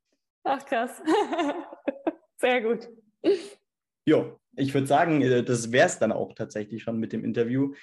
Ach 0.45 0.63
krass. 0.65 1.01
Sehr 2.37 2.61
gut. 2.61 2.87
Jo, 4.05 4.39
ich 4.55 4.73
würde 4.73 4.87
sagen, 4.87 5.21
äh, 5.21 5.43
das 5.43 5.71
wäre 5.71 5.87
es 5.87 5.99
dann 5.99 6.11
auch 6.11 6.33
tatsächlich 6.33 6.83
schon 6.83 6.99
mit 6.99 7.11
dem 7.11 7.25
Interview. 7.25 7.73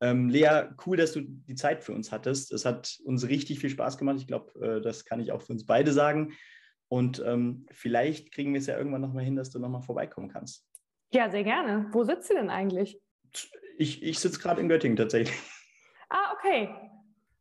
Ähm, 0.00 0.28
Lea, 0.28 0.68
cool, 0.86 0.96
dass 0.96 1.12
du 1.12 1.20
die 1.22 1.56
Zeit 1.56 1.82
für 1.82 1.92
uns 1.92 2.12
hattest. 2.12 2.52
Es 2.52 2.64
hat 2.64 2.98
uns 3.04 3.28
richtig 3.28 3.58
viel 3.58 3.70
Spaß 3.70 3.98
gemacht. 3.98 4.16
Ich 4.18 4.26
glaube, 4.26 4.78
äh, 4.78 4.80
das 4.80 5.04
kann 5.04 5.20
ich 5.20 5.32
auch 5.32 5.42
für 5.42 5.52
uns 5.52 5.66
beide 5.66 5.92
sagen. 5.92 6.32
Und 6.88 7.22
ähm, 7.26 7.66
vielleicht 7.70 8.32
kriegen 8.32 8.52
wir 8.52 8.60
es 8.60 8.66
ja 8.66 8.76
irgendwann 8.76 9.00
nochmal 9.00 9.24
hin, 9.24 9.36
dass 9.36 9.50
du 9.50 9.58
nochmal 9.58 9.82
vorbeikommen 9.82 10.28
kannst. 10.28 10.66
Ja, 11.12 11.30
sehr 11.30 11.44
gerne. 11.44 11.88
Wo 11.90 12.04
sitzt 12.04 12.28
sie 12.28 12.34
denn 12.34 12.50
eigentlich? 12.50 13.00
Ich, 13.78 14.02
ich 14.02 14.18
sitze 14.18 14.38
gerade 14.38 14.60
in 14.60 14.68
Göttingen 14.68 14.96
tatsächlich. 14.96 15.36
Ah, 16.08 16.34
okay. 16.34 16.68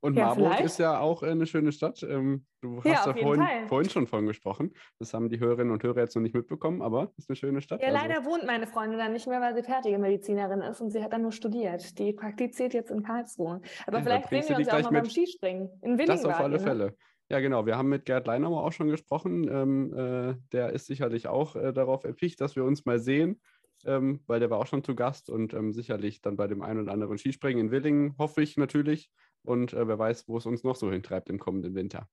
Und 0.01 0.17
Ja, 0.17 0.25
Marburg 0.25 0.47
vielleicht. 0.47 0.65
ist 0.65 0.79
ja 0.79 0.99
auch 0.99 1.21
äh, 1.23 1.27
eine 1.27 1.45
schöne 1.45 1.71
Stadt. 1.71 2.01
Ähm, 2.03 2.45
du 2.61 2.81
Ja, 2.83 2.95
hast 2.95 3.05
ja 3.05 3.15
jeden 3.15 3.35
vorhin, 3.35 3.67
vorhin 3.67 3.89
schon 3.89 4.07
von 4.07 4.25
gesprochen. 4.25 4.73
Das 4.99 5.13
haben 5.13 5.29
die 5.29 5.39
Hörerinnen 5.39 5.71
und 5.71 5.83
Hörer 5.83 5.99
jetzt 5.99 6.15
noch 6.15 6.23
nicht 6.23 6.33
mitbekommen, 6.33 6.81
aber 6.81 7.13
ist 7.17 7.29
eine 7.29 7.35
schöne 7.35 7.61
Stadt. 7.61 7.81
Ja, 7.81 7.89
Also, 7.89 7.99
leider 8.07 8.25
wohnt 8.25 8.45
meine 8.45 8.65
Freundin 8.65 8.97
dann 8.97 9.13
nicht 9.13 9.27
mehr, 9.27 9.39
weil 9.41 9.55
sie 9.55 9.61
fertige 9.63 9.99
Medizinerin 9.99 10.61
ist 10.61 10.81
und 10.81 10.89
sie 10.89 11.03
hat 11.03 11.13
dann 11.13 11.21
nur 11.21 11.31
studiert. 11.31 11.99
Die 11.99 12.13
praktiziert 12.13 12.73
jetzt 12.73 12.89
in 12.89 13.03
Karlsruhe. 13.03 13.61
Aber 13.85 13.97
Ja, 13.99 14.03
vielleicht 14.03 14.29
sehen 14.29 14.49
wir 14.49 14.57
uns 14.57 14.67
ja 14.67 14.73
auch 14.77 14.81
mal 14.91 15.01
beim. 15.01 15.05
Skispringen. 15.09 15.69
In 15.83 15.97
Willingen 15.99 16.07
das 16.07 16.25
auf 16.25 16.39
alle 16.39 16.57
ne? 16.57 16.59
Fälle. 16.59 16.95
Ja, 17.29 17.39
genau. 17.39 17.65
Wir 17.65 17.77
haben 17.77 17.87
mit 17.89 18.05
Gerd 18.05 18.27
Leinauer 18.27 18.65
auch 18.65 18.73
schon 18.73 18.89
gesprochen. 18.89 19.47
Ähm, 19.49 19.93
äh, 19.95 20.35
der 20.51 20.71
ist 20.73 20.87
sicherlich 20.87 21.27
auch 21.27 21.55
äh, 21.55 21.71
darauf 21.71 22.03
erpicht, 22.03 22.41
dass 22.41 22.55
wir 22.55 22.65
uns 22.65 22.85
mal 22.85 22.99
sehen, 22.99 23.39
ähm, 23.85 24.21
weil 24.27 24.39
der 24.39 24.49
war 24.49 24.59
auch 24.59 24.67
schon 24.67 24.83
zu 24.83 24.95
Gast 24.95 25.29
und 25.29 25.53
ähm, 25.53 25.71
sicherlich 25.71 26.21
dann 26.21 26.35
bei 26.35 26.47
dem 26.47 26.61
einen 26.61 26.81
oder 26.81 26.91
anderen 26.91 27.17
Skispringen 27.17 27.67
in 27.67 27.71
Willingen, 27.71 28.15
hoffe 28.17 28.41
ich 28.41 28.57
natürlich. 28.57 29.11
Und 29.43 29.73
äh, 29.73 29.87
wer 29.87 29.97
weiß, 29.97 30.27
wo 30.27 30.37
es 30.37 30.45
uns 30.45 30.63
noch 30.63 30.75
so 30.75 30.91
hintreibt 30.91 31.29
im 31.29 31.39
kommenden 31.39 31.75
Winter. 31.75 32.07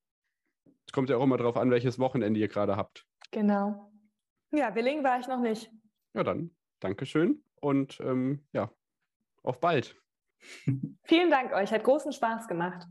Es 0.87 0.93
kommt 0.93 1.11
ja 1.11 1.16
auch 1.16 1.22
immer 1.22 1.37
darauf 1.37 1.57
an, 1.57 1.70
welches 1.70 1.99
Wochenende 1.99 2.41
ihr 2.41 2.49
gerade 2.49 2.76
habt. 2.76 3.07
Genau. 3.31 3.93
Ja, 4.53 4.74
Willingen 4.74 5.05
war 5.05 5.20
ich 5.20 5.29
noch 5.29 5.41
nicht. 5.41 5.70
Ja, 6.14 6.24
dann 6.24 6.51
Dankeschön 6.81 7.43
und 7.61 8.01
ähm, 8.01 8.47
ja, 8.53 8.72
auf 9.43 9.61
bald. 9.61 9.97
Vielen 11.05 11.31
Dank 11.31 11.53
euch, 11.53 11.72
hat 11.72 11.85
großen 11.85 12.12
Spaß 12.12 12.49
gemacht. 12.49 12.87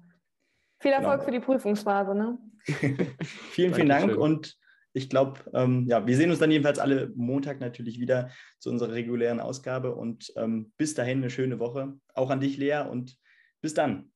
Viel 0.79 0.91
Erfolg 0.91 1.21
Genau. 1.21 1.25
für 1.25 1.31
die 1.31 1.39
Prüfungsphase. 1.39 2.13
Ne? 2.13 2.37
vielen, 3.23 3.73
vielen 3.73 3.89
Dank 3.89 4.15
und 4.15 4.57
ich 4.93 5.09
glaube, 5.09 5.39
ähm, 5.53 5.85
ja, 5.87 6.05
wir 6.05 6.15
sehen 6.17 6.29
uns 6.31 6.39
dann 6.39 6.51
jedenfalls 6.51 6.79
alle 6.79 7.11
Montag 7.15 7.59
natürlich 7.59 7.99
wieder 7.99 8.31
zu 8.59 8.69
unserer 8.69 8.93
regulären 8.93 9.39
Ausgabe 9.39 9.95
und 9.95 10.33
ähm, 10.35 10.73
bis 10.77 10.95
dahin 10.95 11.19
eine 11.19 11.29
schöne 11.29 11.59
Woche. 11.59 11.99
Auch 12.13 12.29
an 12.29 12.39
dich, 12.39 12.57
Lea, 12.57 12.83
und 12.89 13.17
bis 13.61 13.73
dann. 13.73 14.11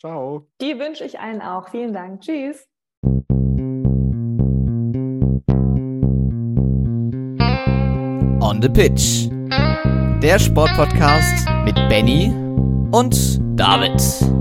Ciao. 0.00 0.46
Die 0.62 0.78
wünsche 0.78 1.04
ich 1.04 1.20
allen 1.20 1.42
auch. 1.42 1.68
Vielen 1.68 1.92
Dank. 1.92 2.22
Tschüss. 2.22 2.66
On 8.40 8.62
the 8.62 8.68
Pitch. 8.68 9.28
Der 10.22 10.38
Sportpodcast 10.38 11.46
mit 11.64 11.74
Benny 11.90 12.32
und 12.92 13.40
David. 13.58 14.39